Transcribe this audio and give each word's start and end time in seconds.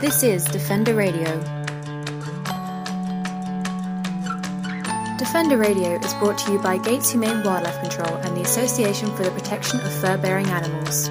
This 0.00 0.22
is 0.22 0.44
Defender 0.44 0.94
Radio. 0.94 1.24
Defender 5.18 5.56
Radio 5.56 5.98
is 5.98 6.14
brought 6.14 6.38
to 6.38 6.52
you 6.52 6.60
by 6.60 6.78
Gates 6.78 7.10
Humane 7.10 7.42
Wildlife 7.42 7.80
Control 7.80 8.14
and 8.18 8.36
the 8.36 8.42
Association 8.42 9.10
for 9.16 9.24
the 9.24 9.32
Protection 9.32 9.80
of 9.80 9.92
Fur 9.94 10.16
Bearing 10.16 10.46
Animals. 10.46 11.08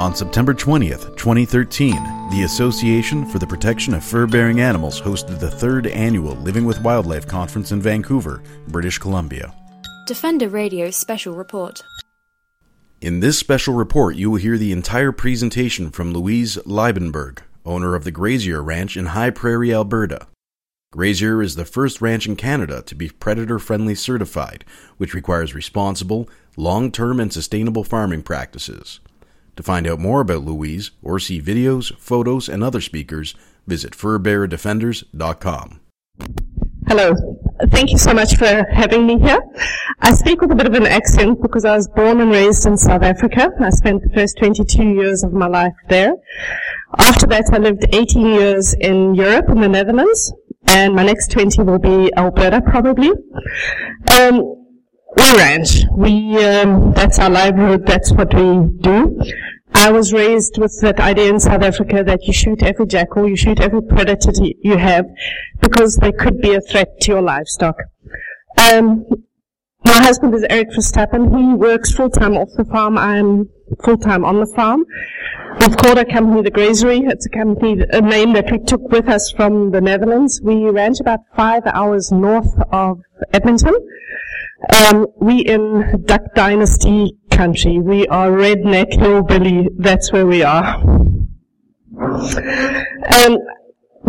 On 0.00 0.14
September 0.14 0.54
20th, 0.54 1.14
2013, 1.18 1.92
the 2.30 2.44
Association 2.44 3.26
for 3.26 3.38
the 3.38 3.46
Protection 3.46 3.92
of 3.92 4.02
Fur 4.02 4.26
Bearing 4.26 4.58
Animals 4.58 4.98
hosted 4.98 5.38
the 5.38 5.50
third 5.50 5.86
annual 5.88 6.36
Living 6.36 6.64
with 6.64 6.80
Wildlife 6.80 7.26
Conference 7.26 7.70
in 7.70 7.82
Vancouver, 7.82 8.42
British 8.68 8.96
Columbia. 8.96 9.54
Defender 10.06 10.48
Radio 10.48 10.90
Special 10.90 11.34
Report. 11.34 11.82
In 13.02 13.20
this 13.20 13.38
special 13.38 13.74
report, 13.74 14.16
you 14.16 14.30
will 14.30 14.38
hear 14.38 14.56
the 14.56 14.72
entire 14.72 15.12
presentation 15.12 15.90
from 15.90 16.14
Louise 16.14 16.56
Liebenberg, 16.64 17.40
owner 17.66 17.94
of 17.94 18.04
the 18.04 18.10
Grazier 18.10 18.62
Ranch 18.62 18.96
in 18.96 19.04
High 19.04 19.28
Prairie, 19.28 19.74
Alberta. 19.74 20.28
Grazier 20.92 21.42
is 21.42 21.56
the 21.56 21.66
first 21.66 22.00
ranch 22.00 22.26
in 22.26 22.36
Canada 22.36 22.80
to 22.86 22.94
be 22.94 23.10
predator 23.10 23.58
friendly 23.58 23.94
certified, 23.94 24.64
which 24.96 25.12
requires 25.12 25.54
responsible, 25.54 26.26
long 26.56 26.90
term, 26.90 27.20
and 27.20 27.30
sustainable 27.30 27.84
farming 27.84 28.22
practices. 28.22 29.00
To 29.60 29.64
find 29.64 29.86
out 29.86 29.98
more 29.98 30.22
about 30.22 30.42
Louise 30.42 30.90
or 31.02 31.18
see 31.18 31.38
videos, 31.38 31.94
photos, 31.98 32.48
and 32.48 32.64
other 32.64 32.80
speakers, 32.80 33.34
visit 33.66 33.92
furbearerdefenders.com. 33.92 35.80
Hello. 36.88 37.14
Thank 37.68 37.90
you 37.90 37.98
so 37.98 38.14
much 38.14 38.36
for 38.36 38.64
having 38.72 39.06
me 39.06 39.18
here. 39.18 39.38
I 40.00 40.14
speak 40.14 40.40
with 40.40 40.50
a 40.50 40.54
bit 40.54 40.66
of 40.66 40.72
an 40.72 40.86
accent 40.86 41.42
because 41.42 41.66
I 41.66 41.76
was 41.76 41.88
born 41.88 42.22
and 42.22 42.30
raised 42.30 42.64
in 42.64 42.78
South 42.78 43.02
Africa. 43.02 43.50
I 43.60 43.68
spent 43.68 44.02
the 44.02 44.08
first 44.14 44.38
22 44.38 44.82
years 44.82 45.22
of 45.22 45.34
my 45.34 45.46
life 45.46 45.74
there. 45.90 46.14
After 46.96 47.26
that, 47.26 47.50
I 47.52 47.58
lived 47.58 47.84
18 47.92 48.26
years 48.32 48.72
in 48.72 49.14
Europe, 49.14 49.50
in 49.50 49.60
the 49.60 49.68
Netherlands, 49.68 50.32
and 50.68 50.94
my 50.94 51.04
next 51.04 51.32
20 51.32 51.64
will 51.64 51.78
be 51.78 52.10
Alberta, 52.16 52.62
probably. 52.62 53.10
Um, 54.18 54.59
we 55.16 55.36
ranch. 55.36 55.84
We 55.92 56.44
um, 56.44 56.92
that's 56.92 57.18
our 57.18 57.30
livelihood. 57.30 57.86
That's 57.86 58.12
what 58.12 58.32
we 58.34 58.68
do. 58.80 59.20
I 59.72 59.92
was 59.92 60.12
raised 60.12 60.58
with 60.58 60.76
that 60.82 60.98
idea 60.98 61.30
in 61.30 61.40
South 61.40 61.62
Africa 61.62 62.02
that 62.04 62.24
you 62.24 62.32
shoot 62.32 62.62
every 62.62 62.86
jackal, 62.86 63.28
you 63.28 63.36
shoot 63.36 63.60
every 63.60 63.82
predator 63.82 64.32
you 64.60 64.76
have, 64.76 65.06
because 65.60 65.96
they 65.96 66.12
could 66.12 66.40
be 66.40 66.54
a 66.54 66.60
threat 66.60 67.00
to 67.02 67.12
your 67.12 67.22
livestock. 67.22 67.76
Um, 68.58 69.06
my 69.84 69.92
husband 69.92 70.34
is 70.34 70.44
Eric 70.50 70.70
Verstappen. 70.70 71.36
He 71.36 71.54
works 71.54 71.92
full 71.92 72.10
time 72.10 72.36
off 72.36 72.50
the 72.56 72.64
farm. 72.64 72.98
I'm 72.98 73.48
full 73.84 73.96
time 73.96 74.24
on 74.24 74.40
the 74.40 74.46
farm. 74.46 74.84
We've 75.60 75.76
called 75.76 75.98
our 75.98 76.04
company 76.04 76.42
the 76.42 76.50
Grazery. 76.50 77.10
It's 77.10 77.26
a 77.26 77.30
company, 77.30 77.82
a 77.90 78.00
name 78.00 78.32
that 78.34 78.50
we 78.50 78.58
took 78.58 78.82
with 78.90 79.08
us 79.08 79.32
from 79.34 79.70
the 79.70 79.80
Netherlands. 79.80 80.40
We 80.42 80.68
ranch 80.68 81.00
about 81.00 81.20
five 81.36 81.62
hours 81.66 82.10
north 82.12 82.54
of 82.70 83.00
Edmonton. 83.32 83.74
Um, 84.68 85.06
we 85.16 85.40
in 85.40 86.04
Duck 86.04 86.34
Dynasty 86.34 87.16
country. 87.30 87.78
We 87.78 88.06
are 88.08 88.30
redneck 88.30 88.92
hillbilly. 88.92 89.68
That's 89.78 90.12
where 90.12 90.26
we 90.26 90.42
are. 90.42 90.76
Um, 91.96 93.38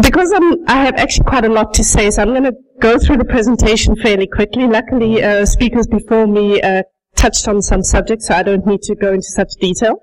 because 0.02 0.32
I'm, 0.34 0.68
I 0.68 0.84
have 0.86 0.96
actually 0.96 1.26
quite 1.26 1.46
a 1.46 1.50
lot 1.50 1.74
to 1.76 1.84
say, 1.84 2.12
so 2.12 2.22
I'm 2.22 2.30
going 2.30 2.44
to 2.44 2.56
go 2.80 2.98
through 2.98 3.18
the 3.18 3.26
presentation 3.26 3.96
fairly 3.96 4.28
quickly. 4.28 4.68
Luckily, 4.68 5.24
uh, 5.24 5.46
speakers 5.46 5.88
before 5.88 6.28
me 6.28 6.62
uh, 6.62 6.84
touched 7.16 7.48
on 7.48 7.62
some 7.62 7.84
subjects, 7.84 8.28
so 8.28 8.36
I 8.36 8.44
don't 8.44 8.66
need 8.66 8.82
to 8.84 8.96
go 8.96 9.14
into 9.14 9.24
such 9.24 9.54
detail. 9.60 10.02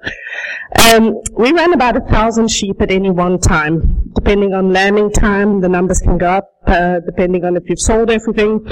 Um, 0.78 1.20
we 1.32 1.52
ran 1.52 1.72
about 1.72 1.96
a 1.96 2.00
thousand 2.00 2.48
sheep 2.48 2.80
at 2.80 2.90
any 2.90 3.10
one 3.10 3.38
time. 3.38 4.10
Depending 4.14 4.54
on 4.54 4.72
lambing 4.72 5.10
time, 5.10 5.60
the 5.60 5.68
numbers 5.68 6.00
can 6.00 6.18
go 6.18 6.30
up. 6.30 6.50
Uh, 6.66 7.00
depending 7.04 7.44
on 7.44 7.56
if 7.56 7.64
you've 7.68 7.80
sold 7.80 8.10
everything, 8.10 8.66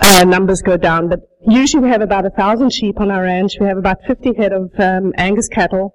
uh, 0.00 0.24
numbers 0.24 0.62
go 0.62 0.76
down. 0.76 1.08
But 1.08 1.20
usually 1.46 1.82
we 1.84 1.88
have 1.90 2.02
about 2.02 2.26
a 2.26 2.30
thousand 2.30 2.72
sheep 2.72 3.00
on 3.00 3.10
our 3.10 3.22
ranch. 3.22 3.56
We 3.60 3.66
have 3.66 3.78
about 3.78 3.98
50 4.06 4.34
head 4.36 4.52
of 4.52 4.72
um, 4.78 5.12
Angus 5.16 5.48
cattle. 5.48 5.94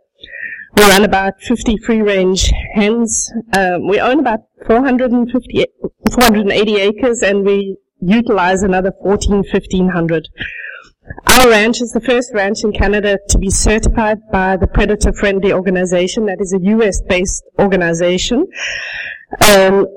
We 0.75 0.83
run 0.83 1.03
about 1.03 1.41
50 1.41 1.77
free 1.77 2.01
range 2.01 2.51
hens. 2.73 3.31
Um, 3.57 3.88
we 3.88 4.00
own 4.00 4.19
about 4.19 4.41
450, 4.67 5.66
480 6.11 6.75
acres 6.75 7.23
and 7.23 7.45
we 7.45 7.77
utilize 8.00 8.63
another 8.63 8.94
14, 9.01 9.38
1500. 9.38 10.29
Our 11.27 11.50
ranch 11.50 11.81
is 11.81 11.91
the 11.91 12.01
first 12.01 12.33
ranch 12.33 12.63
in 12.63 12.71
Canada 12.71 13.17
to 13.29 13.38
be 13.39 13.50
certified 13.50 14.19
by 14.31 14.57
the 14.57 14.67
Predator 14.67 15.11
Friendly 15.11 15.51
Organization. 15.51 16.27
That 16.27 16.39
is 16.39 16.53
a 16.53 16.59
US 16.61 17.01
based 17.01 17.44
organization. 17.57 18.45
Um, 19.41 19.88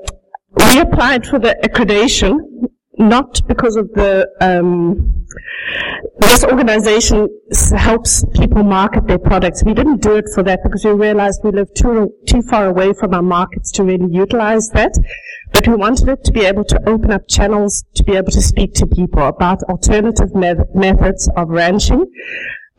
we 0.57 0.79
applied 0.79 1.25
for 1.25 1.39
the 1.39 1.55
accreditation 1.63 2.39
not 2.97 3.45
because 3.47 3.75
of 3.75 3.91
the 3.93 4.27
um, 4.39 5.25
this 6.19 6.43
organization 6.43 7.27
helps 7.75 8.23
people 8.33 8.63
market 8.63 9.07
their 9.07 9.17
products. 9.17 9.63
We 9.63 9.73
didn't 9.73 10.01
do 10.01 10.15
it 10.15 10.25
for 10.33 10.43
that 10.43 10.59
because 10.63 10.85
we 10.85 10.91
realized 10.91 11.41
we 11.43 11.51
live 11.51 11.73
too 11.73 12.13
too 12.27 12.41
far 12.43 12.67
away 12.67 12.93
from 12.93 13.13
our 13.13 13.21
markets 13.21 13.71
to 13.73 13.83
really 13.83 14.11
utilize 14.11 14.69
that. 14.69 14.93
But 15.51 15.67
we 15.67 15.75
wanted 15.75 16.09
it 16.09 16.23
to 16.25 16.31
be 16.31 16.41
able 16.41 16.63
to 16.65 16.89
open 16.89 17.11
up 17.11 17.27
channels 17.27 17.83
to 17.95 18.03
be 18.03 18.15
able 18.15 18.31
to 18.31 18.41
speak 18.41 18.73
to 18.75 18.87
people 18.87 19.23
about 19.27 19.63
alternative 19.63 20.33
me- 20.35 20.55
methods 20.73 21.29
of 21.35 21.49
ranching. 21.49 22.05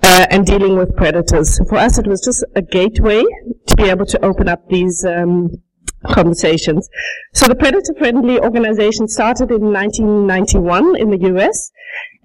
Uh, 0.02 0.26
and 0.28 0.44
dealing 0.44 0.76
with 0.76 0.94
predators. 0.96 1.58
For 1.66 1.76
us, 1.76 1.96
it 1.96 2.06
was 2.06 2.20
just 2.22 2.44
a 2.54 2.60
gateway 2.60 3.22
to 3.66 3.76
be 3.76 3.84
able 3.84 4.04
to 4.04 4.22
open 4.22 4.48
up 4.48 4.68
these 4.68 5.02
um, 5.02 5.62
conversations. 6.06 6.88
So 7.32 7.46
the 7.46 7.54
Predator 7.54 7.94
Friendly 7.98 8.38
organization 8.38 9.08
started 9.08 9.50
in 9.50 9.72
1991 9.72 10.96
in 10.96 11.10
the 11.10 11.18
US 11.34 11.70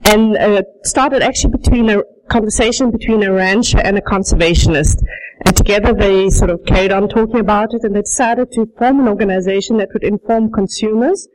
and 0.03 0.37
uh, 0.37 0.63
started 0.83 1.21
actually 1.21 1.51
between 1.51 1.89
a 1.89 2.01
conversation 2.29 2.91
between 2.91 3.23
a 3.23 3.31
rancher 3.31 3.79
and 3.79 3.97
a 3.97 4.01
conservationist. 4.01 5.03
And 5.45 5.55
together 5.55 5.93
they 5.93 6.29
sort 6.29 6.51
of 6.51 6.63
carried 6.65 6.91
on 6.91 7.09
talking 7.09 7.39
about 7.39 7.73
it 7.73 7.83
and 7.83 7.95
they 7.95 8.01
decided 8.01 8.51
to 8.53 8.67
form 8.77 8.99
an 8.99 9.07
organization 9.07 9.77
that 9.77 9.89
would 9.93 10.03
inform 10.03 10.51
consumers 10.51 11.27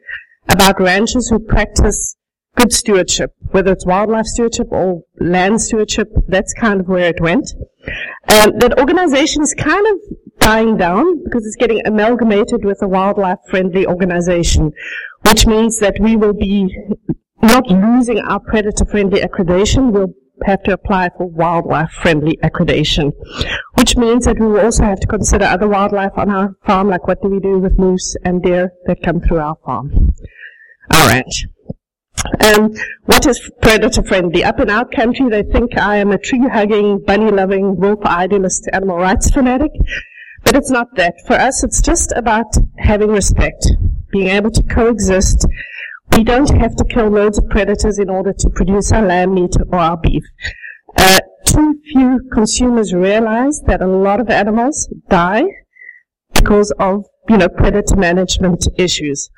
about 0.49 0.81
ranchers 0.81 1.29
who 1.29 1.39
practice 1.39 2.17
good 2.57 2.73
stewardship, 2.73 3.35
whether 3.51 3.73
it's 3.73 3.87
wildlife 3.87 4.27
stewardship 4.27 4.69
or 4.71 5.03
land 5.19 5.61
stewardship, 5.61 6.09
that's 6.29 6.53
kind 6.55 6.81
of 6.81 6.89
where 6.89 7.09
it 7.09 7.21
went. 7.21 7.51
Um, 8.29 8.59
that 8.59 8.79
organization 8.79 9.43
is 9.43 9.55
kind 9.55 9.87
of 9.87 9.99
dying 10.41 10.77
down 10.77 11.23
because 11.25 11.47
it's 11.47 11.57
getting 11.57 11.81
amalgamated 11.87 12.65
with 12.65 12.83
a 12.83 12.89
wildlife 12.89 13.39
friendly 13.49 13.87
organization, 13.87 14.73
which 15.29 15.47
means 15.47 15.79
that 15.79 15.97
we 16.01 16.17
will 16.17 16.35
be 16.35 16.77
not 17.43 17.69
losing 17.69 18.19
our 18.19 18.41
predator 18.41 18.85
friendly 18.85 19.21
accreditation, 19.21 19.93
we'll 19.93 20.13
have 20.45 20.63
to 20.65 20.73
apply 20.73 21.09
for 21.17 21.29
wildlife 21.29 21.91
friendly 21.91 22.39
accreditation, 22.43 23.13
which 23.75 23.97
means 23.97 24.25
that 24.25 24.39
we 24.39 24.47
will 24.47 24.61
also 24.61 24.85
have 24.85 25.01
to 25.01 25.07
consider 25.07 25.45
other 25.45 25.69
wildlife 25.69 26.13
on 26.17 26.31
our 26.31 26.57
farm, 26.67 26.89
like 26.89 27.07
what 27.07 27.23
do 27.23 27.29
we 27.29 27.41
do 27.41 27.59
with 27.59 27.79
moose 27.79 28.17
and 28.25 28.43
deer 28.43 28.73
that 28.87 29.03
come 29.03 29.21
through 29.21 29.39
our 29.39 29.57
farm, 29.65 30.13
our 30.93 31.09
ranch. 31.09 31.47
Um, 32.41 32.75
what 33.05 33.27
is 33.27 33.51
predator 33.61 34.03
friendly? 34.03 34.45
Up 34.45 34.59
in 34.61 34.71
our 34.71 34.87
country, 34.87 35.29
they 35.29 35.43
think 35.43 35.77
I 35.77 35.97
am 35.97 36.11
a 36.11 36.19
tree 36.19 36.47
hugging, 36.51 37.05
bunny 37.05 37.31
loving, 37.31 37.77
wolf 37.77 38.05
idealist, 38.05 38.69
animal 38.73 38.97
rights 38.97 39.31
fanatic. 39.31 39.73
But 40.45 40.57
it's 40.57 40.71
not 40.71 40.95
that. 40.97 41.15
For 41.27 41.35
us, 41.35 41.65
it's 41.65 41.81
just 41.83 42.13
about 42.17 42.57
having 42.79 43.11
respect, 43.11 43.67
being 44.11 44.29
able 44.29 44.51
to 44.51 44.63
coexist. 44.63 45.47
We 46.17 46.23
don't 46.23 46.51
have 46.59 46.77
to 46.77 46.85
kill 46.85 47.09
loads 47.09 47.39
of 47.39 47.49
predators 47.49 47.99
in 47.99 48.11
order 48.11 48.33
to 48.33 48.51
produce 48.51 48.93
our 48.93 49.05
lamb 49.05 49.35
meat 49.35 49.57
or 49.73 49.79
our 49.79 49.97
beef. 49.97 50.25
Uh, 50.97 51.21
too 51.47 51.81
few 51.85 52.21
consumers 52.33 52.95
realize 52.95 53.61
that 53.67 53.81
a 53.81 53.87
lot 53.87 54.21
of 54.21 54.29
animals 54.31 54.89
die 55.09 55.45
because 56.33 56.73
of, 56.79 57.07
you 57.29 57.37
know, 57.37 57.49
predator 57.49 57.97
management 57.97 58.67
issues. 58.77 59.31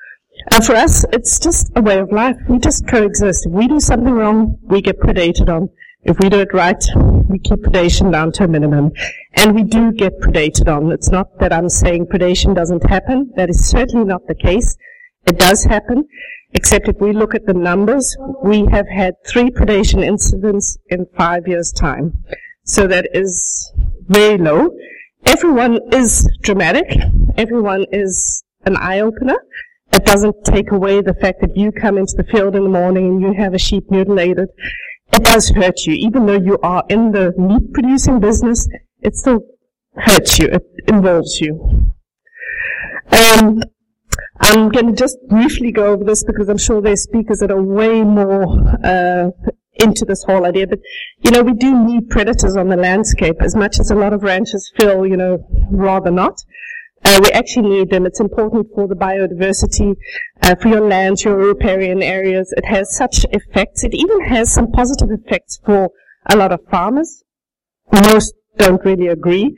And 0.52 0.64
for 0.64 0.74
us, 0.74 1.04
it's 1.12 1.38
just 1.38 1.70
a 1.76 1.82
way 1.82 1.98
of 1.98 2.12
life. 2.12 2.36
We 2.48 2.58
just 2.58 2.86
coexist. 2.86 3.46
If 3.46 3.52
we 3.52 3.68
do 3.68 3.80
something 3.80 4.12
wrong, 4.12 4.58
we 4.62 4.82
get 4.82 5.00
predated 5.00 5.48
on. 5.48 5.70
If 6.08 6.20
we 6.20 6.28
do 6.28 6.38
it 6.38 6.54
right, 6.54 6.82
we 7.28 7.40
keep 7.40 7.60
predation 7.60 8.12
down 8.12 8.30
to 8.32 8.44
a 8.44 8.48
minimum. 8.48 8.92
And 9.34 9.56
we 9.56 9.64
do 9.64 9.90
get 9.90 10.20
predated 10.20 10.68
on. 10.68 10.92
It's 10.92 11.10
not 11.10 11.38
that 11.40 11.52
I'm 11.52 11.68
saying 11.68 12.06
predation 12.06 12.54
doesn't 12.54 12.88
happen. 12.88 13.32
That 13.34 13.50
is 13.50 13.66
certainly 13.68 14.06
not 14.06 14.26
the 14.28 14.36
case. 14.36 14.76
It 15.26 15.36
does 15.36 15.64
happen. 15.64 16.04
Except 16.52 16.88
if 16.88 17.00
we 17.00 17.12
look 17.12 17.34
at 17.34 17.44
the 17.46 17.54
numbers, 17.54 18.16
we 18.42 18.66
have 18.70 18.86
had 18.88 19.14
three 19.26 19.50
predation 19.50 20.04
incidents 20.04 20.78
in 20.88 21.06
five 21.18 21.48
years' 21.48 21.72
time. 21.72 22.22
So 22.62 22.86
that 22.86 23.08
is 23.12 23.72
very 24.06 24.38
low. 24.38 24.70
Everyone 25.26 25.80
is 25.92 26.30
dramatic. 26.42 26.86
Everyone 27.36 27.84
is 27.90 28.44
an 28.64 28.76
eye 28.76 29.00
opener. 29.00 29.38
it 29.92 30.04
doesn't 30.04 30.36
take 30.44 30.70
away 30.70 31.00
the 31.00 31.14
fact 31.14 31.40
that 31.40 31.56
you 31.56 31.72
come 31.72 31.98
into 31.98 32.14
the 32.16 32.24
field 32.24 32.54
in 32.54 32.62
the 32.62 32.70
morning 32.70 33.06
and 33.06 33.22
you 33.22 33.32
have 33.32 33.54
a 33.54 33.58
sheep 33.58 33.90
mutilated. 33.90 34.48
It 35.12 35.24
does 35.24 35.50
hurt 35.50 35.80
you. 35.86 35.94
Even 35.94 36.26
though 36.26 36.38
you 36.38 36.58
are 36.62 36.84
in 36.88 37.12
the 37.12 37.32
meat 37.38 37.72
producing 37.72 38.20
business, 38.20 38.68
it 39.00 39.16
still 39.16 39.40
hurts 39.96 40.38
you. 40.38 40.46
It 40.46 40.62
involves 40.88 41.40
you. 41.40 41.92
Um, 43.10 43.62
I'm 44.40 44.68
going 44.68 44.86
to 44.86 44.92
just 44.92 45.16
briefly 45.28 45.72
go 45.72 45.92
over 45.92 46.04
this 46.04 46.24
because 46.24 46.48
I'm 46.48 46.58
sure 46.58 46.80
there's 46.82 47.02
speakers 47.02 47.38
that 47.38 47.50
are 47.50 47.62
way 47.62 48.02
more 48.02 48.46
uh, 48.84 49.30
into 49.74 50.04
this 50.04 50.24
whole 50.24 50.44
idea. 50.44 50.66
But 50.66 50.80
you 51.20 51.30
know, 51.30 51.42
we 51.42 51.54
do 51.54 51.84
need 51.84 52.10
predators 52.10 52.56
on 52.56 52.68
the 52.68 52.76
landscape 52.76 53.36
as 53.40 53.54
much 53.54 53.78
as 53.78 53.90
a 53.90 53.94
lot 53.94 54.12
of 54.12 54.22
ranchers 54.22 54.70
feel, 54.76 55.06
you 55.06 55.16
know, 55.16 55.46
rather 55.70 56.10
not. 56.10 56.38
Uh, 57.04 57.20
we 57.22 57.30
actually 57.32 57.68
need 57.68 57.90
them. 57.90 58.06
It's 58.06 58.20
important 58.20 58.68
for 58.74 58.88
the 58.88 58.94
biodiversity, 58.94 59.96
uh, 60.42 60.54
for 60.56 60.68
your 60.68 60.80
lands, 60.80 61.24
your 61.24 61.36
riparian 61.36 62.02
areas. 62.02 62.52
It 62.56 62.64
has 62.64 62.96
such 62.96 63.24
effects. 63.30 63.84
It 63.84 63.94
even 63.94 64.24
has 64.24 64.52
some 64.52 64.72
positive 64.72 65.10
effects 65.10 65.60
for 65.64 65.90
a 66.26 66.36
lot 66.36 66.52
of 66.52 66.60
farmers. 66.70 67.22
Most 67.92 68.34
don't 68.58 68.84
really 68.84 69.08
agree. 69.08 69.56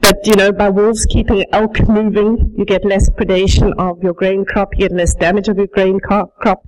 But, 0.00 0.26
you 0.26 0.34
know, 0.34 0.50
by 0.52 0.70
wolves 0.70 1.06
keeping 1.06 1.44
elk 1.52 1.88
moving, 1.88 2.54
you 2.56 2.64
get 2.64 2.84
less 2.84 3.08
predation 3.10 3.72
of 3.78 4.02
your 4.02 4.14
grain 4.14 4.44
crop, 4.44 4.70
you 4.72 4.88
get 4.88 4.96
less 4.96 5.14
damage 5.14 5.48
of 5.48 5.58
your 5.58 5.66
grain 5.66 6.00
crop, 6.00 6.66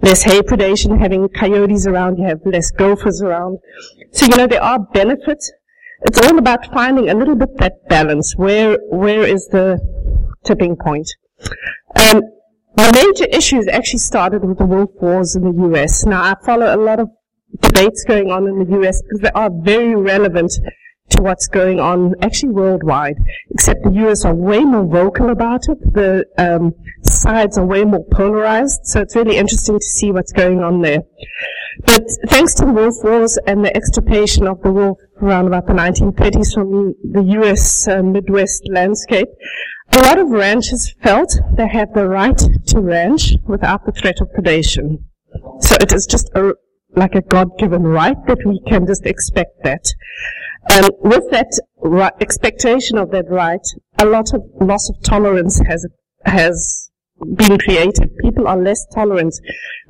less 0.00 0.22
hay 0.22 0.40
predation, 0.40 0.98
having 0.98 1.28
coyotes 1.28 1.86
around, 1.86 2.18
you 2.18 2.26
have 2.26 2.40
less 2.44 2.70
gophers 2.72 3.22
around. 3.22 3.58
So, 4.10 4.26
you 4.26 4.36
know, 4.36 4.46
there 4.46 4.62
are 4.62 4.80
benefits. 4.80 5.52
It's 6.04 6.18
all 6.26 6.38
about 6.38 6.66
finding 6.72 7.10
a 7.10 7.14
little 7.14 7.36
bit 7.36 7.56
that 7.58 7.88
balance. 7.88 8.34
Where, 8.36 8.78
where 8.90 9.26
is 9.26 9.46
the 9.48 9.78
tipping 10.44 10.76
point? 10.76 11.08
Um, 11.96 12.22
the 12.74 12.92
major 12.94 13.26
issues 13.36 13.68
actually 13.68 14.00
started 14.00 14.44
with 14.44 14.58
the 14.58 14.66
wolf 14.66 14.90
wars 15.00 15.36
in 15.36 15.42
the 15.42 15.68
US. 15.68 16.04
Now, 16.04 16.22
I 16.22 16.34
follow 16.44 16.74
a 16.74 16.76
lot 16.76 16.98
of 16.98 17.10
debates 17.60 18.04
going 18.04 18.30
on 18.30 18.46
in 18.48 18.58
the 18.58 18.80
US 18.80 19.02
because 19.02 19.20
they 19.20 19.30
are 19.30 19.50
very 19.52 19.94
relevant 19.94 20.52
to 21.10 21.22
what's 21.22 21.46
going 21.46 21.78
on 21.78 22.14
actually 22.22 22.52
worldwide, 22.52 23.16
except 23.50 23.84
the 23.84 23.92
US 24.06 24.24
are 24.24 24.34
way 24.34 24.64
more 24.64 24.86
vocal 24.86 25.30
about 25.30 25.68
it. 25.68 25.78
The 25.92 26.24
um, 26.38 26.74
sides 27.02 27.58
are 27.58 27.66
way 27.66 27.84
more 27.84 28.04
polarized, 28.10 28.80
so 28.84 29.00
it's 29.00 29.14
really 29.14 29.36
interesting 29.36 29.78
to 29.78 29.84
see 29.84 30.10
what's 30.10 30.32
going 30.32 30.62
on 30.62 30.80
there. 30.80 31.00
But 31.80 32.04
thanks 32.28 32.54
to 32.54 32.66
the 32.66 32.72
wolf 32.72 32.96
wars 33.02 33.38
and 33.46 33.64
the 33.64 33.74
extirpation 33.76 34.46
of 34.46 34.62
the 34.62 34.72
wolf 34.72 34.98
around 35.20 35.46
about 35.46 35.66
the 35.66 35.72
1930s 35.72 36.54
from 36.54 36.94
the 37.02 37.22
US 37.40 37.88
uh, 37.88 38.02
Midwest 38.02 38.68
landscape, 38.70 39.28
a 39.92 40.02
lot 40.02 40.18
of 40.18 40.30
ranchers 40.30 40.94
felt 41.02 41.32
they 41.56 41.68
had 41.68 41.94
the 41.94 42.08
right 42.08 42.38
to 42.66 42.80
ranch 42.80 43.34
without 43.46 43.84
the 43.86 43.92
threat 43.92 44.20
of 44.20 44.28
predation. 44.28 45.04
So 45.60 45.76
it 45.80 45.92
is 45.92 46.06
just 46.06 46.30
a, 46.34 46.54
like 46.94 47.14
a 47.14 47.22
God-given 47.22 47.82
right 47.82 48.16
that 48.26 48.38
we 48.46 48.60
can 48.68 48.86
just 48.86 49.06
expect 49.06 49.62
that. 49.64 49.84
Um, 50.70 50.90
with 51.00 51.30
that 51.30 51.50
expectation 52.20 52.96
of 52.98 53.10
that 53.10 53.28
right, 53.28 53.66
a 53.98 54.06
lot 54.06 54.32
of 54.32 54.42
loss 54.60 54.88
of 54.88 55.02
tolerance 55.02 55.60
has 55.66 55.86
has 56.24 56.90
been 57.36 57.58
created. 57.58 58.16
People 58.18 58.48
are 58.48 58.56
less 58.56 58.86
tolerant. 58.94 59.34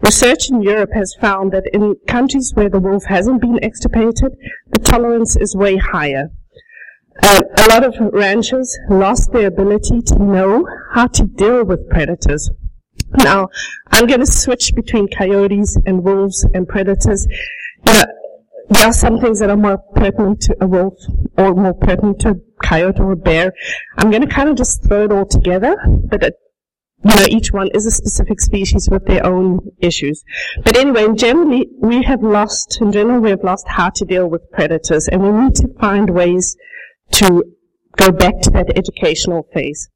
Research 0.00 0.50
in 0.50 0.62
Europe 0.62 0.90
has 0.94 1.14
found 1.20 1.52
that 1.52 1.64
in 1.72 1.96
countries 2.06 2.52
where 2.54 2.68
the 2.68 2.80
wolf 2.80 3.04
hasn't 3.04 3.40
been 3.40 3.62
extirpated, 3.62 4.36
the 4.70 4.78
tolerance 4.78 5.36
is 5.36 5.56
way 5.56 5.76
higher. 5.76 6.30
Uh, 7.22 7.40
a 7.58 7.66
lot 7.68 7.84
of 7.84 7.94
ranchers 8.12 8.78
lost 8.88 9.32
their 9.32 9.48
ability 9.48 10.00
to 10.02 10.18
know 10.18 10.66
how 10.92 11.06
to 11.06 11.24
deal 11.24 11.64
with 11.64 11.88
predators. 11.90 12.50
Now, 13.18 13.48
I'm 13.90 14.06
going 14.06 14.20
to 14.20 14.26
switch 14.26 14.72
between 14.74 15.08
coyotes 15.08 15.76
and 15.84 16.02
wolves 16.02 16.46
and 16.54 16.66
predators. 16.66 17.26
You 17.86 17.92
know, 17.92 18.04
there 18.70 18.86
are 18.86 18.92
some 18.92 19.20
things 19.20 19.40
that 19.40 19.50
are 19.50 19.56
more 19.56 19.78
pertinent 19.94 20.40
to 20.42 20.56
a 20.62 20.66
wolf 20.66 20.94
or 21.36 21.54
more 21.54 21.74
pertinent 21.74 22.20
to 22.20 22.30
a 22.30 22.34
coyote 22.62 23.00
or 23.00 23.12
a 23.12 23.16
bear. 23.16 23.52
I'm 23.98 24.10
going 24.10 24.22
to 24.22 24.28
kind 24.28 24.48
of 24.48 24.56
just 24.56 24.82
throw 24.84 25.04
it 25.04 25.12
all 25.12 25.26
together, 25.26 25.76
but 25.86 26.22
it, 26.22 26.34
you 27.04 27.16
know, 27.16 27.26
each 27.28 27.52
one 27.52 27.68
is 27.74 27.86
a 27.86 27.90
specific 27.90 28.40
species 28.40 28.88
with 28.90 29.06
their 29.06 29.26
own 29.26 29.58
issues. 29.80 30.22
But 30.64 30.76
anyway, 30.76 31.08
generally, 31.14 31.68
we 31.80 32.02
have 32.04 32.22
lost, 32.22 32.80
in 32.80 32.92
general, 32.92 33.20
we 33.20 33.30
have 33.30 33.42
lost 33.42 33.66
how 33.68 33.90
to 33.90 34.04
deal 34.04 34.28
with 34.28 34.50
predators, 34.52 35.08
and 35.08 35.22
we 35.22 35.30
need 35.30 35.54
to 35.56 35.68
find 35.80 36.10
ways 36.10 36.56
to 37.12 37.44
go 37.96 38.12
back 38.12 38.40
to 38.42 38.50
that 38.50 38.76
educational 38.76 39.48
phase. 39.52 39.88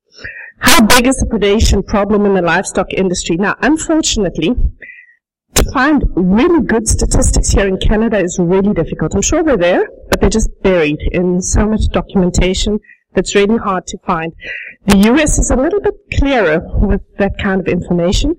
How 0.58 0.85
big 0.85 1.06
is 1.06 1.17
the 1.17 1.26
predation 1.26 1.87
problem 1.87 2.26
in 2.26 2.35
the 2.35 2.43
livestock 2.43 2.93
industry? 2.93 3.37
Now, 3.37 3.56
unfortunately, 3.61 4.55
to 5.55 5.70
find 5.73 6.02
really 6.17 6.62
good 6.64 6.88
statistics 6.88 7.50
here 7.50 7.67
in 7.67 7.79
Canada 7.79 8.19
is 8.19 8.38
really 8.41 8.75
difficult. 8.75 9.14
I'm 9.14 9.23
sure 9.23 9.43
they're 9.43 9.56
there, 9.56 9.88
but 10.11 10.20
they're 10.20 10.31
just 10.31 10.50
buried 10.62 10.99
in 11.12 11.41
so 11.41 11.67
much 11.67 11.88
documentation 11.93 12.81
that's 13.17 13.35
really 13.35 13.57
hard 13.57 13.87
to 13.89 13.99
find. 14.07 14.33
The 14.87 14.99
US 15.11 15.39
is 15.39 15.51
a 15.51 15.57
little 15.57 15.81
bit 15.81 15.95
clearer 16.15 16.61
with 16.87 17.01
that 17.19 17.39
kind 17.39 17.61
of 17.61 17.67
information. 17.67 18.37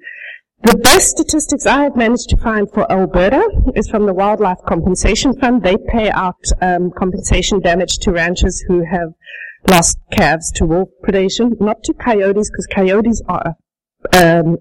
The 0.64 0.78
best 0.78 1.10
statistics 1.10 1.66
I 1.66 1.84
have 1.84 1.96
managed 1.96 2.30
to 2.30 2.38
find 2.38 2.70
for 2.72 2.90
Alberta 2.92 3.48
is 3.76 3.90
from 3.90 4.06
the 4.06 4.14
Wildlife 4.14 4.60
Compensation 4.68 5.38
Fund. 5.40 5.64
They 5.64 5.78
pay 5.78 6.10
out 6.10 6.44
um, 6.62 6.92
compensation 6.98 7.60
damage 7.60 7.98
to 8.00 8.12
ranchers 8.12 8.64
who 8.68 8.86
have 8.86 9.14
lost 9.70 10.00
calves 10.12 10.52
to 10.54 10.66
wolf 10.66 10.90
predation, 11.04 11.60
not 11.60 11.84
to 11.84 11.94
coyotes, 11.94 12.50
because 12.50 12.68
coyotes 12.74 13.22
are 13.28 13.56
um, 14.14 14.58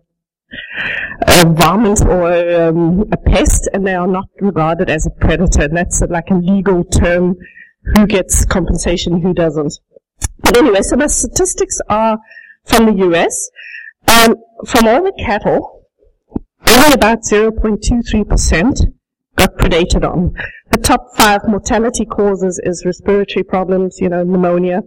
a 1.27 1.47
varmint 1.47 2.03
or 2.03 2.63
um, 2.63 3.05
a 3.13 3.17
pest, 3.17 3.69
and 3.73 3.87
they 3.87 3.95
are 3.95 4.07
not 4.07 4.29
regarded 4.41 4.91
as 4.91 5.07
a 5.07 5.11
predator. 5.11 5.63
And 5.63 5.77
that's 5.77 6.03
like 6.03 6.31
a 6.31 6.35
legal 6.35 6.85
term. 6.85 7.37
Who 7.95 8.07
gets 8.07 8.45
compensation, 8.45 9.23
who 9.23 9.33
doesn't? 9.33 9.79
But 10.41 10.57
anyway, 10.57 10.83
so 10.83 10.97
my 10.97 11.07
statistics 11.07 11.81
are 11.89 12.19
from 12.65 12.87
the 12.87 13.07
US. 13.07 13.51
Um, 14.09 14.37
from 14.67 14.87
all 14.87 15.03
the 15.03 15.13
cattle, 15.19 15.85
only 16.67 16.95
about 16.95 17.23
0.23% 17.23 18.93
got 19.37 19.57
predated 19.57 20.09
on. 20.11 20.35
The 20.71 20.79
top 20.79 21.17
five 21.17 21.43
mortality 21.47 22.05
causes 22.05 22.61
is 22.63 22.85
respiratory 22.85 23.45
problems, 23.45 23.99
you 24.01 24.09
know, 24.09 24.25
pneumonia, 24.25 24.83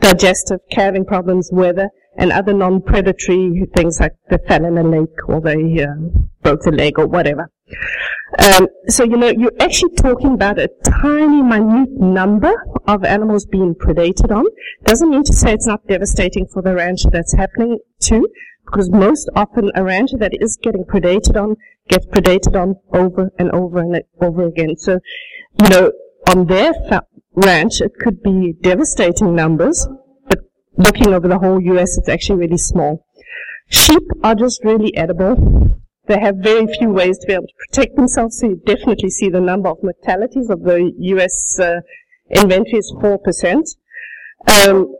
digestive, 0.00 0.60
calving 0.70 1.04
problems, 1.04 1.50
weather, 1.52 1.90
and 2.18 2.32
other 2.32 2.52
non-predatory 2.52 3.64
things 3.74 3.98
like 4.00 4.12
they 4.28 4.38
fell 4.46 4.64
in 4.64 4.76
a 4.76 4.82
lake 4.82 5.28
or 5.28 5.40
they 5.40 5.82
uh, 5.82 5.94
broke 6.42 6.60
the 6.62 6.72
leg 6.72 6.98
or 6.98 7.06
whatever. 7.06 7.50
Um, 8.38 8.66
so, 8.88 9.04
you 9.04 9.16
know, 9.16 9.28
you're 9.28 9.52
actually 9.60 9.94
talking 9.94 10.34
about 10.34 10.58
a 10.58 10.68
tiny, 10.84 11.42
minute 11.42 11.90
number 11.92 12.52
of 12.86 13.04
animals 13.04 13.46
being 13.46 13.74
predated 13.74 14.30
on. 14.30 14.44
Doesn't 14.84 15.10
mean 15.10 15.24
to 15.24 15.32
say 15.32 15.52
it's 15.52 15.66
not 15.66 15.86
devastating 15.86 16.46
for 16.46 16.60
the 16.60 16.74
rancher 16.74 17.08
that's 17.10 17.34
happening 17.34 17.78
to, 18.00 18.28
because 18.66 18.90
most 18.90 19.30
often 19.34 19.70
a 19.74 19.84
rancher 19.84 20.18
that 20.18 20.32
is 20.40 20.58
getting 20.60 20.84
predated 20.84 21.40
on 21.40 21.56
gets 21.88 22.06
predated 22.06 22.54
on 22.60 22.74
over 22.92 23.30
and 23.38 23.50
over 23.52 23.78
and 23.78 24.02
over 24.20 24.44
again. 24.44 24.76
So, 24.76 24.98
you 25.62 25.68
know, 25.70 25.92
on 26.28 26.46
their 26.46 26.72
ranch, 27.34 27.80
it 27.80 27.92
could 28.00 28.22
be 28.22 28.54
devastating 28.60 29.34
numbers, 29.34 29.88
looking 30.78 31.12
over 31.12 31.28
the 31.28 31.38
whole 31.38 31.60
US, 31.60 31.98
it's 31.98 32.08
actually 32.08 32.38
really 32.38 32.56
small. 32.56 33.04
Sheep 33.68 34.02
are 34.22 34.34
just 34.34 34.64
really 34.64 34.96
edible. 34.96 35.76
They 36.06 36.18
have 36.18 36.36
very 36.36 36.66
few 36.78 36.90
ways 36.90 37.18
to 37.18 37.26
be 37.26 37.34
able 37.34 37.48
to 37.48 37.54
protect 37.66 37.96
themselves, 37.96 38.38
so 38.38 38.48
you 38.48 38.62
definitely 38.64 39.10
see 39.10 39.28
the 39.28 39.40
number 39.40 39.68
of 39.68 39.76
mortalities 39.82 40.48
of 40.48 40.62
the 40.62 40.90
US 40.96 41.58
uh, 41.60 41.80
inventory 42.30 42.78
is 42.78 42.94
4%. 42.98 43.18
Um, 44.68 44.94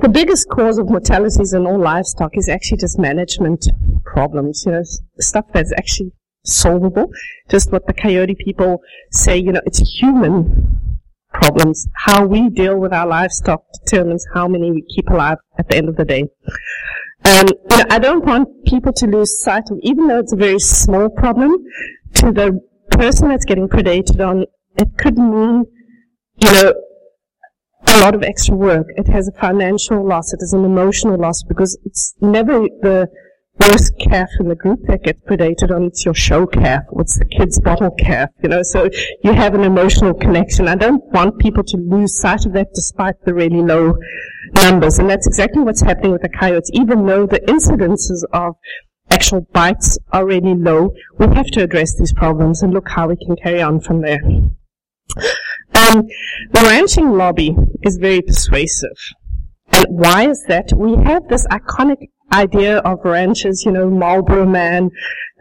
the 0.00 0.08
biggest 0.08 0.48
cause 0.48 0.78
of 0.78 0.88
mortalities 0.88 1.52
in 1.52 1.66
all 1.66 1.80
livestock 1.80 2.36
is 2.36 2.48
actually 2.48 2.78
just 2.78 2.98
management 2.98 3.68
problems, 4.04 4.64
you 4.66 4.72
know, 4.72 4.82
stuff 5.20 5.44
that's 5.52 5.72
actually 5.72 6.12
solvable. 6.44 7.10
Just 7.48 7.70
what 7.70 7.86
the 7.86 7.92
coyote 7.92 8.34
people 8.44 8.80
say, 9.12 9.36
you 9.36 9.52
know, 9.52 9.60
it's 9.64 9.78
human 10.00 10.87
problems. 11.32 11.86
How 11.94 12.26
we 12.26 12.48
deal 12.48 12.78
with 12.78 12.92
our 12.92 13.06
livestock 13.06 13.62
determines 13.84 14.26
how 14.34 14.48
many 14.48 14.70
we 14.70 14.82
keep 14.82 15.08
alive 15.10 15.38
at 15.58 15.68
the 15.68 15.76
end 15.76 15.88
of 15.88 15.96
the 15.96 16.04
day. 16.04 16.28
Um, 17.24 17.46
you 17.70 17.76
know, 17.76 17.84
I 17.90 17.98
don't 17.98 18.24
want 18.24 18.64
people 18.64 18.92
to 18.94 19.06
lose 19.06 19.42
sight 19.42 19.64
of, 19.70 19.78
even 19.82 20.06
though 20.06 20.18
it's 20.18 20.32
a 20.32 20.36
very 20.36 20.58
small 20.58 21.08
problem, 21.08 21.56
to 22.14 22.32
the 22.32 22.60
person 22.90 23.28
that's 23.28 23.44
getting 23.44 23.68
predated 23.68 24.26
on, 24.26 24.46
it 24.76 24.88
could 24.96 25.18
mean, 25.18 25.64
you 26.40 26.52
know, 26.52 26.74
a 27.86 28.00
lot 28.00 28.14
of 28.14 28.22
extra 28.22 28.54
work. 28.54 28.86
It 28.96 29.08
has 29.08 29.28
a 29.28 29.32
financial 29.32 30.06
loss. 30.06 30.32
It 30.32 30.40
is 30.40 30.52
an 30.52 30.64
emotional 30.64 31.18
loss 31.18 31.42
because 31.42 31.78
it's 31.84 32.14
never 32.20 32.60
the 32.82 33.08
worst 33.60 33.92
calf 33.98 34.28
in 34.40 34.48
the 34.48 34.54
group 34.54 34.80
that 34.86 35.02
gets 35.02 35.20
predated 35.22 35.74
on. 35.74 35.84
It's 35.84 36.04
your 36.04 36.14
show 36.14 36.46
calf. 36.46 36.84
What's 36.90 37.18
the 37.18 37.24
kid's 37.24 37.60
bottle 37.60 37.90
calf? 37.90 38.30
You 38.42 38.48
know, 38.48 38.62
so 38.62 38.88
you 39.22 39.32
have 39.32 39.54
an 39.54 39.62
emotional 39.62 40.14
connection. 40.14 40.68
I 40.68 40.74
don't 40.74 41.04
want 41.12 41.38
people 41.38 41.64
to 41.64 41.76
lose 41.76 42.18
sight 42.18 42.46
of 42.46 42.52
that 42.52 42.68
despite 42.74 43.14
the 43.24 43.34
really 43.34 43.62
low 43.62 43.96
numbers. 44.54 44.98
And 44.98 45.08
that's 45.08 45.26
exactly 45.26 45.62
what's 45.62 45.82
happening 45.82 46.12
with 46.12 46.22
the 46.22 46.28
coyotes. 46.28 46.70
Even 46.72 47.06
though 47.06 47.26
the 47.26 47.40
incidences 47.40 48.24
of 48.32 48.54
actual 49.10 49.42
bites 49.52 49.98
are 50.12 50.26
really 50.26 50.54
low, 50.54 50.92
we 51.18 51.26
have 51.34 51.46
to 51.52 51.62
address 51.62 51.96
these 51.96 52.12
problems 52.12 52.62
and 52.62 52.72
look 52.72 52.88
how 52.88 53.08
we 53.08 53.16
can 53.16 53.36
carry 53.36 53.62
on 53.62 53.80
from 53.80 54.02
there. 54.02 54.20
Um, 55.74 56.06
the 56.50 56.62
ranching 56.62 57.12
lobby 57.12 57.56
is 57.82 57.96
very 57.96 58.20
persuasive. 58.20 58.96
And 59.70 59.86
why 59.88 60.28
is 60.28 60.44
that? 60.48 60.72
We 60.74 60.96
have 61.04 61.28
this 61.28 61.46
iconic 61.46 62.08
idea 62.32 62.78
of 62.78 63.04
ranches, 63.04 63.64
you 63.64 63.72
know, 63.72 63.88
Marlboro 63.90 64.46
Man, 64.46 64.90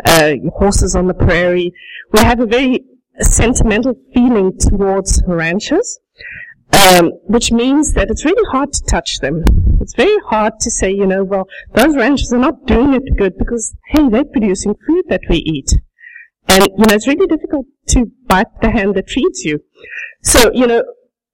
uh, 0.06 0.34
horses 0.56 0.96
on 0.96 1.08
the 1.08 1.14
prairie. 1.14 1.74
We 2.14 2.20
have 2.20 2.40
a 2.40 2.46
very 2.46 2.84
sentimental 3.20 3.96
feeling 4.14 4.58
towards 4.58 5.24
ranches, 5.28 6.00
um, 6.74 7.12
which 7.24 7.52
means 7.52 7.94
that 7.94 8.10
it's 8.10 8.26
really 8.26 8.50
hard 8.52 8.74
to 8.74 8.84
touch 8.84 9.20
them. 9.20 9.44
It's 9.82 9.96
very 9.96 10.18
hard 10.26 10.54
to 10.62 10.72
say, 10.72 10.92
you 10.92 11.06
know, 11.06 11.24
well, 11.24 11.48
those 11.74 11.96
ranchers 11.96 12.32
are 12.34 12.40
not 12.40 12.66
doing 12.66 12.94
it 12.94 13.18
good 13.18 13.38
because, 13.38 13.76
hey, 13.88 14.10
they're 14.10 14.26
producing 14.26 14.76
food 14.88 15.06
that 15.10 15.22
we 15.30 15.38
eat. 15.38 15.74
And, 16.48 16.64
you 16.64 16.86
know, 16.86 16.96
it's 16.96 17.08
really 17.08 17.28
difficult 17.28 17.66
to 17.90 18.12
bite 18.28 18.62
the 18.62 18.72
hand 18.72 18.96
that 18.96 19.10
feeds 19.10 19.44
you. 19.44 19.60
So, 20.22 20.52
you 20.54 20.68
know, 20.68 20.84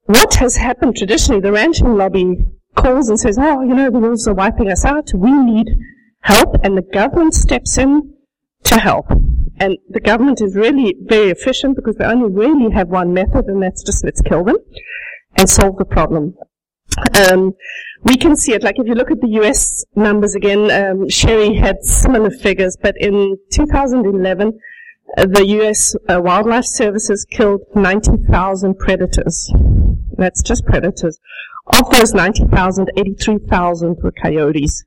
what 0.06 0.36
has 0.36 0.58
happened 0.58 0.98
traditionally, 0.98 1.42
the 1.42 1.52
ranching 1.52 1.96
lobby 1.96 2.44
calls 2.84 3.10
and 3.10 3.20
says, 3.20 3.38
oh, 3.40 3.62
you 3.62 3.74
know, 3.74 3.90
the 3.90 4.00
wolves 4.00 4.28
are 4.28 4.34
wiping 4.34 4.70
us 4.72 4.86
out. 4.86 5.10
We 5.16 5.32
need 5.32 5.70
help. 6.22 6.56
And 6.64 6.78
the 6.78 6.82
government 6.82 7.34
steps 7.34 7.78
in 7.78 8.14
to 8.66 8.76
help. 8.80 9.06
And 9.60 9.78
the 9.90 10.00
government 10.00 10.42
is 10.42 10.56
really 10.56 10.96
very 11.02 11.30
efficient 11.30 11.76
because 11.76 11.96
they 11.96 12.06
only 12.06 12.30
really 12.30 12.72
have 12.74 12.90
one 12.90 13.14
method, 13.14 13.46
and 13.46 13.62
that's 13.62 13.84
just 13.84 14.04
let's 14.04 14.22
kill 14.22 14.44
them 14.44 14.58
and 15.38 15.50
solve 15.50 15.78
the 15.78 15.86
problem. 15.86 16.36
Um, 17.30 17.54
we 18.04 18.18
can 18.18 18.36
see 18.36 18.54
it, 18.54 18.64
like 18.64 18.78
if 18.78 18.88
you 18.88 18.96
look 18.96 19.12
at 19.12 19.22
the 19.22 19.30
US 19.42 19.86
numbers 19.96 20.36
again, 20.36 20.70
um, 20.72 21.10
Sherry 21.10 21.56
had 21.56 21.84
similar 21.84 22.30
figures, 22.30 22.78
but 22.82 22.96
in 23.00 23.38
2011, 23.52 24.60
uh, 25.18 25.26
the 25.26 25.46
US 25.60 25.96
uh, 26.10 26.20
Wildlife 26.22 26.66
Services 26.66 27.26
killed 27.30 27.62
90,000 27.76 28.78
predators. 28.78 29.52
That's 30.18 30.42
just 30.42 30.66
predators. 30.66 31.20
Of 31.68 31.90
those 31.92 32.14
90,000, 32.14 32.92
83,000 32.98 33.98
were 34.04 34.12
coyotes. 34.12 34.84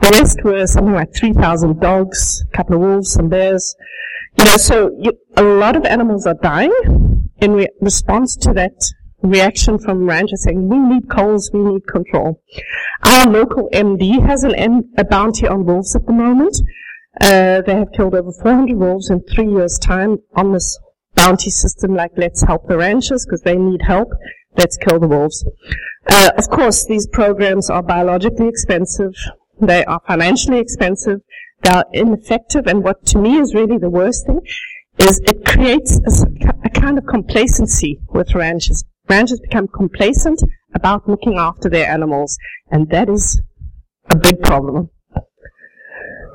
The 0.00 0.10
rest 0.10 0.42
were 0.42 0.66
something 0.66 0.94
like 0.94 1.14
3,000 1.14 1.80
dogs, 1.80 2.44
a 2.52 2.56
couple 2.56 2.76
of 2.76 2.80
wolves, 2.80 3.12
some 3.12 3.28
bears. 3.28 3.76
You 4.38 4.44
know, 4.46 4.56
so 4.56 4.90
you, 4.98 5.12
a 5.36 5.42
lot 5.42 5.76
of 5.76 5.84
animals 5.84 6.26
are 6.26 6.36
dying 6.42 7.30
in 7.40 7.52
re- 7.52 7.68
response 7.80 8.36
to 8.36 8.52
that 8.54 8.72
reaction 9.22 9.78
from 9.78 10.06
ranchers 10.06 10.44
saying, 10.44 10.68
we 10.68 10.78
need 10.78 11.10
coals, 11.10 11.50
we 11.52 11.60
need 11.60 11.86
control. 11.86 12.42
Our 13.04 13.26
local 13.26 13.68
MD 13.72 14.26
has 14.26 14.44
an 14.44 14.54
M- 14.54 14.90
a 14.96 15.04
bounty 15.04 15.46
on 15.46 15.64
wolves 15.66 15.94
at 15.94 16.06
the 16.06 16.12
moment. 16.12 16.56
Uh, 17.20 17.60
they 17.62 17.74
have 17.74 17.92
killed 17.92 18.14
over 18.14 18.32
400 18.32 18.76
wolves 18.76 19.10
in 19.10 19.22
three 19.22 19.48
years' 19.48 19.78
time 19.78 20.18
on 20.34 20.52
this 20.52 20.78
bounty 21.14 21.50
system 21.50 21.94
like 21.94 22.10
let's 22.16 22.42
help 22.42 22.66
the 22.66 22.76
ranchers 22.76 23.24
because 23.24 23.42
they 23.42 23.56
need 23.56 23.82
help. 23.82 24.08
Let's 24.56 24.76
kill 24.76 25.00
the 25.00 25.08
wolves. 25.08 25.44
Uh, 26.08 26.30
of 26.36 26.48
course, 26.50 26.84
these 26.84 27.06
programs 27.06 27.70
are 27.70 27.82
biologically 27.82 28.48
expensive. 28.48 29.14
They 29.60 29.84
are 29.84 30.00
financially 30.06 30.58
expensive. 30.58 31.20
They 31.62 31.70
are 31.70 31.86
ineffective. 31.92 32.66
And 32.66 32.84
what 32.84 33.06
to 33.06 33.18
me 33.18 33.38
is 33.38 33.54
really 33.54 33.78
the 33.78 33.90
worst 33.90 34.26
thing 34.26 34.40
is 34.98 35.20
it 35.24 35.44
creates 35.44 35.98
a, 36.06 36.46
a 36.64 36.70
kind 36.70 36.98
of 36.98 37.06
complacency 37.06 38.00
with 38.10 38.34
ranchers. 38.34 38.84
Ranchers 39.08 39.40
become 39.40 39.68
complacent 39.68 40.40
about 40.74 41.08
looking 41.08 41.36
after 41.38 41.68
their 41.68 41.90
animals. 41.90 42.38
And 42.70 42.88
that 42.90 43.08
is 43.08 43.40
a 44.10 44.16
big 44.16 44.42
problem. 44.42 44.90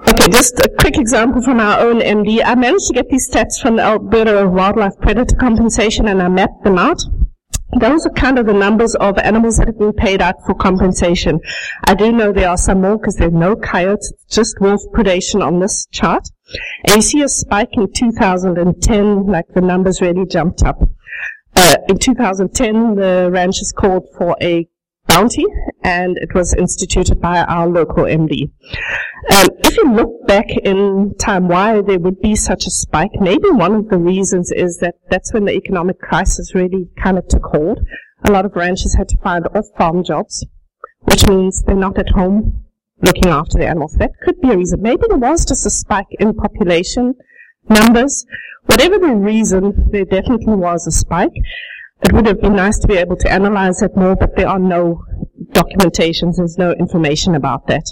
Okay, 0.07 0.29
just 0.29 0.57
a 0.59 0.69
quick 0.79 0.97
example 0.97 1.41
from 1.41 1.59
our 1.59 1.81
own 1.81 1.99
MD. 1.99 2.41
I 2.43 2.55
managed 2.55 2.87
to 2.87 2.93
get 2.93 3.09
these 3.09 3.29
stats 3.29 3.61
from 3.61 3.75
the 3.75 3.83
Alberta 3.83 4.47
Wildlife 4.47 4.97
Predator 5.01 5.35
Compensation 5.35 6.07
and 6.07 6.21
I 6.21 6.29
mapped 6.29 6.63
them 6.63 6.77
out. 6.77 7.01
Those 7.77 8.05
are 8.05 8.11
kind 8.11 8.39
of 8.39 8.47
the 8.47 8.53
numbers 8.53 8.95
of 8.95 9.17
animals 9.19 9.57
that 9.57 9.67
have 9.67 9.77
been 9.77 9.93
paid 9.93 10.21
out 10.21 10.35
for 10.45 10.55
compensation. 10.55 11.39
I 11.85 11.93
do 11.93 12.11
know 12.11 12.31
there 12.31 12.49
are 12.49 12.57
some 12.57 12.81
more 12.81 12.97
because 12.97 13.15
there 13.15 13.27
are 13.27 13.31
no 13.31 13.55
coyotes, 13.55 14.11
just 14.27 14.59
wolf 14.59 14.81
predation 14.93 15.45
on 15.45 15.59
this 15.59 15.85
chart. 15.91 16.27
And 16.87 16.97
you 16.97 17.01
see 17.03 17.21
a 17.21 17.29
spike 17.29 17.69
in 17.73 17.91
2010, 17.93 19.27
like 19.27 19.45
the 19.53 19.61
numbers 19.61 20.01
really 20.01 20.25
jumped 20.25 20.63
up. 20.63 20.81
Uh, 21.55 21.75
in 21.87 21.99
2010, 21.99 22.95
the 22.95 23.29
ranchers 23.31 23.71
called 23.71 24.07
for 24.17 24.35
a 24.41 24.67
bounty, 25.09 25.45
and 25.83 26.17
it 26.17 26.33
was 26.33 26.53
instituted 26.53 27.19
by 27.19 27.39
our 27.39 27.67
local 27.67 28.03
MD. 28.03 28.51
Um, 29.31 29.47
if 29.59 29.75
you 29.77 29.91
look 29.91 30.25
back 30.27 30.49
in 30.63 31.13
time 31.19 31.47
why 31.47 31.81
there 31.81 31.99
would 31.99 32.21
be 32.21 32.35
such 32.35 32.65
a 32.65 32.71
spike, 32.71 33.11
maybe 33.19 33.49
one 33.49 33.75
of 33.75 33.89
the 33.89 33.97
reasons 33.97 34.51
is 34.51 34.77
that 34.77 34.95
that's 35.09 35.33
when 35.33 35.45
the 35.45 35.53
economic 35.53 35.99
crisis 35.99 36.55
really 36.55 36.89
kind 37.03 37.17
of 37.17 37.27
took 37.27 37.43
hold. 37.43 37.79
A 38.23 38.31
lot 38.31 38.45
of 38.45 38.55
ranchers 38.55 38.95
had 38.95 39.09
to 39.09 39.17
find 39.17 39.47
off-farm 39.55 40.03
jobs, 40.03 40.45
which 41.03 41.27
means 41.27 41.63
they're 41.63 41.75
not 41.75 41.97
at 41.97 42.09
home 42.09 42.63
looking 43.01 43.27
after 43.27 43.57
the 43.57 43.67
animals. 43.67 43.93
That 43.93 44.11
could 44.21 44.39
be 44.41 44.51
a 44.51 44.57
reason. 44.57 44.81
Maybe 44.81 45.03
there 45.07 45.17
was 45.17 45.45
just 45.45 45.65
a 45.65 45.69
spike 45.69 46.07
in 46.19 46.33
population 46.33 47.15
numbers. 47.69 48.25
Whatever 48.65 48.99
the 48.99 49.15
reason, 49.15 49.89
there 49.91 50.05
definitely 50.05 50.55
was 50.55 50.85
a 50.85 50.91
spike. 50.91 51.33
It 52.03 52.13
would 52.13 52.27
have 52.27 52.41
been 52.41 52.55
nice 52.55 52.79
to 52.79 52.87
be 52.87 52.95
able 52.95 53.17
to 53.17 53.31
analyze 53.31 53.81
it 53.81 53.95
more, 53.95 54.15
but 54.15 54.35
there 54.35 54.47
are 54.47 54.59
no 54.59 55.03
documentations, 55.51 56.37
there's 56.37 56.57
no 56.57 56.71
information 56.71 57.35
about 57.35 57.67
that. 57.67 57.85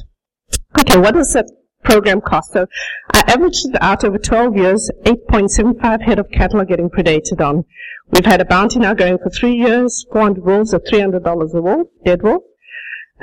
Okay, 0.80 0.98
what 0.98 1.14
does 1.14 1.34
that 1.34 1.46
program 1.84 2.22
cost? 2.22 2.54
So 2.54 2.68
I 3.14 3.24
averaged 3.28 3.68
it 3.68 3.76
out 3.82 4.04
over 4.04 4.18
12 4.18 4.56
years, 4.56 4.90
8.75 5.04 6.02
head 6.02 6.20
of 6.20 6.30
cattle 6.32 6.62
are 6.62 6.66
getting 6.66 6.90
predated 6.90 7.46
on. 7.46 7.66
We've 8.12 8.26
had 8.26 8.40
a 8.40 8.46
bounty 8.46 8.80
now 8.80 8.94
going 8.94 9.18
for 9.18 9.30
three 9.30 9.56
years, 9.56 10.06
400 10.12 10.44
wolves 10.44 10.74
at 10.74 10.86
$300 10.86 11.54
a 11.54 11.62
wolf, 11.62 11.88
dead 12.06 12.24
wolf. 12.24 12.44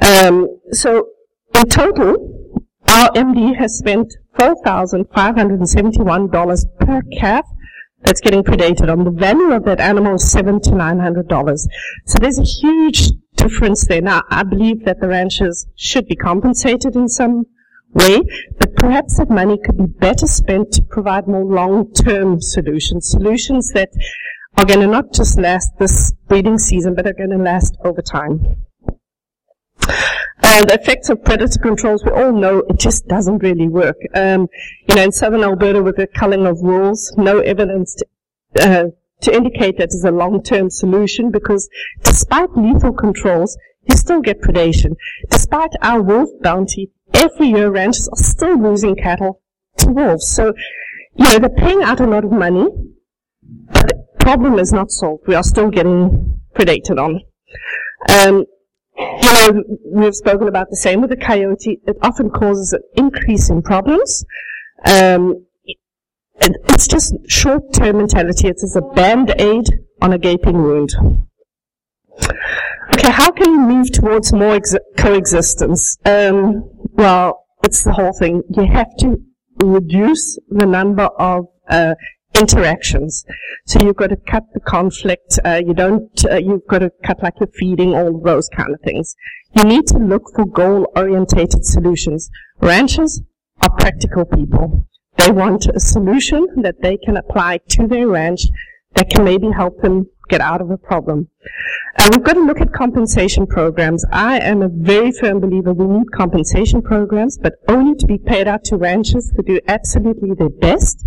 Um, 0.03 0.59
so 0.71 1.09
in 1.55 1.69
total, 1.69 2.57
our 2.89 3.11
MD 3.13 3.57
has 3.57 3.79
spent 3.79 4.13
$4,571 4.39 6.79
per 6.81 7.01
calf 7.19 7.47
that's 8.05 8.21
getting 8.21 8.43
predated 8.43 8.91
on. 8.91 9.05
The 9.05 9.11
value 9.11 9.53
of 9.53 9.65
that 9.65 9.81
animal 9.81 10.15
is 10.15 10.31
seven 10.31 10.61
to 10.63 10.75
nine 10.75 10.99
hundred 10.99 11.29
dollars. 11.29 11.67
So 12.07 12.19
there's 12.19 12.39
a 12.39 12.45
huge 12.45 13.11
difference 13.37 13.87
there. 13.87 14.03
Now, 14.03 14.23
I 14.31 14.43
believe 14.43 14.85
that 14.85 15.01
the 15.01 15.09
ranchers 15.09 15.67
should 15.75 16.07
be 16.07 16.17
compensated 16.17 16.95
in 16.95 17.09
some 17.09 17.47
way, 17.93 18.23
but 18.59 18.75
perhaps 18.77 19.19
that 19.19 19.31
money 19.31 19.59
could 19.65 19.79
be 19.79 19.87
better 19.87 20.27
spent 20.27 20.73
to 20.73 20.83
provide 20.83 21.27
more 21.27 21.45
long-term 21.45 22.41
solutions, 22.41 23.11
solutions 23.11 23.71
that 23.71 23.91
are 24.59 24.65
going 24.65 24.81
to 24.81 24.87
not 24.87 25.13
just 25.13 25.39
last 25.39 25.71
this 25.79 26.13
breeding 26.29 26.59
season, 26.59 26.95
but 26.95 27.07
are 27.07 27.13
going 27.13 27.31
to 27.31 27.37
last 27.39 27.77
over 27.85 28.03
time. 28.03 28.57
Uh, 29.89 30.65
the 30.65 30.79
effects 30.81 31.09
of 31.09 31.25
predator 31.25 31.59
controls, 31.59 32.05
we 32.05 32.11
all 32.11 32.33
know 32.33 32.59
it 32.69 32.79
just 32.79 33.07
doesn't 33.07 33.39
really 33.39 33.69
work. 33.69 33.97
Um, 34.15 34.49
you 34.89 34.95
know, 34.95 35.03
in 35.03 35.13
southern 35.13 35.43
Alberta 35.43 35.83
with 35.83 35.97
the 35.97 36.07
culling 36.07 36.47
of 36.47 36.61
wolves, 36.61 37.15
no 37.17 37.39
evidence 37.41 37.95
to, 37.95 38.07
uh, 38.61 38.85
to 39.23 39.35
indicate 39.35 39.79
that 39.79 39.89
is 39.89 40.05
a 40.05 40.11
long-term 40.11 40.71
solution 40.71 41.31
because 41.31 41.69
despite 42.03 42.57
lethal 42.57 42.93
controls, 42.93 43.57
you 43.89 43.97
still 43.97 44.21
get 44.21 44.41
predation. 44.41 44.97
Despite 45.31 45.71
our 45.83 46.03
wolf 46.03 46.31
bounty, 46.41 46.91
every 47.13 47.49
year 47.49 47.71
ranchers 47.71 48.09
are 48.09 48.23
still 48.23 48.59
losing 48.59 48.97
cattle 48.97 49.41
to 49.79 49.89
wolves. 49.89 50.29
So, 50.29 50.53
you 51.17 51.25
know, 51.25 51.39
they're 51.39 51.49
paying 51.51 51.83
out 51.83 52.01
a 52.01 52.07
lot 52.07 52.25
of 52.25 52.33
money, 52.33 52.67
but 53.73 53.89
the 53.89 54.05
problem 54.19 54.59
is 54.59 54.73
not 54.73 54.91
solved. 54.91 55.25
We 55.27 55.35
are 55.35 55.43
still 55.43 55.71
getting 55.71 56.41
predated 56.55 56.99
on. 56.99 57.21
Um, 58.09 58.45
you 58.97 59.53
know, 59.53 59.65
we've 59.87 60.15
spoken 60.15 60.49
about 60.49 60.71
the 60.71 60.77
same 60.77 61.01
with 61.01 61.11
the 61.11 61.17
coyote. 61.17 61.81
It 61.87 61.97
often 62.03 62.31
causes 62.31 62.73
an 62.73 62.83
increase 62.97 63.51
in 63.51 63.63
problems. 63.63 64.25
Um, 64.87 65.47
it, 66.41 66.57
it's 66.69 66.87
just 66.87 67.15
short-term 67.29 67.99
mentality. 67.99 68.49
It 68.49 68.57
is 68.57 68.77
a 68.77 68.83
band-aid 68.95 69.67
on 70.03 70.13
a 70.13 70.19
gaping 70.19 70.63
wound. 70.63 70.95
Okay, 72.95 73.11
how 73.11 73.31
can 73.31 73.67
we 73.67 73.75
move 73.75 73.93
towards 73.93 74.33
more 74.33 74.55
ex- 74.55 74.77
coexistence? 74.97 75.99
Um, 76.05 76.69
well, 76.93 77.47
it's 77.65 77.83
the 77.83 77.93
whole 77.93 78.13
thing. 78.13 78.43
You 78.51 78.67
have 78.67 78.95
to 78.99 79.21
reduce 79.65 80.39
the 80.49 80.67
number 80.67 81.05
of 81.05 81.47
uh, 81.69 81.95
interactions. 82.39 83.25
So 83.67 83.81
you've 83.81 83.97
got 83.97 84.09
to 84.09 84.17
cut 84.17 84.45
the 84.53 84.61
conflict. 84.61 85.39
Uh, 85.45 85.63
you 85.65 85.75
don't. 85.75 86.11
Uh, 86.25 86.37
you've 86.37 86.67
got 86.67 86.81
to 86.81 86.91
cut 87.05 87.23
like 87.23 87.37
the 87.37 87.47
feeding, 87.47 87.95
all 87.95 88.21
those 88.21 88.49
kind 88.49 88.75
of 88.75 88.81
things. 88.81 89.17
You 89.57 89.65
need 89.65 89.87
to 89.89 89.99
look 89.99 90.31
for 90.35 90.45
goal-orientated 90.45 91.65
solutions. 91.65 92.31
Ranchers 92.61 93.23
are 93.63 93.71
practical 93.71 94.25
people. 94.25 94.87
They 95.17 95.31
want 95.31 95.67
a 95.67 95.79
solution 95.79 96.47
that 96.63 96.83
they 96.83 96.97
can 96.97 97.17
apply 97.17 97.61
to 97.71 97.87
their 97.87 98.09
ranch 98.09 98.47
that 98.95 99.11
can 99.11 99.25
maybe 99.25 99.51
help 99.51 99.81
them 99.81 100.09
get 100.29 100.41
out 100.41 100.61
of 100.61 100.71
a 100.71 100.77
problem. 100.77 101.29
And 101.97 102.15
we've 102.15 102.25
got 102.25 102.33
to 102.35 102.45
look 102.45 102.61
at 102.61 102.73
compensation 102.73 103.47
programs. 103.47 104.05
I 104.11 104.41
am 104.41 104.63
a 104.63 104.69
very 104.69 105.13
firm 105.13 105.41
believer 105.41 105.73
we 105.73 105.87
need 105.87 106.11
compensation 106.13 106.83
programs, 106.83 107.39
but 107.39 107.55
only 107.69 107.95
to 107.97 108.07
be 108.07 108.19
paid 108.19 108.49
out 108.49 108.65
to 108.65 108.77
ranchers 108.77 109.33
who 109.37 109.43
do 109.43 109.61
absolutely 109.69 110.35
their 110.35 110.49
best 110.49 111.05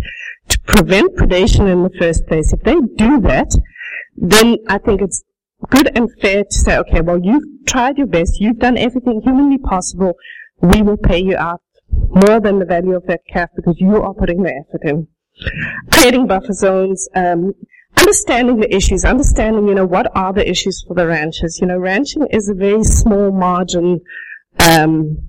to 0.48 0.60
prevent 0.60 1.16
predation 1.16 1.70
in 1.70 1.82
the 1.82 1.90
first 1.98 2.26
place. 2.26 2.52
If 2.52 2.62
they 2.62 2.76
do 2.96 3.20
that, 3.22 3.50
then 4.16 4.56
I 4.68 4.78
think 4.78 5.00
it's 5.00 5.24
good 5.70 5.90
and 5.96 6.10
fair 6.20 6.44
to 6.44 6.54
say, 6.54 6.78
okay, 6.78 7.00
well, 7.00 7.20
you've 7.22 7.66
tried 7.66 7.98
your 7.98 8.06
best, 8.06 8.40
you've 8.40 8.58
done 8.58 8.76
everything 8.76 9.20
humanly 9.22 9.58
possible, 9.58 10.14
we 10.60 10.82
will 10.82 10.96
pay 10.96 11.18
you 11.18 11.36
out 11.36 11.62
more 11.90 12.40
than 12.40 12.58
the 12.58 12.64
value 12.64 12.94
of 12.94 13.06
that 13.06 13.20
calf 13.32 13.50
because 13.56 13.80
you 13.80 13.96
are 14.02 14.14
putting 14.14 14.42
the 14.42 14.52
effort 14.52 14.82
in. 14.88 15.08
Creating 15.92 16.26
buffer 16.26 16.52
zones, 16.52 17.08
um, 17.14 17.52
understanding 17.96 18.58
the 18.58 18.74
issues, 18.74 19.04
understanding, 19.04 19.68
you 19.68 19.74
know, 19.74 19.86
what 19.86 20.10
are 20.16 20.32
the 20.32 20.48
issues 20.48 20.84
for 20.86 20.94
the 20.94 21.06
ranchers. 21.06 21.58
You 21.60 21.68
know, 21.68 21.78
ranching 21.78 22.26
is 22.30 22.48
a 22.48 22.54
very 22.54 22.84
small 22.84 23.30
margin 23.30 24.00
um, 24.60 25.28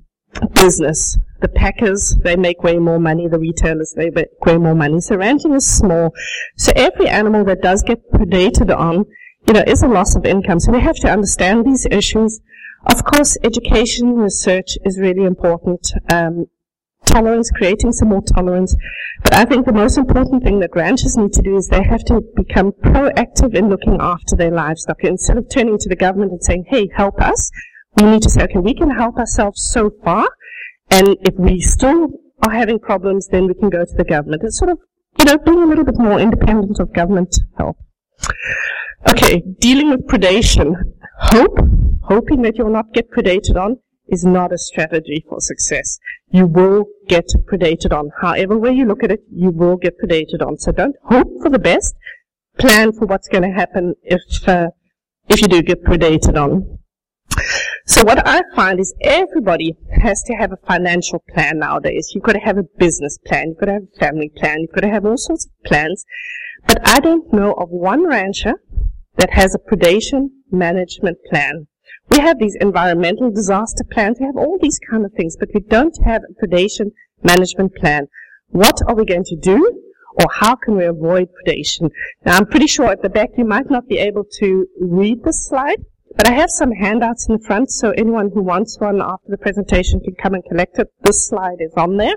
business. 0.54 1.18
The 1.42 1.48
packers, 1.48 2.16
they 2.24 2.36
make 2.36 2.64
way 2.64 2.78
more 2.78 3.00
money. 3.00 3.28
The 3.28 3.40
retailers, 3.40 3.94
they 3.96 4.10
make 4.10 4.46
way 4.46 4.58
more 4.58 4.76
money. 4.76 5.00
So 5.00 5.16
ranching 5.16 5.54
is 5.54 5.66
small. 5.66 6.14
So 6.58 6.72
every 6.76 7.08
animal 7.08 7.46
that 7.46 7.62
does 7.62 7.82
get 7.84 8.12
predated 8.12 8.76
on, 8.76 9.06
you 9.48 9.54
know, 9.54 9.64
is 9.66 9.82
a 9.82 9.88
loss 9.88 10.16
of 10.16 10.26
income. 10.26 10.60
So 10.60 10.72
we 10.72 10.82
have 10.82 10.98
to 10.98 11.10
understand 11.10 11.66
these 11.66 11.88
issues. 11.90 12.42
Of 12.86 13.04
course, 13.04 13.38
education 13.44 14.16
research 14.16 14.78
is 14.84 15.00
really 15.00 15.24
important. 15.24 15.92
Um, 16.12 16.48
tolerance, 17.06 17.52
creating 17.52 17.92
some 17.92 18.10
more 18.10 18.22
tolerance. 18.22 18.76
But 19.24 19.34
I 19.34 19.46
think 19.46 19.66
the 19.66 19.74
most 19.74 19.98
important 19.98 20.44
thing 20.44 20.60
that 20.60 20.76
ranchers 20.76 21.18
need 21.18 21.34
to 21.34 21.42
do 21.42 21.58
is 21.58 21.68
they 21.68 21.84
have 21.84 22.04
to 22.06 22.22
become 22.36 22.72
proactive 22.72 23.56
in 23.56 23.70
looking 23.70 23.98
after 24.00 24.36
their 24.36 24.52
livestock. 24.52 25.04
Instead 25.04 25.38
of 25.38 25.50
turning 25.50 25.78
to 25.80 25.90
the 25.90 25.96
government 25.96 26.32
and 26.32 26.44
saying, 26.44 26.66
hey, 26.68 26.90
help 26.96 27.20
us, 27.20 27.52
we 27.98 28.06
need 28.06 28.22
to 28.22 28.30
say, 28.30 28.44
okay, 28.44 28.60
we 28.60 28.74
can 28.74 28.92
help 28.92 29.18
ourselves 29.18 29.62
so 29.62 29.92
far. 30.04 30.30
And 30.92 31.18
if 31.22 31.36
we 31.36 31.60
still 31.62 32.10
are 32.46 32.52
having 32.52 32.80
problems, 32.80 33.28
then 33.28 33.48
we 33.48 33.54
can 33.54 33.70
go 33.70 33.86
to 33.86 33.94
the 33.94 34.04
government. 34.04 34.44
It's 34.44 34.58
sort 34.58 34.72
of, 34.72 34.80
you 35.18 35.26
know, 35.26 35.38
being 35.38 35.62
a 35.62 35.66
little 35.66 35.86
bit 35.86 35.98
more 35.98 36.20
independent 36.20 36.80
of 36.80 36.94
government 36.94 37.36
help. 37.58 37.78
Okay, 39.10 39.44
dealing 39.60 39.90
with 39.90 40.08
predation. 40.08 40.74
Hope, 41.20 41.58
hoping 42.04 42.42
that 42.44 42.58
you'll 42.58 42.72
not 42.72 42.94
get 42.94 43.12
predated 43.12 43.56
on 43.56 43.78
is 44.08 44.26
not 44.26 44.52
a 44.52 44.58
strategy 44.58 45.24
for 45.28 45.40
success. 45.40 46.00
You 46.32 46.48
will 46.48 46.86
get 47.08 47.28
predated 47.46 47.92
on. 47.92 48.10
However 48.22 48.58
way 48.58 48.72
you 48.72 48.86
look 48.86 49.04
at 49.04 49.12
it, 49.12 49.22
you 49.32 49.52
will 49.52 49.78
get 49.78 49.96
predated 50.00 50.46
on. 50.46 50.58
So 50.58 50.72
don't 50.72 50.96
hope 51.04 51.28
for 51.42 51.50
the 51.50 51.60
best. 51.60 51.96
Plan 52.58 52.92
for 52.92 53.06
what's 53.06 53.28
going 53.28 53.44
to 53.44 53.52
happen 53.52 53.96
if, 54.04 54.48
uh, 54.48 54.70
if 55.30 55.42
you 55.42 55.48
do 55.48 55.62
get 55.62 55.84
predated 55.84 56.36
on. 56.36 56.79
So 57.90 58.04
what 58.04 58.22
I 58.28 58.44
find 58.56 58.80
is 58.80 58.94
everybody 59.02 59.76
has 60.04 60.22
to 60.28 60.34
have 60.36 60.52
a 60.52 60.68
financial 60.68 61.24
plan 61.34 61.58
nowadays. 61.58 62.12
You've 62.14 62.24
got 62.24 62.34
to 62.34 62.40
have 62.40 62.60
a 62.60 62.68
business 62.78 63.18
plan. 63.26 63.48
You've 63.48 63.58
got 63.58 63.66
to 63.66 63.74
have 63.74 63.88
a 63.92 64.00
family 64.00 64.30
plan. 64.30 64.58
You've 64.60 64.76
got 64.76 64.82
to 64.82 64.90
have 64.90 65.08
all 65.08 65.18
sorts 65.18 65.48
of 65.48 65.64
plans. 65.66 66.06
But 66.68 66.88
I 66.88 67.00
don't 67.00 67.34
know 67.34 67.54
of 67.54 67.70
one 67.70 68.08
rancher 68.08 68.54
that 69.18 69.32
has 69.32 69.56
a 69.56 69.58
predation 69.58 70.28
management 70.52 71.18
plan. 71.32 71.66
We 72.12 72.20
have 72.20 72.38
these 72.38 72.56
environmental 72.62 73.32
disaster 73.32 73.84
plans. 73.92 74.18
We 74.20 74.28
have 74.28 74.38
all 74.38 74.60
these 74.62 74.80
kind 74.88 75.04
of 75.04 75.12
things, 75.14 75.36
but 75.36 75.50
we 75.56 75.62
don't 75.62 75.98
have 76.06 76.22
a 76.22 76.46
predation 76.46 76.92
management 77.24 77.74
plan. 77.74 78.08
What 78.50 78.78
are 78.88 78.94
we 78.94 79.04
going 79.04 79.26
to 79.26 79.36
do? 79.36 79.82
Or 80.14 80.28
how 80.32 80.56
can 80.56 80.76
we 80.76 80.86
avoid 80.86 81.30
predation? 81.44 81.90
Now, 82.24 82.38
I'm 82.38 82.46
pretty 82.46 82.68
sure 82.68 82.92
at 82.92 83.02
the 83.02 83.10
back 83.10 83.30
you 83.36 83.46
might 83.46 83.72
not 83.72 83.88
be 83.88 83.98
able 83.98 84.26
to 84.42 84.68
read 84.80 85.24
this 85.24 85.48
slide, 85.48 85.86
but 86.16 86.28
I 86.28 86.34
have 86.34 86.50
some 86.50 86.72
handouts 86.72 87.28
in 87.28 87.36
the 87.36 87.44
front, 87.44 87.72
so 87.72 87.92
anyone 87.92 88.32
who 88.34 88.42
wants 88.42 88.80
one 88.80 89.02
after 89.02 89.30
the 89.30 89.38
presentation 89.38 90.00
can 90.00 90.16
come 90.16 90.34
and 90.34 90.44
collect 90.44 90.80
it. 90.80 90.88
This 91.02 91.28
slide 91.28 91.58
is 91.60 91.74
on 91.76 91.98
there. 91.98 92.16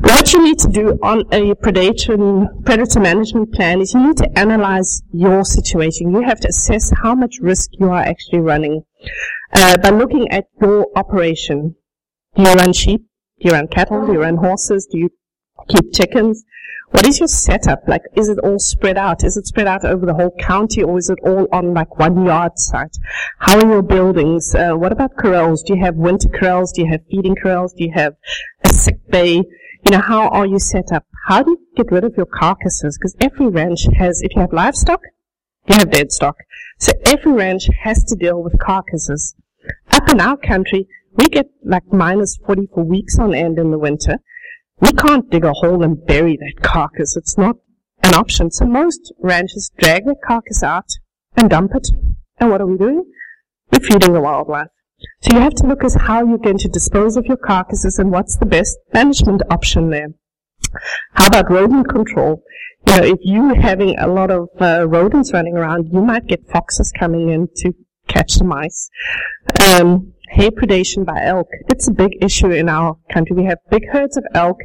What 0.00 0.32
you 0.32 0.42
need 0.42 0.58
to 0.60 0.68
do 0.68 0.98
on 1.02 1.24
a 1.32 1.54
predator, 1.54 2.16
predator 2.64 3.00
management 3.00 3.52
plan 3.52 3.80
is 3.80 3.92
you 3.92 4.06
need 4.06 4.16
to 4.16 4.38
analyze 4.38 5.02
your 5.12 5.44
situation. 5.44 6.10
You 6.10 6.22
have 6.22 6.40
to 6.40 6.48
assess 6.48 6.90
how 7.02 7.14
much 7.14 7.36
risk 7.40 7.70
you 7.78 7.90
are 7.90 8.02
actually 8.02 8.40
running 8.40 8.82
uh, 9.52 9.76
by 9.76 9.90
looking 9.90 10.30
at 10.30 10.46
your 10.60 10.86
operation. 10.96 11.76
Do 12.34 12.42
you 12.42 12.54
run 12.54 12.72
sheep? 12.72 13.02
Do 13.40 13.48
you 13.48 13.52
run 13.52 13.68
cattle? 13.68 14.06
Do 14.06 14.12
you 14.14 14.20
run 14.22 14.36
horses? 14.36 14.88
Do 14.90 14.98
you 14.98 15.10
keep 15.68 15.92
chickens? 15.92 16.44
What 16.96 17.06
is 17.06 17.18
your 17.18 17.28
setup? 17.28 17.86
Like, 17.86 18.04
is 18.16 18.30
it 18.30 18.38
all 18.38 18.58
spread 18.58 18.96
out? 18.96 19.22
Is 19.22 19.36
it 19.36 19.46
spread 19.46 19.66
out 19.66 19.84
over 19.84 20.06
the 20.06 20.14
whole 20.14 20.34
county 20.40 20.82
or 20.82 20.96
is 20.96 21.10
it 21.10 21.18
all 21.22 21.46
on 21.52 21.74
like 21.74 21.98
one 21.98 22.24
yard 22.24 22.58
site? 22.58 22.96
How 23.38 23.58
are 23.58 23.68
your 23.68 23.82
buildings? 23.82 24.54
Uh, 24.54 24.72
what 24.72 24.92
about 24.92 25.14
corrals? 25.14 25.62
Do 25.62 25.74
you 25.74 25.84
have 25.84 25.94
winter 25.96 26.30
corrals? 26.30 26.72
Do 26.72 26.80
you 26.80 26.88
have 26.90 27.02
feeding 27.10 27.36
corrals? 27.36 27.74
Do 27.74 27.84
you 27.84 27.92
have 27.94 28.14
a 28.64 28.70
sick 28.70 28.98
bay? 29.10 29.34
You 29.34 29.90
know, 29.90 30.00
how 30.00 30.28
are 30.28 30.46
you 30.46 30.58
set 30.58 30.90
up? 30.90 31.04
How 31.28 31.42
do 31.42 31.50
you 31.50 31.66
get 31.76 31.92
rid 31.92 32.04
of 32.04 32.14
your 32.16 32.24
carcasses? 32.24 32.96
Because 32.96 33.14
every 33.20 33.48
ranch 33.48 33.86
has, 33.98 34.22
if 34.22 34.34
you 34.34 34.40
have 34.40 34.54
livestock, 34.54 35.02
you 35.68 35.74
have 35.74 35.90
dead 35.90 36.12
stock. 36.12 36.36
So 36.78 36.92
every 37.04 37.32
ranch 37.32 37.68
has 37.82 38.04
to 38.04 38.16
deal 38.16 38.42
with 38.42 38.58
carcasses. 38.58 39.34
Up 39.90 40.10
in 40.10 40.18
our 40.18 40.38
country, 40.38 40.88
we 41.12 41.26
get 41.26 41.50
like 41.62 41.92
minus 41.92 42.38
40 42.46 42.68
for 42.74 42.84
weeks 42.84 43.18
on 43.18 43.34
end 43.34 43.58
in 43.58 43.70
the 43.70 43.78
winter. 43.78 44.18
We 44.80 44.92
can't 44.92 45.30
dig 45.30 45.44
a 45.44 45.52
hole 45.52 45.82
and 45.82 46.04
bury 46.06 46.36
that 46.36 46.62
carcass. 46.62 47.16
It's 47.16 47.38
not 47.38 47.56
an 48.02 48.14
option. 48.14 48.50
So 48.50 48.66
most 48.66 49.12
ranchers 49.20 49.70
drag 49.78 50.04
the 50.04 50.16
carcass 50.26 50.62
out 50.62 50.88
and 51.36 51.50
dump 51.50 51.72
it. 51.74 51.88
And 52.38 52.50
what 52.50 52.60
are 52.60 52.66
we 52.66 52.76
doing? 52.76 53.04
We're 53.72 53.80
feeding 53.80 54.12
the 54.12 54.20
wildlife. 54.20 54.68
So 55.22 55.34
you 55.34 55.40
have 55.40 55.54
to 55.54 55.66
look 55.66 55.84
at 55.84 55.94
how 55.94 56.26
you're 56.26 56.38
going 56.38 56.58
to 56.58 56.68
dispose 56.68 57.16
of 57.16 57.26
your 57.26 57.36
carcasses 57.36 57.98
and 57.98 58.10
what's 58.10 58.36
the 58.36 58.46
best 58.46 58.78
management 58.92 59.42
option 59.50 59.90
there. 59.90 60.08
How 61.12 61.26
about 61.26 61.50
rodent 61.50 61.88
control? 61.88 62.42
You 62.86 62.96
know, 62.96 63.04
if 63.04 63.18
you're 63.22 63.60
having 63.60 63.98
a 63.98 64.06
lot 64.06 64.30
of 64.30 64.48
uh, 64.60 64.86
rodents 64.86 65.32
running 65.32 65.56
around, 65.56 65.88
you 65.92 66.02
might 66.02 66.26
get 66.26 66.48
foxes 66.48 66.92
coming 66.92 67.30
in 67.30 67.48
to 67.56 67.72
catch 68.08 68.36
the 68.36 68.44
mice. 68.44 68.90
Um, 69.60 70.12
hay 70.30 70.50
predation 70.50 71.04
by 71.04 71.22
elk. 71.22 71.48
It's 71.68 71.88
a 71.88 71.92
big 71.92 72.12
issue 72.22 72.50
in 72.50 72.68
our 72.68 72.96
country. 73.12 73.36
We 73.36 73.44
have 73.44 73.58
big 73.70 73.88
herds 73.90 74.16
of 74.16 74.24
elk 74.34 74.58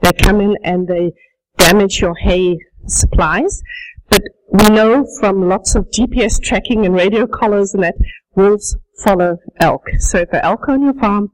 that 0.00 0.18
come 0.18 0.40
in 0.40 0.56
and 0.64 0.86
they 0.86 1.12
damage 1.56 2.00
your 2.00 2.14
hay 2.14 2.58
supplies. 2.86 3.62
But 4.08 4.22
we 4.50 4.68
know 4.68 5.06
from 5.20 5.48
lots 5.48 5.74
of 5.74 5.90
GPS 5.90 6.40
tracking 6.42 6.86
and 6.86 6.94
radio 6.94 7.26
collars 7.26 7.74
and 7.74 7.82
that 7.82 7.96
wolves 8.34 8.76
follow 9.04 9.38
elk. 9.60 9.82
So 9.98 10.18
if 10.18 10.30
the 10.30 10.44
elk 10.44 10.68
on 10.68 10.82
your 10.82 10.94
farm, 10.94 11.30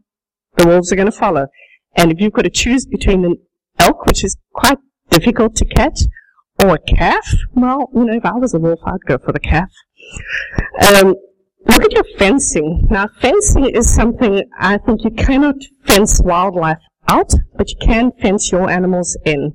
the 0.56 0.66
wolves 0.66 0.92
are 0.92 0.96
going 0.96 1.10
to 1.10 1.12
follow. 1.12 1.46
And 1.96 2.10
if 2.10 2.20
you've 2.20 2.32
got 2.32 2.42
to 2.42 2.50
choose 2.50 2.86
between 2.86 3.24
an 3.24 3.36
elk, 3.78 4.06
which 4.06 4.24
is 4.24 4.36
quite 4.52 4.78
difficult 5.10 5.54
to 5.56 5.64
catch, 5.64 6.02
or 6.62 6.74
a 6.74 6.78
calf, 6.78 7.34
well, 7.54 7.90
you 7.94 8.04
know, 8.04 8.14
if 8.14 8.24
I 8.24 8.32
was 8.34 8.54
a 8.54 8.58
wolf, 8.58 8.80
I'd 8.84 9.04
go 9.06 9.18
for 9.18 9.32
the 9.32 9.40
calf. 9.40 9.70
Um, 10.82 11.14
Look 11.66 11.84
at 11.84 11.92
your 11.92 12.04
fencing. 12.18 12.86
Now, 12.90 13.08
fencing 13.20 13.66
is 13.66 13.92
something 13.92 14.42
I 14.58 14.78
think 14.78 15.04
you 15.04 15.10
cannot 15.10 15.56
fence 15.84 16.20
wildlife 16.22 16.78
out, 17.08 17.32
but 17.56 17.70
you 17.70 17.76
can 17.80 18.12
fence 18.20 18.50
your 18.50 18.70
animals 18.70 19.16
in. 19.24 19.54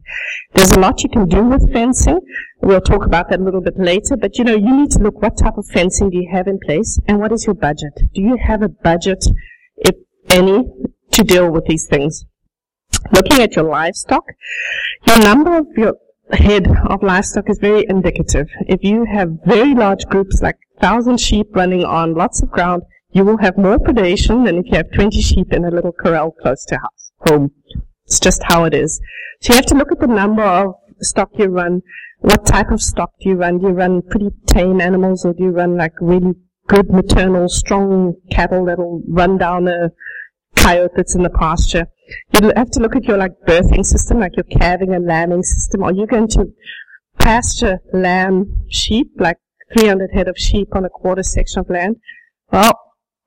There's 0.53 0.71
a 0.71 0.79
lot 0.79 1.03
you 1.03 1.09
can 1.09 1.27
do 1.27 1.43
with 1.43 1.71
fencing. 1.71 2.19
We'll 2.61 2.81
talk 2.81 3.05
about 3.05 3.29
that 3.29 3.39
a 3.39 3.43
little 3.43 3.61
bit 3.61 3.77
later, 3.77 4.17
but 4.17 4.37
you 4.37 4.43
know, 4.43 4.55
you 4.55 4.75
need 4.75 4.91
to 4.91 4.99
look 4.99 5.21
what 5.21 5.37
type 5.37 5.57
of 5.57 5.65
fencing 5.67 6.09
do 6.09 6.17
you 6.17 6.29
have 6.31 6.47
in 6.47 6.59
place 6.59 6.99
and 7.07 7.19
what 7.19 7.31
is 7.31 7.45
your 7.45 7.55
budget? 7.55 7.93
Do 8.13 8.21
you 8.21 8.37
have 8.37 8.61
a 8.61 8.69
budget, 8.69 9.25
if 9.77 9.95
any, 10.29 10.65
to 11.11 11.23
deal 11.23 11.49
with 11.49 11.65
these 11.65 11.87
things? 11.87 12.25
Looking 13.13 13.41
at 13.41 13.55
your 13.55 13.65
livestock, 13.65 14.25
your 15.07 15.19
number 15.19 15.57
of 15.57 15.67
your 15.77 15.95
head 16.31 16.67
of 16.87 17.03
livestock 17.03 17.49
is 17.49 17.57
very 17.59 17.85
indicative. 17.89 18.47
If 18.67 18.83
you 18.83 19.05
have 19.05 19.39
very 19.45 19.73
large 19.73 20.05
groups 20.05 20.41
like 20.41 20.57
thousand 20.79 21.19
sheep 21.19 21.47
running 21.55 21.83
on 21.83 22.15
lots 22.15 22.41
of 22.41 22.49
ground, 22.49 22.83
you 23.11 23.25
will 23.25 23.37
have 23.37 23.57
more 23.57 23.77
predation 23.77 24.45
than 24.45 24.59
if 24.59 24.65
you 24.67 24.77
have 24.77 24.91
20 24.91 25.21
sheep 25.21 25.51
in 25.51 25.65
a 25.65 25.71
little 25.71 25.91
corral 25.91 26.31
close 26.31 26.63
to 26.65 26.77
house, 26.77 27.11
home. 27.27 27.51
It's 28.05 28.19
just 28.19 28.43
how 28.43 28.65
it 28.65 28.73
is. 28.73 29.01
So 29.41 29.53
you 29.53 29.57
have 29.57 29.65
to 29.67 29.75
look 29.75 29.91
at 29.91 29.99
the 29.99 30.07
number 30.07 30.43
of 30.43 30.75
stock 31.01 31.29
you 31.37 31.47
run. 31.47 31.81
What 32.19 32.45
type 32.45 32.71
of 32.71 32.81
stock 32.81 33.11
do 33.21 33.29
you 33.29 33.35
run? 33.35 33.59
Do 33.59 33.67
you 33.67 33.73
run 33.73 34.01
pretty 34.01 34.29
tame 34.45 34.81
animals 34.81 35.25
or 35.25 35.33
do 35.33 35.43
you 35.43 35.51
run 35.51 35.77
like 35.77 35.93
really 36.01 36.33
good 36.67 36.89
maternal, 36.89 37.49
strong 37.49 38.15
cattle 38.29 38.65
that'll 38.65 39.01
run 39.07 39.37
down 39.37 39.67
a 39.67 39.91
coyote 40.55 40.91
that's 40.95 41.15
in 41.15 41.23
the 41.23 41.29
pasture? 41.29 41.87
You 42.33 42.51
have 42.55 42.71
to 42.71 42.79
look 42.79 42.95
at 42.95 43.05
your 43.05 43.17
like 43.17 43.33
birthing 43.47 43.85
system, 43.85 44.19
like 44.19 44.35
your 44.35 44.45
calving 44.45 44.93
and 44.93 45.05
lambing 45.05 45.43
system. 45.43 45.83
Are 45.83 45.93
you 45.93 46.07
going 46.07 46.27
to 46.29 46.47
pasture 47.19 47.79
lamb 47.93 48.65
sheep, 48.69 49.11
like 49.17 49.37
300 49.77 50.11
head 50.13 50.27
of 50.27 50.37
sheep 50.37 50.69
on 50.75 50.85
a 50.85 50.89
quarter 50.89 51.23
section 51.23 51.59
of 51.59 51.69
land. 51.69 51.97
Well, 52.51 52.73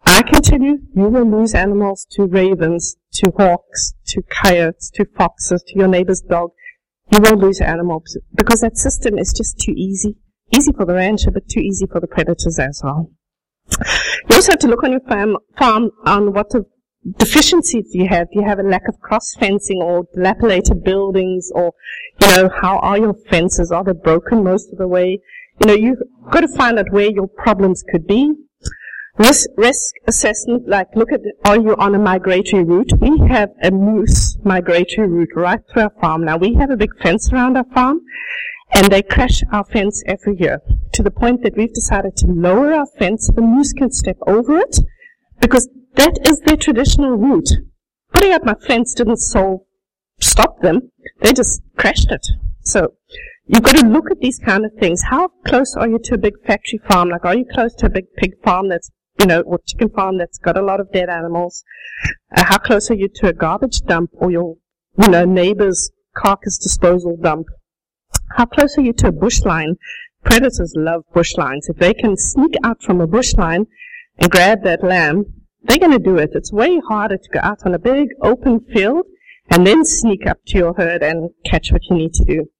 I 0.05 0.23
can 0.23 0.43
tell 0.43 0.61
you, 0.61 0.81
you 0.95 1.05
will 1.05 1.25
lose 1.25 1.55
animals 1.55 2.07
to 2.13 2.25
ravens, 2.25 2.97
to 3.15 3.33
hawks, 3.39 3.95
to 4.09 4.23
coyotes, 4.23 4.91
to 4.95 5.07
foxes, 5.17 5.63
to 5.69 5.79
your 5.79 5.89
neighbor's 5.89 6.21
dog. 6.21 6.51
You 7.13 7.21
will 7.21 7.37
lose 7.37 7.61
animals 7.61 8.19
because 8.35 8.63
that 8.63 8.77
system 8.77 9.19
is 9.19 9.33
just 9.33 9.59
too 9.61 9.73
easy. 9.77 10.17
easy 10.51 10.73
for 10.73 10.85
the 10.85 10.95
rancher, 10.95 11.31
but 11.31 11.49
too 11.49 11.61
easy 11.61 11.87
for 11.87 12.01
the 12.01 12.07
predators 12.07 12.59
as 12.59 12.81
well. 12.83 13.11
You 14.29 14.37
also 14.37 14.53
have 14.53 14.59
to 14.61 14.69
look 14.69 14.83
on 14.83 14.93
your 14.93 15.01
farm, 15.01 15.37
farm 15.57 15.91
on 16.05 16.33
what 16.33 16.51
the 16.51 16.65
deficiencies 17.19 17.95
you 17.95 18.09
have. 18.09 18.29
You 18.33 18.45
have 18.45 18.59
a 18.59 18.63
lack 18.63 18.89
of 18.89 19.01
cross 19.01 19.35
fencing 19.39 19.81
or 19.83 20.07
dilapidated 20.15 20.85
buildings 20.85 21.51
or, 21.55 21.73
you 22.21 22.27
know, 22.29 22.51
how 22.61 22.79
are 22.79 22.99
your 22.99 23.15
fences? 23.15 23.73
Are 23.73 23.85
they 23.85 23.93
broken 23.93 24.45
most 24.45 24.73
of 24.73 24.79
the 24.79 24.89
way? 24.89 25.21
You 25.61 25.67
know, 25.67 25.75
you've 25.75 26.03
got 26.31 26.41
to 26.41 26.49
find 26.49 26.79
out 26.79 26.93
where 26.93 27.11
your 27.11 27.29
problems 27.29 27.83
could 27.91 28.07
be. 28.07 28.33
Risk, 29.19 29.51
risk 29.57 29.95
assessment, 30.07 30.67
like 30.67 30.89
look 30.97 31.13
at, 31.13 31.21
are 31.45 31.61
you 31.61 31.77
on 31.77 31.95
a 31.95 31.99
migratory 31.99 32.65
route? 32.65 32.93
We 32.99 33.19
have 33.29 33.51
a 33.63 33.71
moose 33.71 34.39
migratory 34.43 35.07
route 35.07 35.37
right 35.37 35.61
through 35.71 35.83
our 35.83 35.93
farm. 36.01 36.25
Now 36.25 36.39
we 36.39 36.55
have 36.55 36.71
a 36.71 36.77
big 36.77 36.97
fence 37.03 37.31
around 37.31 37.59
our 37.59 37.67
farm 37.75 38.01
and 38.73 38.91
they 38.91 39.03
crash 39.03 39.43
our 39.53 39.65
fence 39.65 40.03
every 40.07 40.37
year 40.39 40.61
to 40.95 41.03
the 41.03 41.11
point 41.11 41.43
that 41.43 41.57
we've 41.57 41.75
decided 41.75 42.17
to 42.17 42.27
lower 42.27 42.73
our 42.73 42.87
fence 42.99 43.31
the 43.35 43.43
moose 43.43 43.73
can 43.73 43.91
step 43.91 44.17
over 44.27 44.57
it 44.57 44.79
because 45.41 45.69
that 45.95 46.19
is 46.27 46.41
their 46.41 46.57
traditional 46.57 47.17
route. 47.17 47.51
Putting 48.13 48.33
up 48.33 48.45
my 48.45 48.55
fence 48.55 48.95
didn't 48.95 49.19
solve, 49.19 49.61
stop 50.21 50.61
them. 50.61 50.91
They 51.21 51.33
just 51.33 51.63
crashed 51.77 52.11
it. 52.11 52.27
So 52.63 52.95
you've 53.47 53.63
got 53.63 53.77
to 53.77 53.87
look 53.87 54.11
at 54.11 54.21
these 54.21 54.39
kind 54.39 54.65
of 54.65 54.73
things. 54.79 55.03
How 55.11 55.29
close 55.47 55.75
are 55.77 55.89
you 55.89 55.99
to 56.05 56.15
a 56.15 56.19
big 56.19 56.35
factory 56.47 56.81
farm? 56.89 57.11
Like, 57.11 57.25
are 57.25 57.37
you 57.37 57.45
close 57.53 57.75
to 57.77 57.87
a 57.87 57.91
big 57.91 58.07
pig 58.17 58.33
farm 58.45 58.69
that's, 58.69 58.91
you 59.19 59.27
know, 59.27 59.41
or 59.43 59.61
chicken 59.67 59.91
farm 59.91 60.19
that's 60.19 60.39
got 60.39 60.57
a 60.57 60.63
lot 60.63 60.81
of 60.81 60.93
dead 60.93 61.09
animals? 61.09 61.65
Uh, 62.37 62.45
how 62.45 62.59
close 62.59 62.91
are 62.91 62.95
you 62.95 63.09
to 63.17 63.29
a 63.29 63.33
garbage 63.33 63.81
dump 63.83 64.11
or 64.15 64.31
your, 64.31 64.57
you 64.99 65.09
know, 65.09 65.25
neighbor's 65.25 65.91
carcass 66.17 66.59
disposal 66.59 67.17
dump? 67.21 67.47
How 68.37 68.47
close 68.47 68.79
are 68.79 68.83
you 68.83 68.93
to 68.95 69.09
a 69.09 69.13
bush 69.13 69.43
line? 69.43 69.77
Predators 70.25 70.75
love 70.77 71.03
bush 71.13 71.37
lines. 71.37 71.69
If 71.69 71.79
they 71.79 71.95
can 71.95 72.17
sneak 72.17 72.55
out 72.63 72.83
from 72.83 73.01
a 73.01 73.07
bush 73.07 73.35
line 73.35 73.67
and 74.19 74.31
grab 74.31 74.63
that 74.63 74.85
lamb, 74.85 75.42
they're 75.65 75.79
going 75.79 75.93
to 75.93 75.99
do 75.99 76.17
it. 76.17 76.31
It's 76.35 76.53
way 76.53 76.81
harder 76.81 77.17
to 77.17 77.29
go 77.33 77.41
out 77.43 77.61
on 77.65 77.75
a 77.75 77.79
big 77.79 78.09
open 78.23 78.61
field 78.61 79.07
and 79.51 79.67
then 79.67 79.85
sneak 79.85 80.27
up 80.27 80.39
to 80.47 80.59
your 80.59 80.75
herd 80.75 81.03
and 81.03 81.31
catch 81.45 81.73
what 81.73 81.83
you 81.89 81.97
need 81.97 82.15
to 82.15 82.25
do. 82.25 82.51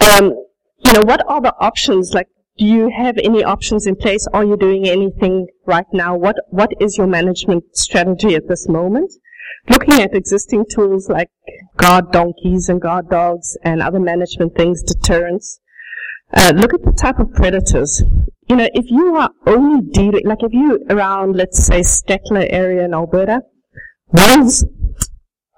Um, 0.00 0.44
you 0.78 0.92
know, 0.92 1.02
what 1.02 1.26
are 1.28 1.40
the 1.40 1.54
options? 1.60 2.12
Like, 2.14 2.28
do 2.58 2.64
you 2.64 2.90
have 2.94 3.16
any 3.18 3.42
options 3.42 3.86
in 3.86 3.96
place? 3.96 4.26
Are 4.32 4.44
you 4.44 4.56
doing 4.56 4.86
anything 4.88 5.46
right 5.66 5.86
now? 5.92 6.16
What 6.16 6.36
What 6.48 6.70
is 6.80 6.96
your 6.98 7.06
management 7.06 7.64
strategy 7.76 8.34
at 8.34 8.48
this 8.48 8.68
moment? 8.68 9.12
Looking 9.68 10.00
at 10.00 10.14
existing 10.14 10.66
tools 10.70 11.08
like 11.08 11.30
guard 11.76 12.12
donkeys 12.12 12.68
and 12.68 12.80
guard 12.80 13.08
dogs 13.08 13.56
and 13.62 13.82
other 13.82 14.00
management 14.00 14.56
things, 14.56 14.82
deterrence. 14.82 15.60
Uh, 16.32 16.52
look 16.54 16.72
at 16.72 16.82
the 16.82 16.92
type 16.92 17.18
of 17.18 17.32
predators. 17.32 18.02
You 18.48 18.56
know, 18.56 18.68
if 18.72 18.86
you 18.88 19.16
are 19.16 19.30
only 19.46 19.80
dealing, 19.90 20.24
like 20.24 20.42
if 20.42 20.52
you 20.52 20.84
around, 20.88 21.36
let's 21.36 21.64
say, 21.64 21.80
Stettler 21.80 22.46
area 22.50 22.84
in 22.84 22.94
Alberta, 22.94 23.42
wolves 24.12 24.64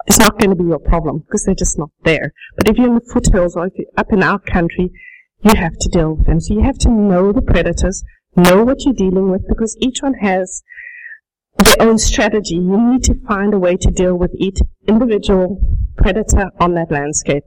is 0.07 0.19
not 0.19 0.39
going 0.39 0.49
to 0.49 0.55
be 0.55 0.63
your 0.63 0.79
problem 0.79 1.19
because 1.19 1.43
they're 1.43 1.55
just 1.55 1.77
not 1.77 1.89
there. 2.03 2.33
But 2.57 2.69
if 2.69 2.77
you're 2.77 2.87
in 2.87 2.95
the 2.95 3.13
foothills 3.13 3.55
or 3.55 3.67
if 3.67 3.73
you're 3.77 3.87
up 3.97 4.11
in 4.11 4.23
our 4.23 4.39
country, 4.39 4.91
you 5.41 5.55
have 5.55 5.77
to 5.77 5.89
deal 5.89 6.15
with 6.15 6.25
them. 6.25 6.39
So 6.39 6.55
you 6.55 6.61
have 6.61 6.79
to 6.79 6.89
know 6.89 7.31
the 7.31 7.41
predators, 7.41 8.03
know 8.35 8.63
what 8.63 8.83
you're 8.83 8.93
dealing 8.93 9.29
with 9.29 9.47
because 9.47 9.77
each 9.79 10.01
one 10.01 10.15
has 10.15 10.63
their 11.57 11.75
own 11.87 11.99
strategy. 11.99 12.55
You 12.55 12.93
need 12.93 13.03
to 13.03 13.15
find 13.27 13.53
a 13.53 13.59
way 13.59 13.77
to 13.77 13.91
deal 13.91 14.15
with 14.15 14.31
each 14.37 14.57
individual 14.87 15.61
predator 15.97 16.49
on 16.59 16.73
that 16.75 16.89
landscape. 16.89 17.43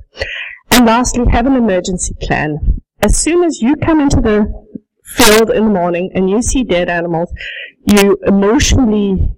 And 0.71 0.87
lastly, 0.87 1.25
have 1.31 1.47
an 1.47 1.57
emergency 1.57 2.15
plan 2.21 2.83
as 3.03 3.17
soon 3.17 3.45
as 3.45 3.61
you 3.61 3.77
come 3.77 4.01
into 4.01 4.21
the 4.21 4.53
field 5.05 5.51
in 5.51 5.65
the 5.65 5.71
morning 5.71 6.11
and 6.15 6.29
you 6.29 6.43
see 6.43 6.65
dead 6.65 6.89
animals, 6.89 7.33
you 7.87 8.19
emotionally 8.27 9.33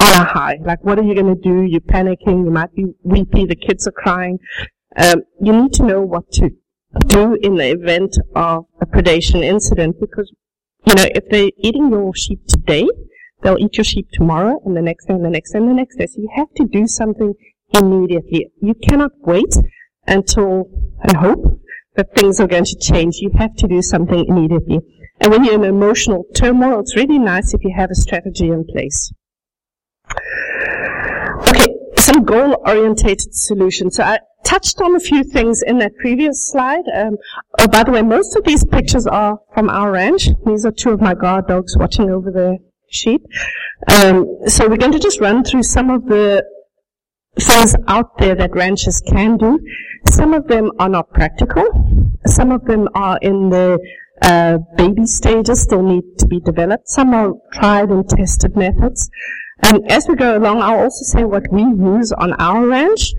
on 0.00 0.12
a 0.20 0.24
high. 0.24 0.58
Like, 0.60 0.82
what 0.84 0.98
are 0.98 1.02
you 1.02 1.14
going 1.14 1.34
to 1.34 1.40
do? 1.40 1.62
You're 1.62 1.80
panicking. 1.80 2.44
You 2.44 2.50
might 2.50 2.74
be 2.74 2.86
weepy. 3.02 3.46
The 3.46 3.56
kids 3.56 3.86
are 3.86 3.92
crying. 3.92 4.38
Um, 4.96 5.22
you 5.40 5.52
need 5.52 5.72
to 5.74 5.84
know 5.84 6.00
what 6.00 6.30
to 6.32 6.50
do 7.06 7.38
in 7.40 7.56
the 7.56 7.70
event 7.70 8.16
of 8.34 8.64
a 8.80 8.86
predation 8.86 9.42
incident 9.42 9.96
because, 10.00 10.32
you 10.86 10.94
know, 10.94 11.06
if 11.14 11.24
they're 11.30 11.50
eating 11.58 11.90
your 11.90 12.12
sheep 12.14 12.40
today, 12.46 12.86
they'll 13.42 13.58
eat 13.58 13.76
your 13.76 13.84
sheep 13.84 14.08
tomorrow 14.12 14.60
and 14.64 14.76
the 14.76 14.82
next 14.82 15.06
day 15.06 15.14
and 15.14 15.24
the 15.24 15.30
next 15.30 15.52
day 15.52 15.58
and 15.58 15.70
the 15.70 15.74
next 15.74 15.96
day. 15.96 16.06
So 16.06 16.20
you 16.20 16.30
have 16.34 16.52
to 16.56 16.64
do 16.64 16.86
something 16.86 17.34
immediately. 17.72 18.50
You 18.60 18.74
cannot 18.74 19.12
wait 19.20 19.54
until 20.06 20.68
and 21.02 21.16
hope 21.16 21.51
that 21.94 22.14
things 22.14 22.40
are 22.40 22.46
going 22.46 22.64
to 22.64 22.76
change. 22.80 23.16
You 23.16 23.30
have 23.38 23.54
to 23.56 23.68
do 23.68 23.82
something 23.82 24.24
immediately. 24.28 24.80
And 25.20 25.30
when 25.30 25.44
you're 25.44 25.54
in 25.54 25.64
emotional 25.64 26.24
turmoil, 26.34 26.80
it's 26.80 26.96
really 26.96 27.18
nice 27.18 27.54
if 27.54 27.62
you 27.64 27.72
have 27.76 27.90
a 27.90 27.94
strategy 27.94 28.48
in 28.48 28.64
place. 28.64 29.12
Okay, 31.48 31.74
some 31.96 32.24
goal-orientated 32.24 33.34
solutions. 33.34 33.96
So 33.96 34.04
I 34.04 34.18
touched 34.44 34.80
on 34.80 34.96
a 34.96 35.00
few 35.00 35.22
things 35.22 35.62
in 35.64 35.78
that 35.78 35.96
previous 35.96 36.50
slide. 36.50 36.84
Um, 36.94 37.16
oh, 37.58 37.68
by 37.68 37.84
the 37.84 37.92
way, 37.92 38.02
most 38.02 38.36
of 38.36 38.44
these 38.44 38.64
pictures 38.64 39.06
are 39.06 39.38
from 39.54 39.68
our 39.68 39.92
ranch. 39.92 40.28
These 40.44 40.66
are 40.66 40.72
two 40.72 40.90
of 40.90 41.00
my 41.00 41.14
guard 41.14 41.46
dogs 41.46 41.76
watching 41.76 42.10
over 42.10 42.30
the 42.30 42.58
sheep. 42.90 43.22
Um, 43.88 44.38
so 44.46 44.68
we're 44.68 44.76
going 44.76 44.92
to 44.92 44.98
just 44.98 45.20
run 45.20 45.44
through 45.44 45.62
some 45.62 45.90
of 45.90 46.06
the 46.06 46.44
things 47.40 47.74
out 47.88 48.18
there 48.18 48.34
that 48.34 48.54
ranchers 48.54 49.00
can 49.00 49.36
do. 49.36 49.58
Some 50.06 50.34
of 50.34 50.48
them 50.48 50.70
are 50.78 50.88
not 50.88 51.12
practical. 51.12 51.64
Some 52.26 52.50
of 52.50 52.64
them 52.64 52.88
are 52.94 53.18
in 53.22 53.50
the 53.50 53.78
uh, 54.22 54.58
baby 54.76 55.06
stages, 55.06 55.62
still 55.62 55.82
need 55.82 56.04
to 56.18 56.26
be 56.26 56.40
developed. 56.40 56.88
Some 56.88 57.14
are 57.14 57.32
tried 57.52 57.90
and 57.90 58.08
tested 58.08 58.56
methods. 58.56 59.10
And 59.62 59.90
as 59.90 60.06
we 60.08 60.16
go 60.16 60.36
along, 60.36 60.62
I'll 60.62 60.80
also 60.80 61.04
say 61.04 61.24
what 61.24 61.50
we 61.50 61.62
use 61.62 62.12
on 62.12 62.32
our 62.34 62.66
ranch. 62.66 63.12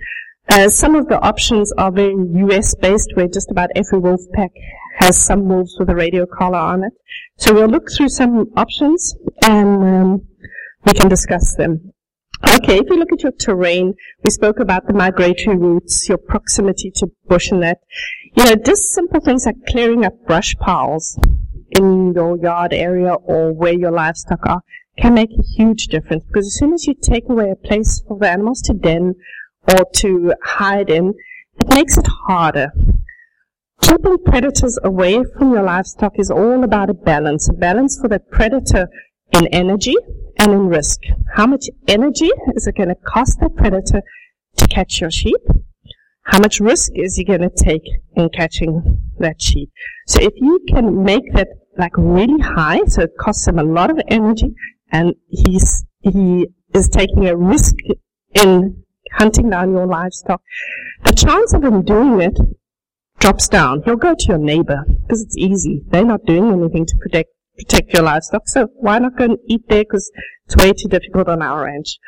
Uh, 0.48 0.68
some 0.68 0.94
of 0.94 1.08
the 1.08 1.18
options 1.20 1.72
are 1.72 1.90
very 1.90 2.14
US 2.14 2.74
based, 2.74 3.12
where 3.14 3.28
just 3.28 3.50
about 3.50 3.70
every 3.74 3.98
wolf 3.98 4.20
pack 4.34 4.50
has 4.98 5.18
some 5.18 5.48
wolves 5.48 5.76
with 5.78 5.88
a 5.88 5.94
radio 5.94 6.26
collar 6.26 6.58
on 6.58 6.84
it. 6.84 6.92
So 7.38 7.54
we'll 7.54 7.68
look 7.68 7.90
through 7.90 8.10
some 8.10 8.46
options 8.56 9.16
and 9.42 9.82
um, 9.82 10.26
we 10.84 10.92
can 10.92 11.08
discuss 11.08 11.54
them. 11.56 11.93
Okay, 12.46 12.78
if 12.78 12.90
you 12.90 12.96
look 12.96 13.12
at 13.12 13.22
your 13.22 13.32
terrain, 13.32 13.94
we 14.22 14.30
spoke 14.30 14.60
about 14.60 14.86
the 14.86 14.92
migratory 14.92 15.56
routes, 15.56 16.08
your 16.08 16.18
proximity 16.18 16.90
to 16.96 17.10
bush 17.26 17.50
and 17.50 17.62
that. 17.62 17.78
You 18.36 18.44
know, 18.44 18.54
just 18.56 18.92
simple 18.92 19.20
things 19.20 19.46
like 19.46 19.56
clearing 19.66 20.04
up 20.04 20.12
brush 20.26 20.54
piles 20.56 21.18
in 21.70 22.12
your 22.14 22.36
yard 22.36 22.72
area 22.72 23.14
or 23.14 23.52
where 23.52 23.72
your 23.72 23.90
livestock 23.90 24.40
are 24.46 24.62
can 24.98 25.14
make 25.14 25.30
a 25.30 25.42
huge 25.42 25.86
difference 25.86 26.24
because 26.24 26.46
as 26.46 26.56
soon 26.56 26.72
as 26.72 26.86
you 26.86 26.94
take 26.94 27.28
away 27.28 27.50
a 27.50 27.56
place 27.56 28.02
for 28.06 28.18
the 28.18 28.30
animals 28.30 28.60
to 28.62 28.72
den 28.72 29.14
or 29.68 29.84
to 29.94 30.32
hide 30.42 30.90
in, 30.90 31.14
it 31.58 31.68
makes 31.68 31.96
it 31.96 32.06
harder. 32.26 32.72
Keeping 33.80 34.18
predators 34.24 34.78
away 34.84 35.24
from 35.36 35.52
your 35.52 35.62
livestock 35.62 36.18
is 36.18 36.30
all 36.30 36.62
about 36.62 36.90
a 36.90 36.94
balance, 36.94 37.48
a 37.48 37.52
balance 37.52 37.98
for 38.00 38.08
the 38.08 38.18
predator 38.18 38.88
in 39.32 39.46
energy 39.48 39.94
and 40.38 40.52
in 40.52 40.68
risk. 40.68 41.00
How 41.34 41.46
much 41.46 41.66
energy 41.88 42.30
is 42.54 42.66
it 42.66 42.76
going 42.76 42.88
to 42.88 42.94
cost 42.94 43.40
that 43.40 43.56
predator 43.56 44.02
to 44.56 44.66
catch 44.68 45.00
your 45.00 45.10
sheep? 45.10 45.40
How 46.22 46.38
much 46.38 46.60
risk 46.60 46.92
is 46.94 47.16
he 47.16 47.24
going 47.24 47.42
to 47.42 47.50
take 47.50 47.82
in 48.16 48.28
catching 48.30 49.02
that 49.18 49.40
sheep? 49.42 49.70
So 50.06 50.20
if 50.22 50.32
you 50.36 50.60
can 50.68 51.04
make 51.04 51.32
that 51.34 51.48
like 51.76 51.92
really 51.96 52.40
high, 52.40 52.80
so 52.86 53.02
it 53.02 53.16
costs 53.18 53.46
him 53.46 53.58
a 53.58 53.64
lot 53.64 53.90
of 53.90 54.00
energy 54.08 54.54
and 54.90 55.14
he's, 55.28 55.84
he 56.00 56.46
is 56.72 56.88
taking 56.88 57.26
a 57.26 57.36
risk 57.36 57.74
in 58.34 58.84
hunting 59.12 59.50
down 59.50 59.72
your 59.72 59.86
livestock, 59.86 60.40
the 61.04 61.12
chance 61.12 61.52
of 61.52 61.62
him 61.62 61.82
doing 61.82 62.20
it 62.20 62.38
drops 63.18 63.48
down. 63.48 63.82
He'll 63.84 63.96
go 63.96 64.14
to 64.14 64.26
your 64.26 64.38
neighbor 64.38 64.84
because 65.02 65.22
it's 65.22 65.36
easy. 65.36 65.82
They're 65.88 66.04
not 66.04 66.24
doing 66.24 66.52
anything 66.52 66.86
to 66.86 66.96
protect 66.96 67.30
protect 67.56 67.92
your 67.92 68.02
livestock. 68.02 68.48
So 68.48 68.68
why 68.74 68.98
not 68.98 69.16
go 69.16 69.24
and 69.24 69.38
eat 69.46 69.62
there? 69.68 69.84
Because 69.84 70.10
it's 70.46 70.56
way 70.56 70.72
too 70.72 70.88
difficult 70.88 71.28
on 71.28 71.42
our 71.42 71.64
ranch. 71.64 71.98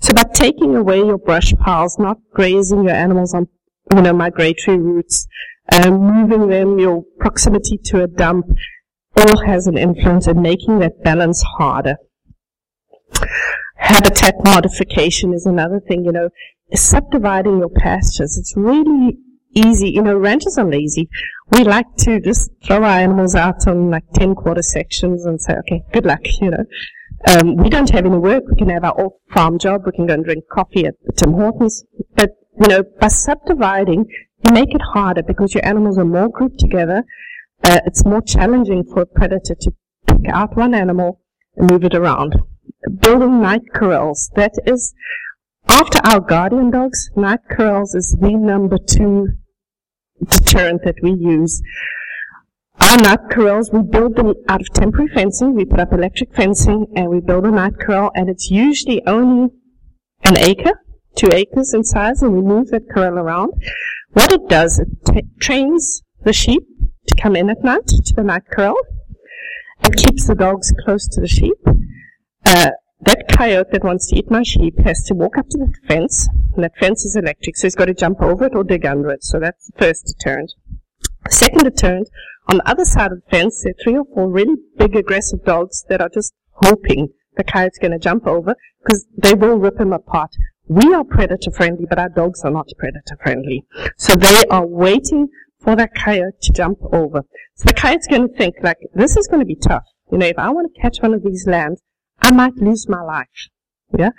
So 0.00 0.14
by 0.14 0.24
taking 0.34 0.74
away 0.74 0.98
your 0.98 1.18
brush 1.18 1.52
piles, 1.54 1.98
not 1.98 2.18
grazing 2.32 2.84
your 2.84 2.94
animals 2.94 3.34
on, 3.34 3.48
you 3.94 4.02
know, 4.02 4.12
migratory 4.12 4.78
routes, 4.78 5.26
um, 5.72 5.94
moving 5.94 6.48
them, 6.48 6.78
your 6.78 7.04
proximity 7.18 7.78
to 7.84 8.02
a 8.02 8.06
dump, 8.06 8.46
all 9.16 9.44
has 9.46 9.66
an 9.66 9.78
influence 9.78 10.26
in 10.26 10.42
making 10.42 10.80
that 10.80 11.02
balance 11.02 11.42
harder. 11.56 11.96
Habitat 13.76 14.34
modification 14.44 15.32
is 15.32 15.46
another 15.46 15.80
thing, 15.80 16.04
you 16.04 16.12
know, 16.12 16.30
subdividing 16.72 17.58
your 17.58 17.68
pastures. 17.68 18.36
It's 18.36 18.54
really 18.56 19.18
easy. 19.54 19.90
You 19.90 20.02
know, 20.02 20.16
ranchers 20.16 20.58
are 20.58 20.68
lazy. 20.68 21.08
We 21.50 21.64
like 21.64 21.86
to 21.98 22.20
just 22.20 22.50
throw 22.64 22.78
our 22.78 22.98
animals 22.98 23.34
out 23.34 23.66
on 23.66 23.90
like 23.90 24.04
10 24.14 24.34
quarter 24.34 24.62
sections 24.62 25.24
and 25.24 25.40
say, 25.40 25.54
okay, 25.58 25.82
good 25.92 26.06
luck, 26.06 26.20
you 26.40 26.50
know. 26.50 26.64
Um, 27.26 27.56
we 27.56 27.70
don't 27.70 27.90
have 27.90 28.04
any 28.04 28.18
work. 28.18 28.44
We 28.48 28.56
can 28.56 28.68
have 28.68 28.84
our 28.84 28.92
off 28.92 29.12
farm 29.32 29.58
job. 29.58 29.82
We 29.86 29.92
can 29.92 30.06
go 30.06 30.14
and 30.14 30.24
drink 30.24 30.44
coffee 30.50 30.86
at 30.86 30.94
Tim 31.16 31.32
Hortons. 31.32 31.84
But, 32.16 32.30
you 32.60 32.68
know, 32.68 32.82
by 33.00 33.08
subdividing, 33.08 34.06
you 34.44 34.52
make 34.52 34.74
it 34.74 34.82
harder 34.92 35.22
because 35.22 35.54
your 35.54 35.64
animals 35.64 35.98
are 35.98 36.04
more 36.04 36.28
grouped 36.28 36.58
together. 36.58 37.04
uh, 37.64 37.80
it's 37.86 38.04
more 38.04 38.20
challenging 38.20 38.84
for 38.84 39.02
a 39.02 39.06
predator 39.06 39.54
to 39.58 39.72
pick 40.06 40.28
out 40.28 40.56
one 40.56 40.74
animal 40.74 41.20
and 41.56 41.70
move 41.70 41.84
it 41.84 41.94
around. 41.94 42.36
Building 43.00 43.40
night 43.40 43.62
corrals, 43.74 44.30
that 44.36 44.52
is, 44.66 44.94
after 45.68 45.98
our 46.04 46.20
guardian 46.20 46.70
dogs, 46.70 47.10
night 47.16 47.40
corrals 47.50 47.94
is 47.94 48.16
the 48.20 48.34
number 48.34 48.76
two 48.76 49.28
deterrent 50.22 50.82
that 50.84 50.96
we 51.02 51.12
use. 51.12 51.62
Our 52.80 52.96
night 52.98 53.30
corrals, 53.30 53.70
we 53.72 53.82
build 53.82 54.16
them 54.16 54.34
out 54.48 54.60
of 54.60 54.68
temporary 54.74 55.08
fencing. 55.14 55.54
We 55.54 55.64
put 55.64 55.80
up 55.80 55.92
electric 55.92 56.34
fencing 56.34 56.86
and 56.96 57.08
we 57.08 57.20
build 57.20 57.46
a 57.46 57.50
night 57.50 57.78
corral 57.80 58.10
and 58.14 58.28
it's 58.28 58.50
usually 58.50 59.02
only 59.06 59.50
an 60.24 60.38
acre, 60.38 60.80
two 61.16 61.30
acres 61.32 61.72
in 61.72 61.84
size 61.84 62.22
and 62.22 62.32
we 62.32 62.42
move 62.42 62.68
that 62.68 62.88
corral 62.90 63.18
around. 63.18 63.52
What 64.12 64.32
it 64.32 64.48
does, 64.48 64.78
it 64.80 64.88
t- 65.06 65.28
trains 65.40 66.02
the 66.22 66.32
sheep 66.32 66.62
to 67.06 67.14
come 67.14 67.36
in 67.36 67.50
at 67.50 67.62
night 67.62 67.86
to 67.86 68.14
the 68.14 68.22
night 68.22 68.42
corral. 68.50 68.76
It 69.84 69.96
keeps 69.96 70.26
the 70.26 70.34
dogs 70.34 70.72
close 70.84 71.06
to 71.08 71.20
the 71.20 71.28
sheep. 71.28 71.56
Uh, 72.46 72.70
that 73.04 73.26
coyote 73.28 73.68
that 73.72 73.84
wants 73.84 74.08
to 74.08 74.16
eat 74.16 74.30
my 74.30 74.42
sheep 74.42 74.78
has 74.84 75.02
to 75.04 75.14
walk 75.14 75.36
up 75.38 75.48
to 75.50 75.58
the 75.58 75.72
fence, 75.86 76.28
and 76.54 76.64
that 76.64 76.76
fence 76.78 77.04
is 77.04 77.16
electric, 77.16 77.56
so 77.56 77.66
he's 77.66 77.74
got 77.74 77.86
to 77.86 77.94
jump 77.94 78.20
over 78.20 78.46
it 78.46 78.54
or 78.54 78.64
dig 78.64 78.86
under 78.86 79.10
it. 79.10 79.24
So 79.24 79.38
that's 79.40 79.66
the 79.66 79.78
first 79.78 80.06
deterrent. 80.06 80.52
Second 81.30 81.64
deterrent, 81.64 82.08
on 82.48 82.58
the 82.58 82.68
other 82.68 82.84
side 82.84 83.12
of 83.12 83.22
the 83.22 83.30
fence, 83.30 83.62
there 83.62 83.72
are 83.72 83.82
three 83.82 83.96
or 83.96 84.04
four 84.14 84.30
really 84.30 84.56
big 84.76 84.94
aggressive 84.94 85.44
dogs 85.44 85.84
that 85.88 86.00
are 86.00 86.10
just 86.12 86.34
hoping 86.62 87.08
the 87.36 87.44
coyote's 87.44 87.78
going 87.78 87.92
to 87.92 87.98
jump 87.98 88.26
over 88.26 88.54
because 88.82 89.06
they 89.16 89.34
will 89.34 89.56
rip 89.56 89.80
him 89.80 89.92
apart. 89.92 90.30
We 90.66 90.94
are 90.94 91.04
predator 91.04 91.50
friendly, 91.50 91.86
but 91.88 91.98
our 91.98 92.08
dogs 92.08 92.42
are 92.44 92.50
not 92.50 92.68
predator 92.78 93.16
friendly. 93.22 93.64
So 93.96 94.14
they 94.14 94.44
are 94.50 94.66
waiting 94.66 95.28
for 95.60 95.76
that 95.76 95.94
coyote 95.94 96.40
to 96.42 96.52
jump 96.52 96.78
over. 96.92 97.22
So 97.54 97.66
the 97.66 97.74
coyote's 97.74 98.06
going 98.06 98.28
to 98.28 98.34
think 98.34 98.56
like, 98.62 98.78
this 98.94 99.16
is 99.16 99.26
going 99.26 99.40
to 99.40 99.46
be 99.46 99.56
tough. 99.56 99.84
You 100.12 100.18
know, 100.18 100.26
if 100.26 100.38
I 100.38 100.50
want 100.50 100.72
to 100.72 100.80
catch 100.80 100.98
one 101.00 101.14
of 101.14 101.22
these 101.22 101.46
lambs, 101.46 101.80
I 102.20 102.30
might 102.30 102.56
lose 102.56 102.88
my 102.88 103.02
life. 103.02 103.48
Yeah? 103.96 104.10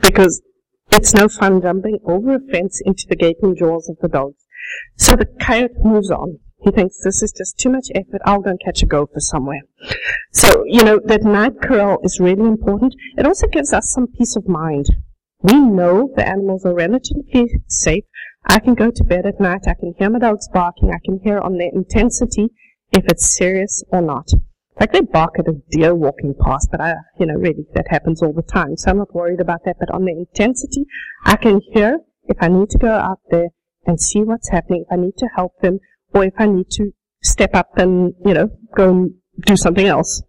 Because 0.00 0.42
it's 0.90 1.14
no 1.14 1.28
fun 1.28 1.60
jumping 1.60 1.98
over 2.04 2.34
a 2.34 2.40
fence 2.40 2.80
into 2.84 3.06
the 3.08 3.16
gaping 3.16 3.56
jaws 3.56 3.88
of 3.88 3.98
the 4.00 4.08
dogs. 4.08 4.44
So 4.96 5.16
the 5.16 5.26
coyote 5.26 5.74
moves 5.82 6.10
on. 6.10 6.38
He 6.62 6.70
thinks 6.70 7.02
this 7.02 7.22
is 7.22 7.32
just 7.32 7.58
too 7.58 7.68
much 7.68 7.88
effort. 7.94 8.22
I'll 8.24 8.40
go 8.40 8.50
and 8.50 8.60
catch 8.64 8.82
a 8.82 8.86
gopher 8.86 9.20
somewhere. 9.20 9.62
So, 10.32 10.64
you 10.66 10.82
know, 10.82 10.98
that 11.04 11.22
night 11.22 11.60
corral 11.60 11.98
is 12.02 12.20
really 12.20 12.46
important. 12.46 12.94
It 13.18 13.26
also 13.26 13.46
gives 13.48 13.72
us 13.72 13.90
some 13.90 14.06
peace 14.06 14.34
of 14.36 14.48
mind. 14.48 14.86
We 15.42 15.60
know 15.60 16.10
the 16.16 16.26
animals 16.26 16.64
are 16.64 16.74
relatively 16.74 17.60
safe. 17.68 18.04
I 18.46 18.60
can 18.60 18.74
go 18.74 18.90
to 18.90 19.04
bed 19.04 19.26
at 19.26 19.40
night. 19.40 19.66
I 19.66 19.74
can 19.74 19.94
hear 19.98 20.08
my 20.08 20.18
dogs 20.18 20.48
barking. 20.48 20.90
I 20.90 21.04
can 21.04 21.20
hear 21.22 21.38
on 21.38 21.58
their 21.58 21.70
intensity 21.72 22.48
if 22.92 23.04
it's 23.08 23.36
serious 23.36 23.82
or 23.92 24.00
not. 24.00 24.28
Like 24.80 24.92
they 24.92 25.02
bark 25.02 25.38
at 25.38 25.48
a 25.48 25.60
deer 25.70 25.94
walking 25.94 26.34
past, 26.34 26.68
but 26.70 26.80
I, 26.80 26.94
you 27.18 27.26
know, 27.26 27.34
really 27.34 27.66
that 27.74 27.86
happens 27.88 28.22
all 28.22 28.32
the 28.32 28.42
time. 28.42 28.76
So 28.76 28.90
I'm 28.90 28.98
not 28.98 29.14
worried 29.14 29.40
about 29.40 29.60
that. 29.64 29.76
But 29.78 29.90
on 29.90 30.04
the 30.04 30.12
intensity, 30.12 30.86
I 31.24 31.36
can 31.36 31.60
hear 31.72 31.98
if 32.24 32.36
I 32.40 32.48
need 32.48 32.70
to 32.70 32.78
go 32.78 32.92
out 32.92 33.20
there 33.30 33.48
and 33.86 34.00
see 34.00 34.22
what's 34.22 34.50
happening, 34.50 34.84
if 34.88 34.92
I 34.92 35.00
need 35.00 35.16
to 35.18 35.28
help 35.36 35.60
them, 35.60 35.78
or 36.12 36.24
if 36.24 36.34
I 36.38 36.46
need 36.46 36.70
to 36.72 36.92
step 37.22 37.54
up 37.54 37.76
and, 37.76 38.14
you 38.24 38.34
know, 38.34 38.48
go 38.74 38.90
and 38.90 39.14
do 39.46 39.56
something 39.56 39.86
else. 39.86 40.22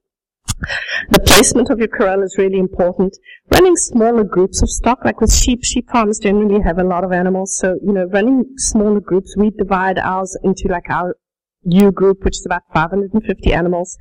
The 1.10 1.20
placement 1.20 1.70
of 1.70 1.80
your 1.80 1.88
corral 1.88 2.24
is 2.24 2.38
really 2.38 2.60
important. 2.60 3.18
Running 3.52 3.76
smaller 3.76 4.24
groups 4.24 4.62
of 4.62 4.70
stock, 4.70 5.04
like 5.04 5.20
with 5.20 5.34
sheep, 5.34 5.64
sheep 5.64 5.90
farms 5.90 6.20
generally 6.20 6.62
have 6.62 6.80
a 6.80 6.84
lot 6.84 7.04
of 7.04 7.12
animals. 7.12 7.58
So, 7.58 7.78
you 7.84 7.92
know, 7.94 8.06
running 8.06 8.46
smaller 8.58 9.02
groups, 9.02 9.36
we 9.38 9.50
divide 9.50 9.98
ours 9.98 10.38
into 10.44 10.68
like 10.70 10.90
our 10.90 11.18
ewe 11.66 11.92
group, 11.92 12.24
which 12.24 12.38
is 12.38 12.46
about 12.46 12.64
550 12.74 13.54
animals. 13.54 13.98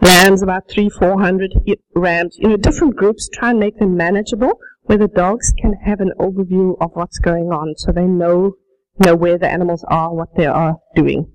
Lambs, 0.00 0.42
about 0.42 0.68
three, 0.68 0.88
400 0.88 1.52
rams. 1.94 2.36
You 2.38 2.48
know, 2.48 2.56
different 2.56 2.96
groups, 2.96 3.28
try 3.28 3.50
and 3.50 3.60
make 3.60 3.78
them 3.78 3.96
manageable 3.96 4.58
where 4.84 4.98
the 4.98 5.08
dogs 5.08 5.52
can 5.60 5.74
have 5.84 6.00
an 6.00 6.10
overview 6.18 6.76
of 6.80 6.90
what's 6.94 7.18
going 7.18 7.52
on 7.52 7.74
so 7.76 7.92
they 7.92 8.06
know, 8.06 8.54
know 8.98 9.14
where 9.14 9.38
the 9.38 9.48
animals 9.48 9.84
are, 9.88 10.12
what 10.12 10.34
they 10.36 10.46
are 10.46 10.78
doing. 10.96 11.30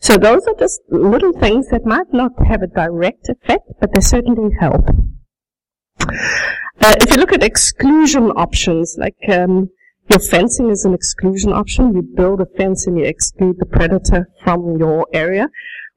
So 0.00 0.16
those 0.16 0.46
are 0.46 0.54
just 0.58 0.80
little 0.88 1.32
things 1.32 1.68
that 1.68 1.84
might 1.84 2.12
not 2.12 2.32
have 2.46 2.62
a 2.62 2.66
direct 2.66 3.28
effect, 3.28 3.64
but 3.80 3.92
they 3.94 4.00
certainly 4.00 4.54
help. 4.58 4.88
Uh, 6.00 6.94
if 7.00 7.10
you 7.10 7.16
look 7.16 7.32
at 7.32 7.42
exclusion 7.42 8.30
options, 8.32 8.96
like 8.98 9.16
um, 9.28 9.70
your 10.08 10.20
fencing 10.20 10.70
is 10.70 10.84
an 10.84 10.94
exclusion 10.94 11.52
option, 11.52 11.94
you 11.94 12.02
build 12.02 12.40
a 12.40 12.46
fence 12.46 12.86
and 12.86 12.98
you 12.98 13.04
exclude 13.04 13.56
the 13.58 13.66
predator 13.66 14.28
from 14.42 14.78
your 14.78 15.06
area. 15.12 15.48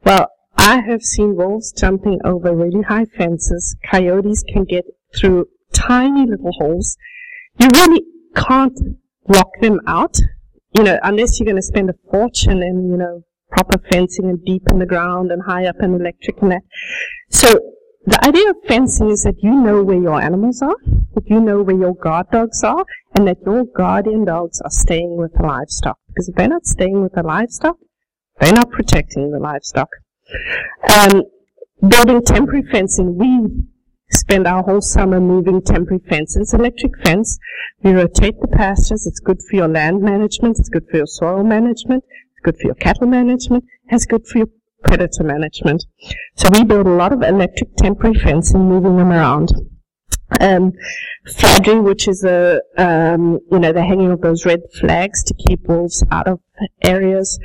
Well, 0.04 0.30
I 0.58 0.82
have 0.82 1.04
seen 1.04 1.36
wolves 1.36 1.72
jumping 1.72 2.20
over 2.26 2.56
really 2.56 2.82
high 2.82 3.06
fences. 3.06 3.76
Coyotes 3.90 4.44
can 4.52 4.66
get 4.66 4.86
through 5.16 5.48
tiny 5.74 6.26
little 6.26 6.52
holes. 6.60 6.98
You 7.60 7.68
really 7.74 8.04
can't 8.36 8.78
lock 9.28 9.50
them 9.62 9.80
out, 9.88 10.18
you 10.76 10.84
know, 10.84 11.00
unless 11.04 11.40
you're 11.40 11.46
going 11.46 11.56
to 11.56 11.62
spend 11.62 11.90
a 11.90 11.96
fortune 12.12 12.64
in, 12.64 12.90
you 12.90 12.98
know, 12.98 13.24
proper 13.52 13.80
fencing 13.92 14.26
and 14.26 14.44
deep 14.46 14.64
in 14.70 14.80
the 14.80 14.86
ground 14.86 15.32
and 15.32 15.44
high 15.44 15.66
up 15.66 15.78
in 15.82 15.96
electric 15.96 16.40
that. 16.42 16.62
So 17.30 17.69
the 18.06 18.24
idea 18.26 18.50
of 18.50 18.58
fencing 18.68 19.10
is 19.10 19.24
that 19.24 19.44
you 19.44 19.54
know 19.54 19.84
where 19.84 20.02
your 20.02 20.22
animals 20.22 20.62
are, 20.62 20.78
that 21.16 21.28
you 21.28 21.40
know 21.42 21.62
where 21.62 21.76
your 21.76 21.94
guard 21.96 22.28
dogs 22.32 22.64
are, 22.64 22.86
and 23.16 23.28
that 23.28 23.38
your 23.46 23.66
guardian 23.66 24.26
dogs 24.26 24.62
are 24.62 24.70
staying 24.70 25.18
with 25.18 25.34
the 25.34 25.44
livestock. 25.44 25.98
Because 26.08 26.30
if 26.30 26.36
they're 26.36 26.48
not 26.48 26.66
staying 26.66 27.02
with 27.02 27.14
the 27.14 27.24
livestock, 27.24 27.78
they're 28.40 28.54
not 28.54 28.72
protecting 28.72 29.32
the 29.32 29.40
livestock. 29.40 29.90
Um, 30.90 31.24
building 31.88 32.22
temporary 32.22 32.64
fencing, 32.72 33.18
we 33.18 33.48
spend 34.12 34.48
our 34.48 34.64
whole 34.64 34.82
summer 34.82 35.20
moving 35.20 35.62
temporary 35.62 36.02
fences, 36.08 36.54
electric 36.54 36.98
fence. 37.04 37.38
We 37.84 37.92
rotate 37.92 38.40
the 38.42 38.48
pastures. 38.48 39.06
It's 39.06 39.20
good 39.20 39.40
for 39.50 39.56
your 39.56 39.68
land 39.68 40.02
management. 40.02 40.58
It's 40.60 40.70
good 40.70 40.88
for 40.90 40.98
your 40.98 41.08
soil 41.08 41.44
management 41.44 42.04
It's 42.32 42.42
good 42.44 42.58
for 42.58 42.68
your 42.68 42.76
cattle 42.76 43.08
management, 43.08 43.66
It's 43.90 44.06
good 44.06 44.26
for 44.26 44.40
your 44.40 44.48
predator 44.84 45.24
management. 45.24 45.86
So 46.36 46.50
we 46.52 46.64
build 46.64 46.88
a 46.88 46.92
lot 46.92 47.14
of 47.14 47.22
electric 47.22 47.76
temporary 47.76 48.18
fencing, 48.18 48.68
moving 48.68 48.98
them 48.98 49.12
around. 49.12 49.54
Um, 50.40 50.74
fladry, 51.28 51.80
which 51.80 52.08
is 52.08 52.24
a, 52.24 52.62
um, 52.78 53.40
you 53.52 53.60
know, 53.60 53.74
the 53.74 53.84
hanging 53.84 54.12
of 54.12 54.22
those 54.22 54.46
red 54.46 54.62
flags 54.80 55.24
to 55.24 55.34
keep 55.34 55.68
wolves 55.68 56.04
out 56.12 56.28
of 56.28 56.40
areas. 56.84 57.40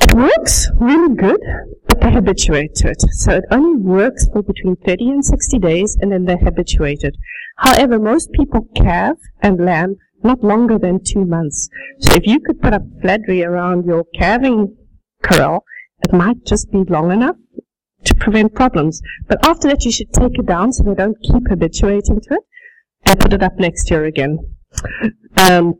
It 0.00 0.14
works 0.14 0.70
really 0.76 1.14
good, 1.14 1.40
but 1.86 2.00
they 2.00 2.12
habituate 2.12 2.74
to 2.76 2.90
it. 2.90 3.02
So 3.12 3.32
it 3.32 3.44
only 3.50 3.80
works 3.82 4.26
for 4.32 4.42
between 4.42 4.76
30 4.76 5.10
and 5.10 5.24
60 5.24 5.58
days, 5.58 5.96
and 6.00 6.10
then 6.10 6.24
they're 6.24 6.38
habituated. 6.38 7.16
However, 7.56 7.98
most 7.98 8.32
people 8.32 8.66
calve 8.74 9.18
and 9.42 9.64
lamb 9.64 9.96
not 10.22 10.42
longer 10.42 10.78
than 10.78 11.02
two 11.02 11.24
months. 11.24 11.68
So 12.00 12.14
if 12.14 12.26
you 12.26 12.40
could 12.40 12.60
put 12.60 12.74
a 12.74 12.82
fladry 13.02 13.42
around 13.42 13.84
your 13.84 14.04
calving 14.14 14.76
corral, 15.22 15.64
it 16.02 16.12
might 16.12 16.44
just 16.44 16.70
be 16.70 16.84
long 16.84 17.10
enough 17.10 17.36
to 18.04 18.14
prevent 18.14 18.54
problems. 18.54 19.02
But 19.28 19.44
after 19.46 19.68
that, 19.68 19.84
you 19.84 19.92
should 19.92 20.12
take 20.12 20.38
it 20.38 20.46
down 20.46 20.72
so 20.72 20.84
they 20.84 20.94
don't 20.94 21.20
keep 21.22 21.48
habituating 21.48 22.20
to 22.20 22.34
it 22.34 22.44
and 23.04 23.20
put 23.20 23.32
it 23.32 23.42
up 23.42 23.58
next 23.58 23.90
year 23.90 24.04
again. 24.04 24.38
Um, 25.36 25.74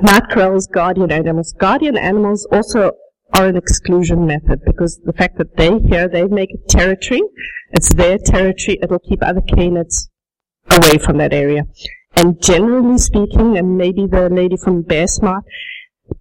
night 0.00 0.24
guardian 0.72 1.12
animals. 1.12 1.54
Guardian 1.58 1.96
animals 1.96 2.46
also 2.50 2.92
are 3.34 3.46
an 3.46 3.56
exclusion 3.56 4.26
method 4.26 4.60
because 4.64 5.00
the 5.04 5.12
fact 5.12 5.38
that 5.38 5.56
they 5.56 5.78
here, 5.78 6.08
they 6.08 6.24
make 6.24 6.50
it 6.52 6.68
territory. 6.68 7.22
It's 7.70 7.92
their 7.94 8.18
territory. 8.18 8.78
It'll 8.82 8.98
keep 8.98 9.22
other 9.22 9.40
canids 9.40 10.08
away 10.70 10.98
from 10.98 11.18
that 11.18 11.32
area. 11.32 11.64
And 12.14 12.40
generally 12.42 12.98
speaking, 12.98 13.56
and 13.56 13.78
maybe 13.78 14.06
the 14.06 14.28
lady 14.28 14.56
from 14.56 14.82
Bear 14.82 15.06
Smart, 15.06 15.44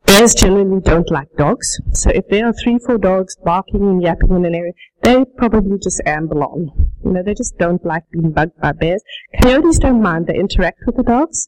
bears 0.05 0.33
generally 0.33 0.81
don't 0.81 1.09
like 1.11 1.27
dogs. 1.37 1.79
So 1.93 2.09
if 2.09 2.27
there 2.29 2.47
are 2.47 2.53
three, 2.53 2.77
four 2.79 2.97
dogs 2.97 3.35
barking 3.43 3.81
and 3.81 4.01
yapping 4.01 4.31
in 4.31 4.45
an 4.45 4.55
area, 4.55 4.73
they 5.03 5.25
probably 5.37 5.77
just 5.79 6.01
amble 6.05 6.43
on. 6.43 6.71
You 7.03 7.11
know, 7.11 7.23
they 7.23 7.33
just 7.33 7.57
don't 7.57 7.83
like 7.85 8.03
being 8.11 8.31
bugged 8.31 8.59
by 8.61 8.73
bears. 8.73 9.03
Coyotes 9.41 9.79
don't 9.79 10.01
mind. 10.01 10.27
They 10.27 10.35
interact 10.35 10.81
with 10.85 10.97
the 10.97 11.03
dogs. 11.03 11.47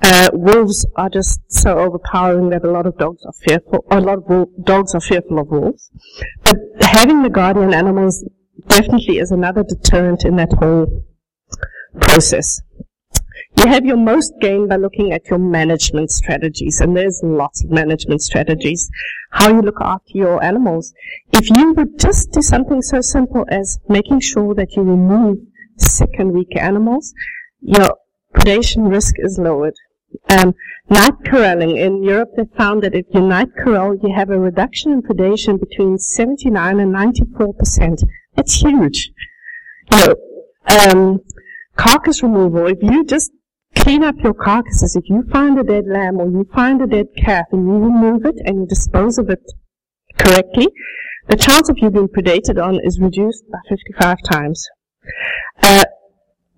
Uh, 0.00 0.30
wolves 0.32 0.86
are 0.96 1.08
just 1.08 1.40
so 1.48 1.78
overpowering 1.78 2.50
that 2.50 2.64
a 2.64 2.70
lot 2.70 2.86
of 2.86 2.96
dogs 2.98 3.24
are 3.24 3.32
fearful, 3.44 3.84
a 3.90 4.00
lot 4.00 4.18
of 4.18 4.64
dogs 4.64 4.94
are 4.94 5.00
fearful 5.00 5.40
of 5.40 5.48
wolves. 5.48 5.90
But 6.44 6.56
having 6.80 7.22
the 7.22 7.30
guardian 7.30 7.74
animals 7.74 8.24
definitely 8.68 9.18
is 9.18 9.32
another 9.32 9.64
deterrent 9.64 10.24
in 10.24 10.36
that 10.36 10.52
whole 10.52 11.04
process. 12.00 12.60
You 13.58 13.66
have 13.66 13.84
your 13.84 13.96
most 13.96 14.34
gain 14.40 14.68
by 14.68 14.76
looking 14.76 15.12
at 15.12 15.26
your 15.28 15.40
management 15.40 16.12
strategies, 16.12 16.80
and 16.80 16.96
there's 16.96 17.20
lots 17.24 17.64
of 17.64 17.70
management 17.70 18.22
strategies. 18.22 18.88
How 19.32 19.48
you 19.48 19.60
look 19.62 19.80
after 19.80 20.12
your 20.14 20.40
animals. 20.44 20.94
If 21.32 21.50
you 21.50 21.72
would 21.72 21.98
just 21.98 22.30
do 22.30 22.40
something 22.40 22.82
so 22.82 23.00
simple 23.00 23.44
as 23.48 23.80
making 23.88 24.20
sure 24.20 24.54
that 24.54 24.76
you 24.76 24.82
remove 24.82 25.38
sick 25.76 26.10
and 26.20 26.30
weak 26.30 26.56
animals, 26.56 27.12
your 27.60 27.96
predation 28.32 28.88
risk 28.88 29.16
is 29.18 29.38
lowered. 29.40 29.74
Um, 30.30 30.54
night 30.88 31.14
corralling. 31.26 31.76
In 31.76 32.04
Europe, 32.04 32.30
they 32.36 32.44
found 32.56 32.84
that 32.84 32.94
if 32.94 33.06
you 33.12 33.22
night 33.22 33.48
corral, 33.58 33.96
you 33.96 34.14
have 34.14 34.30
a 34.30 34.38
reduction 34.38 34.92
in 34.92 35.02
predation 35.02 35.58
between 35.58 35.98
79 35.98 36.78
and 36.78 36.92
94 36.92 37.54
percent. 37.54 38.04
That's 38.36 38.54
huge. 38.54 39.10
You 39.90 39.98
know, 39.98 40.14
um, 40.68 41.20
carcass 41.76 42.22
removal. 42.22 42.66
If 42.68 42.78
you 42.82 43.04
just 43.04 43.32
clean 43.78 44.04
up 44.04 44.16
your 44.22 44.34
carcasses, 44.34 44.96
if 44.96 45.08
you 45.08 45.24
find 45.30 45.58
a 45.58 45.64
dead 45.64 45.84
lamb 45.86 46.18
or 46.18 46.26
you 46.30 46.46
find 46.54 46.82
a 46.82 46.86
dead 46.86 47.06
calf 47.16 47.46
and 47.52 47.66
you 47.66 47.72
remove 47.72 48.24
it 48.24 48.36
and 48.44 48.60
you 48.60 48.66
dispose 48.66 49.18
of 49.18 49.30
it 49.30 49.42
correctly, 50.18 50.68
the 51.28 51.36
chance 51.36 51.68
of 51.68 51.78
you 51.78 51.90
being 51.90 52.08
predated 52.08 52.62
on 52.62 52.80
is 52.82 53.00
reduced 53.00 53.44
by 53.50 53.58
55 53.68 54.16
times. 54.24 54.68
Uh, 55.62 55.84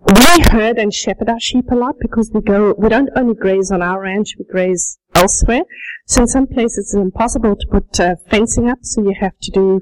we 0.06 0.44
herd 0.50 0.78
and 0.78 0.94
shepherd 0.94 1.28
our 1.28 1.40
sheep 1.40 1.70
a 1.70 1.74
lot 1.74 1.96
because 2.00 2.30
we 2.32 2.40
go, 2.40 2.74
we 2.78 2.88
don't 2.88 3.10
only 3.16 3.34
graze 3.34 3.70
on 3.70 3.82
our 3.82 4.00
ranch, 4.00 4.34
we 4.38 4.44
graze 4.44 4.98
elsewhere. 5.14 5.62
So 6.06 6.22
in 6.22 6.28
some 6.28 6.46
places 6.46 6.78
it's 6.78 6.94
impossible 6.94 7.56
to 7.56 7.66
put 7.70 8.00
uh, 8.00 8.14
fencing 8.30 8.68
up, 8.68 8.78
so 8.82 9.02
you 9.02 9.14
have 9.20 9.38
to 9.42 9.50
do 9.50 9.80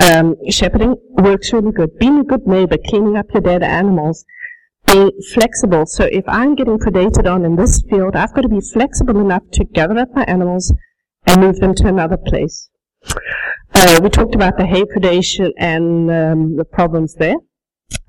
um, 0.00 0.36
shepherding. 0.50 0.96
Works 1.10 1.52
really 1.52 1.72
good. 1.72 1.98
Being 1.98 2.18
a 2.18 2.24
good 2.24 2.46
neighbor, 2.46 2.76
cleaning 2.76 3.16
up 3.16 3.26
your 3.32 3.42
dead 3.42 3.62
animals, 3.62 4.24
being 4.86 5.10
flexible. 5.32 5.86
So 5.86 6.04
if 6.04 6.24
I'm 6.28 6.54
getting 6.54 6.78
predated 6.78 7.30
on 7.30 7.44
in 7.44 7.56
this 7.56 7.82
field, 7.88 8.16
I've 8.16 8.34
got 8.34 8.42
to 8.42 8.48
be 8.48 8.60
flexible 8.60 9.20
enough 9.20 9.42
to 9.52 9.64
gather 9.64 9.98
up 9.98 10.08
my 10.14 10.24
animals 10.24 10.72
and 11.26 11.40
move 11.40 11.60
them 11.60 11.74
to 11.76 11.88
another 11.88 12.16
place. 12.16 12.70
Uh, 13.74 14.00
we 14.02 14.08
talked 14.08 14.34
about 14.34 14.56
the 14.56 14.66
hay 14.66 14.84
predation 14.84 15.50
and 15.58 16.10
um, 16.10 16.56
the 16.56 16.64
problems 16.64 17.14
there. 17.14 17.36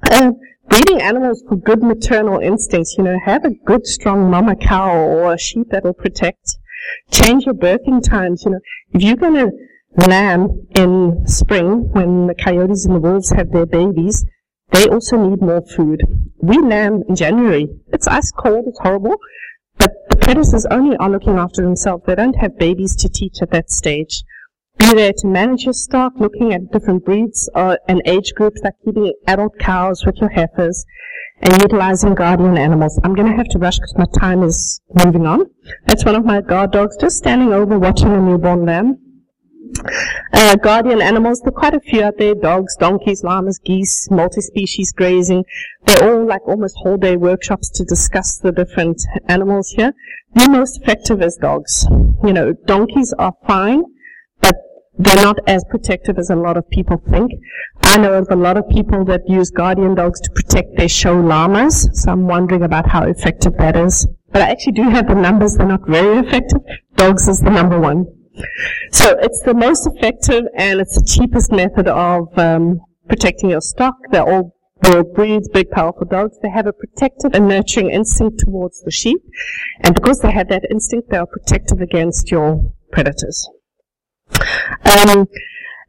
Uh, 0.09 0.31
breeding 0.69 1.01
animals 1.01 1.43
for 1.47 1.55
good 1.55 1.81
maternal 1.81 2.39
instincts, 2.39 2.95
you 2.97 3.03
know, 3.03 3.17
have 3.25 3.45
a 3.45 3.53
good 3.65 3.85
strong 3.85 4.29
mama 4.29 4.55
cow 4.55 4.95
or 4.95 5.33
a 5.33 5.37
sheep 5.37 5.67
that 5.71 5.83
will 5.83 5.93
protect. 5.93 6.57
Change 7.11 7.45
your 7.45 7.55
birthing 7.55 8.03
times, 8.03 8.43
you 8.45 8.51
know. 8.51 8.59
If 8.91 9.01
you're 9.01 9.15
going 9.15 9.33
to 9.35 9.51
lamb 10.07 10.67
in 10.75 11.25
spring 11.25 11.89
when 11.91 12.27
the 12.27 12.35
coyotes 12.35 12.85
and 12.85 12.95
the 12.95 12.99
wolves 12.99 13.31
have 13.31 13.51
their 13.51 13.65
babies, 13.65 14.25
they 14.71 14.87
also 14.87 15.17
need 15.17 15.41
more 15.41 15.61
food. 15.61 16.03
We 16.37 16.57
lamb 16.57 17.03
in 17.07 17.15
January. 17.15 17.67
It's 17.93 18.07
ice 18.07 18.31
cold, 18.31 18.65
it's 18.67 18.79
horrible, 18.79 19.17
but 19.77 19.91
the 20.09 20.17
predators 20.17 20.65
only 20.69 20.97
are 20.97 21.09
looking 21.09 21.37
after 21.37 21.61
themselves. 21.61 22.03
They 22.05 22.15
don't 22.15 22.35
have 22.37 22.57
babies 22.57 22.95
to 22.97 23.09
teach 23.09 23.41
at 23.41 23.51
that 23.51 23.69
stage. 23.69 24.23
Be 24.77 24.93
there 24.93 25.13
to 25.13 25.27
manage 25.27 25.63
your 25.63 25.73
stock, 25.73 26.13
looking 26.17 26.53
at 26.53 26.71
different 26.71 27.05
breeds 27.05 27.49
or, 27.55 27.79
and 27.87 28.01
age 28.05 28.33
groups, 28.35 28.59
like 28.63 28.73
keeping 28.83 29.13
adult 29.27 29.57
cows 29.57 30.05
with 30.05 30.17
your 30.17 30.29
heifers, 30.29 30.85
and 31.41 31.61
utilizing 31.61 32.13
guardian 32.13 32.57
animals. 32.57 32.99
I'm 33.03 33.15
going 33.15 33.29
to 33.29 33.37
have 33.37 33.47
to 33.49 33.59
rush 33.59 33.77
because 33.77 33.95
my 33.97 34.05
time 34.19 34.43
is 34.43 34.81
moving 35.05 35.25
on. 35.25 35.45
That's 35.85 36.03
one 36.03 36.15
of 36.15 36.25
my 36.25 36.41
guard 36.41 36.71
dogs, 36.71 36.97
just 36.97 37.17
standing 37.17 37.53
over 37.53 37.79
watching 37.79 38.11
a 38.11 38.19
newborn 38.19 38.65
lamb. 38.65 39.04
Uh, 40.33 40.55
guardian 40.55 41.01
animals, 41.01 41.41
there 41.41 41.49
are 41.49 41.59
quite 41.59 41.73
a 41.73 41.79
few 41.79 42.03
out 42.03 42.17
there, 42.17 42.35
dogs, 42.35 42.75
donkeys, 42.77 43.23
llamas, 43.23 43.59
geese, 43.59 44.09
multi-species 44.09 44.91
grazing. 44.93 45.43
They're 45.85 46.09
all 46.09 46.25
like 46.25 46.47
almost 46.47 46.75
whole 46.77 46.97
day 46.97 47.17
workshops 47.17 47.69
to 47.71 47.83
discuss 47.83 48.37
the 48.37 48.51
different 48.51 49.01
animals 49.27 49.69
here. 49.69 49.93
The 50.33 50.49
most 50.49 50.81
effective 50.81 51.21
is 51.21 51.37
dogs. 51.37 51.87
You 52.23 52.33
know, 52.33 52.53
donkeys 52.65 53.13
are 53.17 53.33
fine, 53.47 53.83
but 54.41 54.55
they're 54.97 55.23
not 55.23 55.37
as 55.47 55.63
protective 55.69 56.17
as 56.17 56.29
a 56.29 56.35
lot 56.35 56.57
of 56.57 56.69
people 56.69 57.01
think. 57.09 57.31
I 57.83 57.97
know 57.97 58.13
of 58.13 58.27
a 58.29 58.35
lot 58.35 58.57
of 58.57 58.67
people 58.69 59.05
that 59.05 59.21
use 59.27 59.49
guardian 59.49 59.95
dogs 59.95 60.19
to 60.21 60.31
protect 60.31 60.77
their 60.77 60.89
show 60.89 61.19
llamas, 61.19 61.89
so 61.93 62.11
I'm 62.11 62.27
wondering 62.27 62.63
about 62.63 62.87
how 62.87 63.03
effective 63.03 63.53
that 63.57 63.75
is. 63.75 64.07
But 64.31 64.41
I 64.41 64.49
actually 64.49 64.73
do 64.73 64.83
have 64.83 65.07
the 65.07 65.15
numbers, 65.15 65.55
they're 65.55 65.67
not 65.67 65.87
very 65.87 66.19
effective. 66.19 66.61
Dogs 66.95 67.27
is 67.27 67.39
the 67.39 67.51
number 67.51 67.79
one. 67.79 68.05
So 68.91 69.17
it's 69.19 69.41
the 69.41 69.53
most 69.53 69.87
effective 69.87 70.43
and 70.55 70.79
it's 70.79 70.99
the 70.99 71.05
cheapest 71.05 71.51
method 71.51 71.87
of 71.87 72.37
um, 72.37 72.81
protecting 73.07 73.49
your 73.49 73.61
stock. 73.61 73.95
They're 74.11 74.27
all 74.27 74.55
world 74.83 75.13
breeds, 75.13 75.47
big 75.49 75.71
powerful 75.71 76.05
dogs. 76.05 76.37
They 76.41 76.49
have 76.49 76.67
a 76.67 76.73
protective 76.73 77.33
and 77.33 77.47
nurturing 77.47 77.89
instinct 77.89 78.39
towards 78.39 78.81
the 78.81 78.91
sheep. 78.91 79.21
And 79.81 79.95
because 79.95 80.19
they 80.19 80.31
have 80.31 80.49
that 80.49 80.63
instinct, 80.69 81.09
they 81.09 81.17
are 81.17 81.25
protective 81.25 81.81
against 81.81 82.31
your 82.31 82.71
predators. 82.91 83.49
Um, 84.31 85.27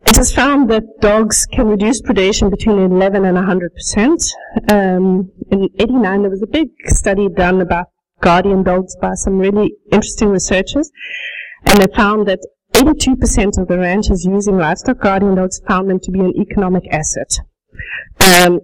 it 0.07 0.19
is 0.19 0.33
found 0.33 0.71
that 0.71 0.85
dogs 1.01 1.47
can 1.47 1.67
reduce 1.67 2.01
predation 2.01 2.51
between 2.51 2.79
11 2.79 3.25
and 3.25 3.35
100 3.35 3.75
percent. 3.75 4.23
Um, 4.71 5.33
in 5.51 5.69
89, 5.79 6.23
there 6.23 6.31
was 6.31 6.43
a 6.43 6.47
big 6.47 6.69
study 6.87 7.29
done 7.29 7.61
about 7.61 7.87
guardian 8.21 8.63
dogs 8.63 8.97
by 9.01 9.15
some 9.15 9.39
really 9.39 9.75
interesting 9.93 10.29
researchers, 10.29 10.91
and 11.67 11.81
they 11.81 11.95
found 11.95 12.27
that 12.29 12.41
82% 12.73 13.59
of 13.59 13.69
the 13.69 13.79
ranchers 13.79 14.25
using 14.25 14.59
livestock 14.59 15.01
guardian 15.01 15.35
dogs 15.35 15.61
found 15.67 15.89
them 15.89 16.01
to 16.01 16.11
be 16.11 16.21
an 16.21 16.35
economic 16.37 16.85
asset. 16.93 17.39
Um, 18.21 18.61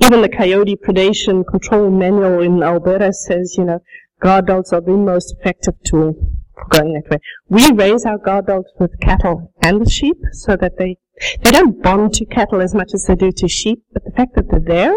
even 0.00 0.22
the 0.22 0.28
coyote 0.28 0.76
predation 0.76 1.46
control 1.46 1.90
manual 1.90 2.40
in 2.40 2.62
Alberta 2.62 3.12
says, 3.12 3.54
you 3.56 3.64
know, 3.64 3.80
guard 4.20 4.46
dogs 4.46 4.72
are 4.72 4.80
the 4.80 4.92
most 4.92 5.36
effective 5.38 5.74
tool 5.84 6.14
for 6.54 6.64
going 6.70 6.94
that 6.94 7.10
way. 7.10 7.18
We 7.48 7.70
raise 7.72 8.04
our 8.04 8.18
guard 8.18 8.46
dogs 8.46 8.70
with 8.78 8.98
cattle 9.00 9.52
and 9.62 9.90
sheep 9.90 10.16
so 10.32 10.56
that 10.56 10.78
they, 10.78 10.96
they 11.42 11.50
don't 11.50 11.82
bond 11.82 12.14
to 12.14 12.24
cattle 12.24 12.60
as 12.60 12.74
much 12.74 12.92
as 12.94 13.04
they 13.04 13.14
do 13.14 13.30
to 13.32 13.48
sheep, 13.48 13.82
but 13.92 14.04
the 14.04 14.10
fact 14.12 14.34
that 14.36 14.50
they're 14.50 14.60
there 14.60 14.96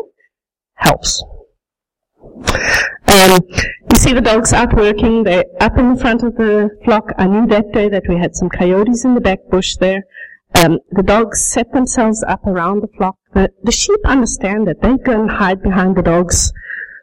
helps. 0.75 1.23
Um, 3.08 3.39
you 3.91 3.97
see 3.97 4.13
the 4.13 4.21
dogs 4.21 4.54
out 4.54 4.76
working. 4.76 5.23
They're 5.23 5.45
up 5.60 5.78
in 5.78 5.93
the 5.93 6.00
front 6.00 6.23
of 6.23 6.36
the 6.36 6.69
flock. 6.84 7.06
I 7.17 7.26
knew 7.26 7.47
that 7.47 7.71
day 7.73 7.89
that 7.89 8.04
we 8.08 8.17
had 8.17 8.36
some 8.36 8.50
coyotes 8.50 9.06
in 9.06 9.15
the 9.15 9.21
back 9.21 9.39
bush 9.50 9.76
there. 9.78 10.04
Um, 10.56 10.80
the 10.91 11.04
dogs 11.04 11.41
set 11.41 11.71
themselves 11.73 12.23
up 12.28 12.45
around 12.45 12.82
the 12.82 12.88
flock. 12.97 13.17
The, 13.34 13.52
the 13.63 13.71
sheep 13.71 14.00
understand 14.06 14.67
that 14.67 14.82
They 14.82 14.97
go 14.97 15.19
and 15.21 15.30
hide 15.30 15.62
behind 15.62 15.95
the 15.95 16.02
dogs, 16.02 16.52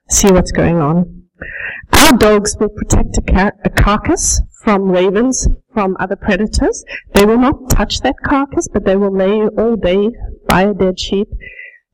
see 0.09 0.31
what's 0.31 0.53
going 0.53 0.79
on. 0.79 1.25
Our 1.93 2.17
dogs 2.17 2.57
will 2.59 2.71
protect 2.71 3.19
a, 3.19 3.23
car- 3.23 3.57
a 3.65 3.71
carcass 3.71 4.41
from 4.63 4.91
ravens, 4.91 5.47
from 5.73 5.97
other 6.01 6.17
predators. 6.17 6.85
They 7.13 7.25
will 7.25 7.39
not 7.39 7.71
touch 7.71 8.01
that 8.01 8.17
carcass, 8.25 8.69
but 8.69 8.85
they 8.85 8.97
will 8.97 9.15
lay 9.15 9.47
all 9.59 9.77
day 9.77 10.11
by 10.49 10.63
a 10.63 10.75
dead 10.75 10.99
sheep 10.99 11.29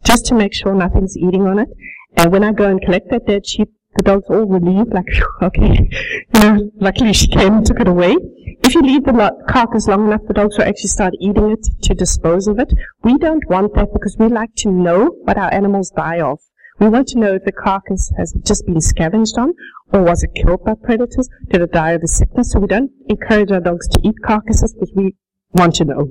just 0.05 0.27
to 0.27 0.35
make 0.35 0.55
sure 0.55 0.75
nothing's 0.75 1.17
eating 1.17 1.47
on 1.47 1.59
it. 1.59 1.69
And 2.17 2.33
when 2.33 2.45
I 2.45 2.53
go 2.53 2.69
and 2.69 2.81
collect 2.81 3.11
that 3.11 3.27
dead 3.27 3.47
sheep, 3.47 3.71
the 3.97 4.03
dog's 4.03 4.29
all 4.29 4.47
relieved, 4.47 4.93
like, 4.93 5.07
okay, 5.43 5.89
you 6.35 6.41
know, 6.41 6.71
luckily 6.77 7.13
she 7.13 7.27
came 7.27 7.55
and 7.55 7.67
took 7.67 7.81
it 7.81 7.89
away. 7.89 8.17
If 8.63 8.75
you 8.75 8.83
leave 8.83 9.05
the 9.05 9.45
carcass 9.49 9.89
long 9.89 10.07
enough, 10.07 10.21
the 10.29 10.35
dogs 10.35 10.59
will 10.59 10.65
actually 10.65 10.89
start 10.89 11.15
eating 11.21 11.51
it 11.51 11.67
to 11.83 11.95
dispose 11.95 12.47
of 12.47 12.59
it. 12.59 12.73
We 13.03 13.19
don't 13.19 13.49
want 13.49 13.75
that 13.75 13.93
because 13.93 14.17
we 14.19 14.29
like 14.29 14.55
to 14.59 14.71
know 14.71 15.17
what 15.25 15.39
our 15.39 15.53
animals 15.53 15.91
die 15.91 16.21
of. 16.21 16.39
We 16.79 16.89
want 16.89 17.09
to 17.09 17.19
know 17.19 17.35
if 17.35 17.45
the 17.45 17.53
carcass 17.53 18.13
has 18.17 18.33
just 18.45 18.65
been 18.67 18.81
scavenged 18.81 19.37
on 19.37 19.55
or 19.93 20.03
was 20.03 20.23
it 20.23 20.35
killed 20.35 20.65
by 20.65 20.75
predators? 20.75 21.29
Did 21.49 21.63
it 21.63 21.73
die 21.73 21.93
of 21.93 22.03
a 22.03 22.07
sickness? 22.07 22.53
So 22.53 22.61
we 22.61 22.69
don't 22.69 22.91
encourage 23.09 23.51
our 23.51 23.61
dogs 23.61 23.89
to 23.89 24.01
eat 24.03 24.17
carcasses 24.25 24.73
because 24.75 24.93
we 24.95 25.15
want 25.53 25.75
to 25.77 25.85
know. 25.85 26.09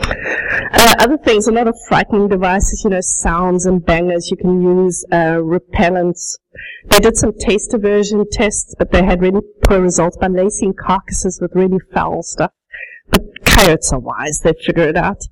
Uh, 0.00 0.94
other 0.98 1.18
things, 1.18 1.46
a 1.46 1.52
lot 1.52 1.68
of 1.68 1.76
frightening 1.86 2.28
devices, 2.28 2.82
you 2.84 2.90
know, 2.90 3.00
sounds 3.00 3.64
and 3.64 3.84
bangers 3.84 4.30
you 4.30 4.36
can 4.36 4.60
use, 4.60 5.04
uh, 5.12 5.38
repellents. 5.38 6.36
They 6.86 6.98
did 6.98 7.16
some 7.16 7.32
taste 7.38 7.72
aversion 7.74 8.24
tests, 8.30 8.74
but 8.78 8.90
they 8.90 9.04
had 9.04 9.20
really 9.20 9.40
poor 9.62 9.80
results 9.80 10.16
by 10.16 10.28
lacing 10.28 10.74
carcasses 10.74 11.38
with 11.40 11.52
really 11.54 11.78
foul 11.92 12.22
stuff. 12.22 12.52
But 13.10 13.22
coyotes 13.44 13.92
are 13.92 14.00
wise, 14.00 14.40
they 14.40 14.54
figure 14.54 14.88
it 14.88 14.96
out. 14.96 15.22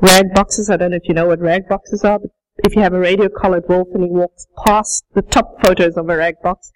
Rag 0.00 0.34
boxes, 0.34 0.70
I 0.70 0.76
don't 0.76 0.90
know 0.90 0.96
if 0.96 1.08
you 1.08 1.14
know 1.14 1.26
what 1.26 1.40
rag 1.40 1.68
boxes 1.68 2.04
are, 2.04 2.18
but 2.18 2.30
if 2.64 2.76
you 2.76 2.82
have 2.82 2.92
a 2.92 3.00
radio 3.00 3.28
collared 3.28 3.68
wolf 3.68 3.88
and 3.94 4.04
he 4.04 4.10
walks 4.10 4.46
past 4.66 5.04
the 5.14 5.22
top 5.22 5.64
photos 5.64 5.96
of 5.96 6.08
a 6.08 6.16
rag 6.16 6.34
box, 6.42 6.70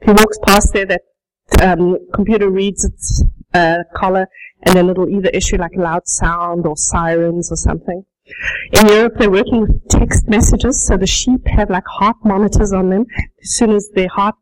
if 0.00 0.06
he 0.06 0.12
walks 0.12 0.38
past 0.46 0.72
there, 0.72 0.86
that 0.86 1.02
um, 1.62 1.98
computer 2.14 2.50
reads 2.50 2.84
its 2.84 3.24
uh, 3.56 3.78
collar 3.94 4.26
and 4.64 4.76
then 4.76 4.88
it'll 4.90 5.08
either 5.08 5.30
issue 5.30 5.56
like 5.56 5.72
a 5.76 5.80
loud 5.80 6.06
sound 6.06 6.66
or 6.66 6.76
sirens 6.76 7.50
or 7.52 7.56
something. 7.56 8.04
In 8.72 8.88
Europe, 8.88 9.14
they're 9.18 9.30
working 9.30 9.60
with 9.60 9.88
text 9.88 10.28
messages, 10.28 10.84
so 10.84 10.96
the 10.96 11.06
sheep 11.06 11.46
have 11.46 11.70
like 11.70 11.86
heart 11.86 12.16
monitors 12.24 12.72
on 12.72 12.90
them. 12.90 13.04
As 13.42 13.50
soon 13.58 13.70
as 13.70 13.88
their 13.94 14.08
heart 14.08 14.34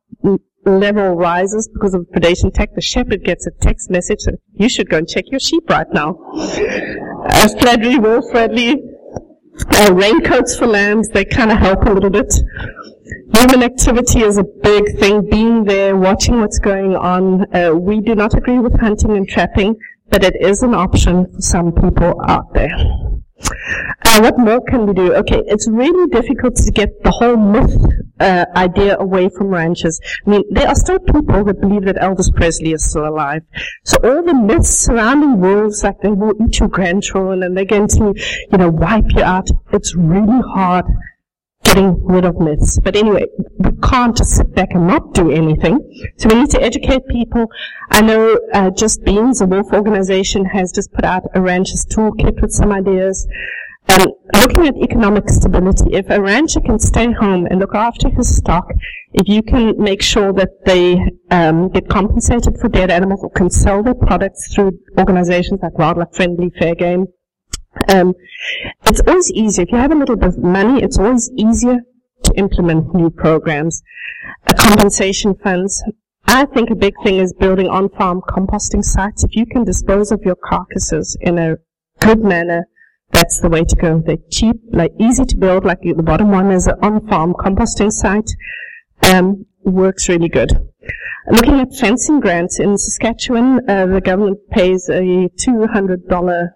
level 0.65 1.15
rises 1.15 1.69
because 1.73 1.93
of 1.93 2.07
predation 2.15 2.53
tech, 2.53 2.75
the 2.75 2.81
shepherd 2.81 3.23
gets 3.25 3.47
a 3.47 3.51
text 3.61 3.91
message. 3.91 4.21
So 4.21 4.33
you 4.55 4.71
should 4.71 4.89
go 4.89 4.99
and 4.99 5.09
check 5.09 5.25
your 5.31 5.41
sheep 5.41 5.69
right 5.69 5.87
now. 5.93 6.17
Uh, 6.35 7.49
Fladry, 7.61 7.99
Wolf 7.99 8.25
Fladry, 8.33 8.77
uh, 9.71 9.93
raincoats 9.95 10.57
for 10.57 10.67
lambs, 10.67 11.09
they 11.11 11.25
kind 11.25 11.53
of 11.53 11.59
help 11.59 11.85
a 11.85 11.93
little 11.93 12.11
bit. 12.11 12.33
Human 13.35 13.63
activity 13.63 14.21
is 14.21 14.39
a 14.39 14.45
big 14.45 14.99
thing. 14.99 15.29
Being 15.29 15.65
there, 15.65 15.97
watching 15.97 16.41
what's 16.41 16.59
going 16.59 16.97
on. 16.97 17.55
Uh, 17.55 17.73
we 17.75 18.01
do 18.01 18.15
not 18.15 18.35
agree 18.35 18.59
with 18.59 18.79
hunting 18.81 19.17
and 19.17 19.29
trapping 19.29 19.77
but 20.11 20.23
it 20.23 20.37
is 20.41 20.63
an 20.63 20.75
option 20.75 21.27
for 21.33 21.41
some 21.41 21.73
people 21.73 22.15
out 22.29 22.53
there. 22.55 22.77
Uh, 24.07 24.21
what 24.21 24.39
more 24.39 24.61
can 24.61 24.87
we 24.87 24.95
do? 24.95 25.13
Okay, 25.13 25.43
it's 25.47 25.69
really 25.69 26.09
difficult 26.09 26.55
to 26.55 26.71
get 26.71 27.03
the 27.03 27.11
whole 27.11 27.37
myth 27.37 27.75
uh, 28.21 28.47
idea 28.55 28.97
away 28.99 29.29
from 29.29 29.49
ranchers. 29.49 30.01
I 30.25 30.31
mean, 30.31 30.45
there 30.51 30.69
are 30.69 30.75
still 30.75 31.01
people 31.01 31.45
that 31.45 31.61
believe 31.61 31.85
that 31.87 31.97
Elvis 31.97 32.33
Presley 32.33 32.73
is 32.73 32.89
still 32.89 33.09
alive. 33.09 33.43
So 33.85 33.97
all 34.05 34.23
the 34.23 34.35
myths 34.35 34.71
surrounding 34.71 35.41
wolves, 35.41 35.83
like 35.83 36.01
they 36.01 36.11
will 36.11 36.35
eat 36.47 36.61
your 36.61 36.69
grandchildren 36.69 37.43
and 37.43 37.57
they're 37.57 37.65
going 37.65 37.89
to, 37.89 38.15
you 38.53 38.59
know, 38.59 38.71
wipe 38.71 39.11
you 39.11 39.23
out, 39.23 39.49
it's 39.73 39.97
really 39.97 40.41
hard 40.55 40.85
getting 41.65 42.05
rid 42.05 42.25
of 42.25 42.39
myths. 42.39 42.79
But 42.79 42.97
anyway, 42.97 43.27
we 43.59 43.71
can't 43.83 44.17
just 44.17 44.37
sit 44.37 44.55
back 44.55 44.69
and 44.73 44.87
not 44.87 45.15
do 45.15 45.31
anything. 45.31 45.79
So 46.19 46.29
we 46.29 46.37
need 46.41 46.51
to 46.51 46.63
educate 46.63 47.07
people. 47.09 47.47
I 47.91 48.03
know 48.03 48.39
uh, 48.53 48.71
Just 48.71 49.05
Beans, 49.05 49.41
a 49.41 49.47
wolf 49.47 49.73
organization, 49.73 50.45
has 50.47 50.73
just 50.73 50.93
put 50.93 51.05
out 51.05 51.23
a 51.35 51.41
rancher's 51.41 51.85
toolkit 51.87 52.41
with 52.41 52.53
some 52.53 52.73
ideas. 52.73 53.27
Um, 53.87 54.07
looking 54.35 54.67
at 54.67 54.77
economic 54.77 55.29
stability, 55.29 55.93
if 55.93 56.09
a 56.09 56.21
rancher 56.21 56.61
can 56.61 56.79
stay 56.79 57.13
home 57.13 57.47
and 57.47 57.61
look 57.61 57.75
after 57.75 58.09
his 58.09 58.35
stock, 58.35 58.67
if 59.13 59.29
you 59.29 59.43
can 59.43 59.75
make 59.79 60.01
sure 60.01 60.33
that 60.33 60.65
they 60.65 60.99
um, 61.31 61.69
get 61.69 61.89
compensated 61.89 62.57
for 62.59 62.69
dead 62.69 62.91
animals 62.91 63.21
or 63.23 63.31
can 63.31 63.51
sell 63.51 63.83
their 63.83 63.95
products 63.95 64.55
through 64.55 64.73
organizations 64.99 65.61
like 65.63 65.79
Wildlife 65.79 66.15
Friendly, 66.15 66.51
Fair 66.59 66.75
Game, 66.75 67.07
um, 67.89 68.15
it's 68.85 69.01
always 69.07 69.31
easier. 69.33 69.65
If 69.65 69.73
you 69.73 69.79
have 69.79 69.93
a 69.93 69.97
little 69.97 70.17
bit 70.17 70.29
of 70.29 70.39
money, 70.39 70.83
it's 70.83 70.99
always 70.99 71.31
easier 71.37 71.79
to 72.25 72.35
implement 72.37 72.95
new 72.95 73.11
programs. 73.11 73.83
Uh, 74.47 74.55
compensation 74.55 75.35
funds. 75.35 75.83
I 76.27 76.47
think 76.47 76.71
a 76.71 76.75
big 76.75 76.95
thing 77.03 77.19
is 77.19 77.33
building 77.33 77.69
on-farm 77.69 78.23
composting 78.29 78.83
sites. 78.83 79.25
If 79.25 79.37
you 79.37 79.47
can 79.47 79.65
dispose 79.65 80.11
of 80.11 80.23
your 80.25 80.37
carcasses 80.37 81.17
in 81.21 81.39
a 81.39 81.57
good 82.01 82.21
manner, 82.21 82.67
that's 83.13 83.39
the 83.39 83.49
way 83.49 83.65
to 83.65 83.77
go. 83.77 84.03
They're 84.05 84.17
cheap, 84.31 84.57
like 84.73 84.93
easy 84.99 85.25
to 85.25 85.37
build. 85.37 85.65
Like 85.65 85.81
the 85.83 86.03
bottom 86.03 86.31
one 86.31 86.51
is 86.51 86.67
an 86.67 86.77
on-farm 86.83 87.35
composting 87.35 87.93
site. 87.93 88.31
Um, 89.13 89.47
works 89.63 90.09
really 90.09 90.29
good. 90.29 90.51
Looking 91.31 91.61
at 91.61 91.75
fencing 91.75 92.21
grants 92.21 92.59
in 92.59 92.77
Saskatchewan, 92.77 93.69
uh, 93.69 93.87
the 93.87 94.01
government 94.01 94.39
pays 94.51 94.89
a 94.89 95.29
$200 95.39 96.49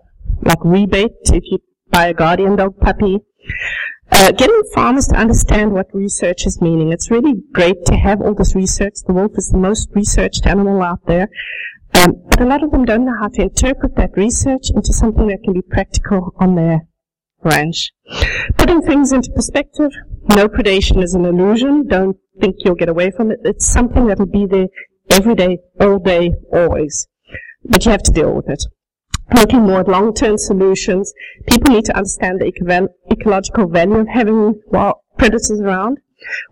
like 0.43 0.65
rebate 0.65 1.13
if 1.33 1.45
you 1.45 1.59
buy 1.91 2.07
a 2.09 2.15
guardian 2.15 2.57
dog 2.57 2.79
puppy. 2.81 3.19
Uh, 4.11 4.33
getting 4.33 4.63
farmers 4.75 5.07
to 5.09 5.17
understand 5.17 5.73
what 5.73 5.87
research 5.93 6.47
is 6.47 6.61
meaning. 6.63 6.93
It's 6.93 7.11
really 7.11 7.35
great 7.53 7.85
to 7.87 7.97
have 7.97 8.23
all 8.23 8.35
this 8.35 8.55
research. 8.55 8.95
The 9.07 9.13
wolf 9.13 9.33
is 9.37 9.51
the 9.51 9.59
most 9.59 9.91
researched 9.95 10.47
animal 10.47 10.83
out 10.83 11.05
there. 11.07 11.29
Um, 11.95 12.15
but 12.29 12.41
a 12.41 12.47
lot 12.47 12.63
of 12.63 12.71
them 12.71 12.85
don't 12.85 13.05
know 13.05 13.17
how 13.21 13.29
to 13.29 13.43
interpret 13.43 13.97
that 13.97 14.17
research 14.17 14.71
into 14.75 14.93
something 14.93 15.27
that 15.29 15.43
can 15.45 15.53
be 15.53 15.63
practical 15.63 16.35
on 16.39 16.55
their 16.55 16.87
ranch. 17.43 17.93
Putting 18.57 18.83
things 18.83 19.13
into 19.13 19.31
perspective, 19.33 19.93
no 20.31 20.49
predation 20.49 21.03
is 21.03 21.15
an 21.15 21.25
illusion. 21.25 21.87
Don't 21.87 22.17
think 22.41 22.57
you'll 22.61 22.77
get 22.77 22.89
away 22.89 23.11
from 23.11 23.31
it. 23.31 23.41
It's 23.45 23.67
something 23.67 24.07
that'll 24.07 24.27
be 24.27 24.47
there 24.47 24.69
every 25.11 25.35
day, 25.35 25.59
all 25.81 25.99
day, 25.99 26.33
always. 26.53 27.09
But 27.65 27.85
you 27.85 27.91
have 27.91 28.03
to 28.05 28.13
deal 28.13 28.33
with 28.33 28.49
it 28.49 28.63
looking 29.35 29.63
more 29.63 29.81
at 29.81 29.89
long-term 29.89 30.39
solutions. 30.39 31.13
People 31.47 31.75
need 31.75 31.85
to 31.87 31.97
understand 31.97 32.41
the 32.41 32.47
ecological 33.11 33.69
value 33.69 33.97
of 33.97 34.09
having 34.09 34.61
wild 34.67 34.97
predators 35.17 35.61
around. 35.61 35.99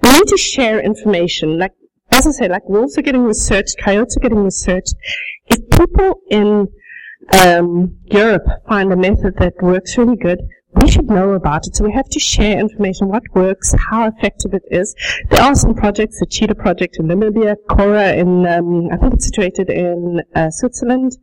We 0.03 0.13
need 0.13 0.29
to 0.29 0.37
share 0.37 0.81
information. 0.81 1.59
Like, 1.59 1.73
as 2.11 2.27
I 2.27 2.31
say, 2.31 2.49
like 2.49 2.69
wolves 2.69 2.97
are 2.99 3.03
getting 3.03 3.25
researched, 3.25 3.77
coyotes 3.79 4.17
are 4.17 4.21
getting 4.21 4.45
researched. 4.45 4.95
If 5.47 5.69
people 5.71 6.21
in 6.31 6.69
um, 7.33 7.99
Europe 8.05 8.45
find 8.69 8.93
a 8.93 8.97
method 8.97 9.35
that 9.39 9.55
works 9.61 9.99
really 9.99 10.17
good, 10.17 10.41
we 10.75 10.91
should 10.91 11.07
know 11.07 11.33
about 11.33 11.67
it. 11.67 11.75
So 11.75 11.85
we 11.85 11.93
have 11.93 12.09
to 12.11 12.21
share 12.21 12.59
information, 12.59 13.09
what 13.09 13.23
works, 13.35 13.75
how 13.91 14.07
effective 14.07 14.53
it 14.53 14.63
is. 14.71 14.95
There 15.31 15.43
are 15.43 15.55
some 15.55 15.75
projects, 15.75 16.21
the 16.21 16.27
Cheetah 16.27 16.55
Project 16.55 16.97
in 16.99 17.07
Namibia, 17.07 17.57
KORA 17.69 18.13
in, 18.15 18.47
um, 18.47 18.89
I 18.93 18.97
think 18.99 19.15
it's 19.15 19.27
situated 19.27 19.71
in 19.71 20.21
uh, 20.35 20.51
Switzerland, 20.51 21.17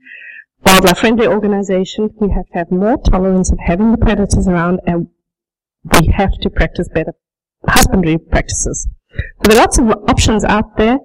wildlife 0.66 0.98
friendly 0.98 1.28
organization, 1.28 2.10
we 2.20 2.30
have 2.30 2.46
to 2.48 2.54
have 2.54 2.72
more 2.72 2.98
tolerance 2.98 3.52
of 3.52 3.60
having 3.66 3.92
the 3.92 3.98
predators 3.98 4.48
around 4.48 4.80
and 4.86 5.08
we 6.00 6.08
have 6.08 6.32
to 6.42 6.50
practice 6.50 6.88
better 6.94 7.14
husbandry 7.68 8.18
practices. 8.18 8.88
There 9.42 9.56
are 9.56 9.60
lots 9.60 9.78
of 9.78 9.90
options 10.10 10.44
out 10.44 10.78
there. 10.78 10.98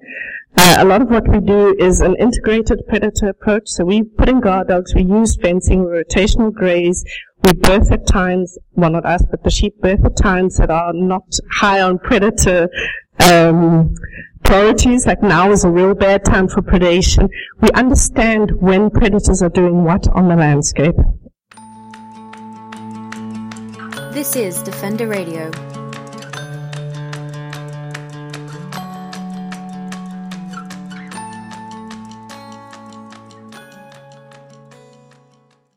Uh, 0.56 0.76
a 0.78 0.84
lot 0.84 1.02
of 1.02 1.08
what 1.08 1.28
we 1.28 1.40
do 1.40 1.76
is 1.78 2.00
an 2.00 2.16
integrated 2.16 2.80
predator 2.88 3.28
approach. 3.28 3.64
So 3.66 3.84
we 3.84 4.02
put 4.02 4.28
in 4.28 4.40
guard 4.40 4.68
dogs, 4.68 4.94
we 4.94 5.02
use 5.02 5.36
fencing, 5.36 5.84
we 5.84 6.02
rotational 6.02 6.52
graze, 6.52 7.04
we 7.44 7.52
birth 7.52 7.92
at 7.92 8.06
times, 8.06 8.58
well 8.72 8.90
not 8.90 9.04
us, 9.04 9.24
but 9.30 9.44
the 9.44 9.50
sheep 9.50 9.80
birth 9.80 10.04
at 10.04 10.16
times 10.16 10.56
that 10.56 10.70
are 10.70 10.92
not 10.92 11.26
high 11.50 11.80
on 11.80 11.98
predator 11.98 12.68
um, 13.20 13.94
priorities, 14.48 15.04
like 15.04 15.22
now 15.22 15.52
is 15.52 15.64
a 15.64 15.70
real 15.70 15.94
bad 15.94 16.24
time 16.24 16.48
for 16.48 16.62
predation. 16.62 17.28
We 17.60 17.68
understand 17.72 18.50
when 18.62 18.88
predators 18.88 19.42
are 19.42 19.50
doing 19.50 19.84
what 19.84 20.08
on 20.08 20.28
the 20.28 20.36
landscape. 20.36 20.96
This 24.14 24.36
is 24.36 24.62
Defender 24.62 25.06
Radio 25.06 25.50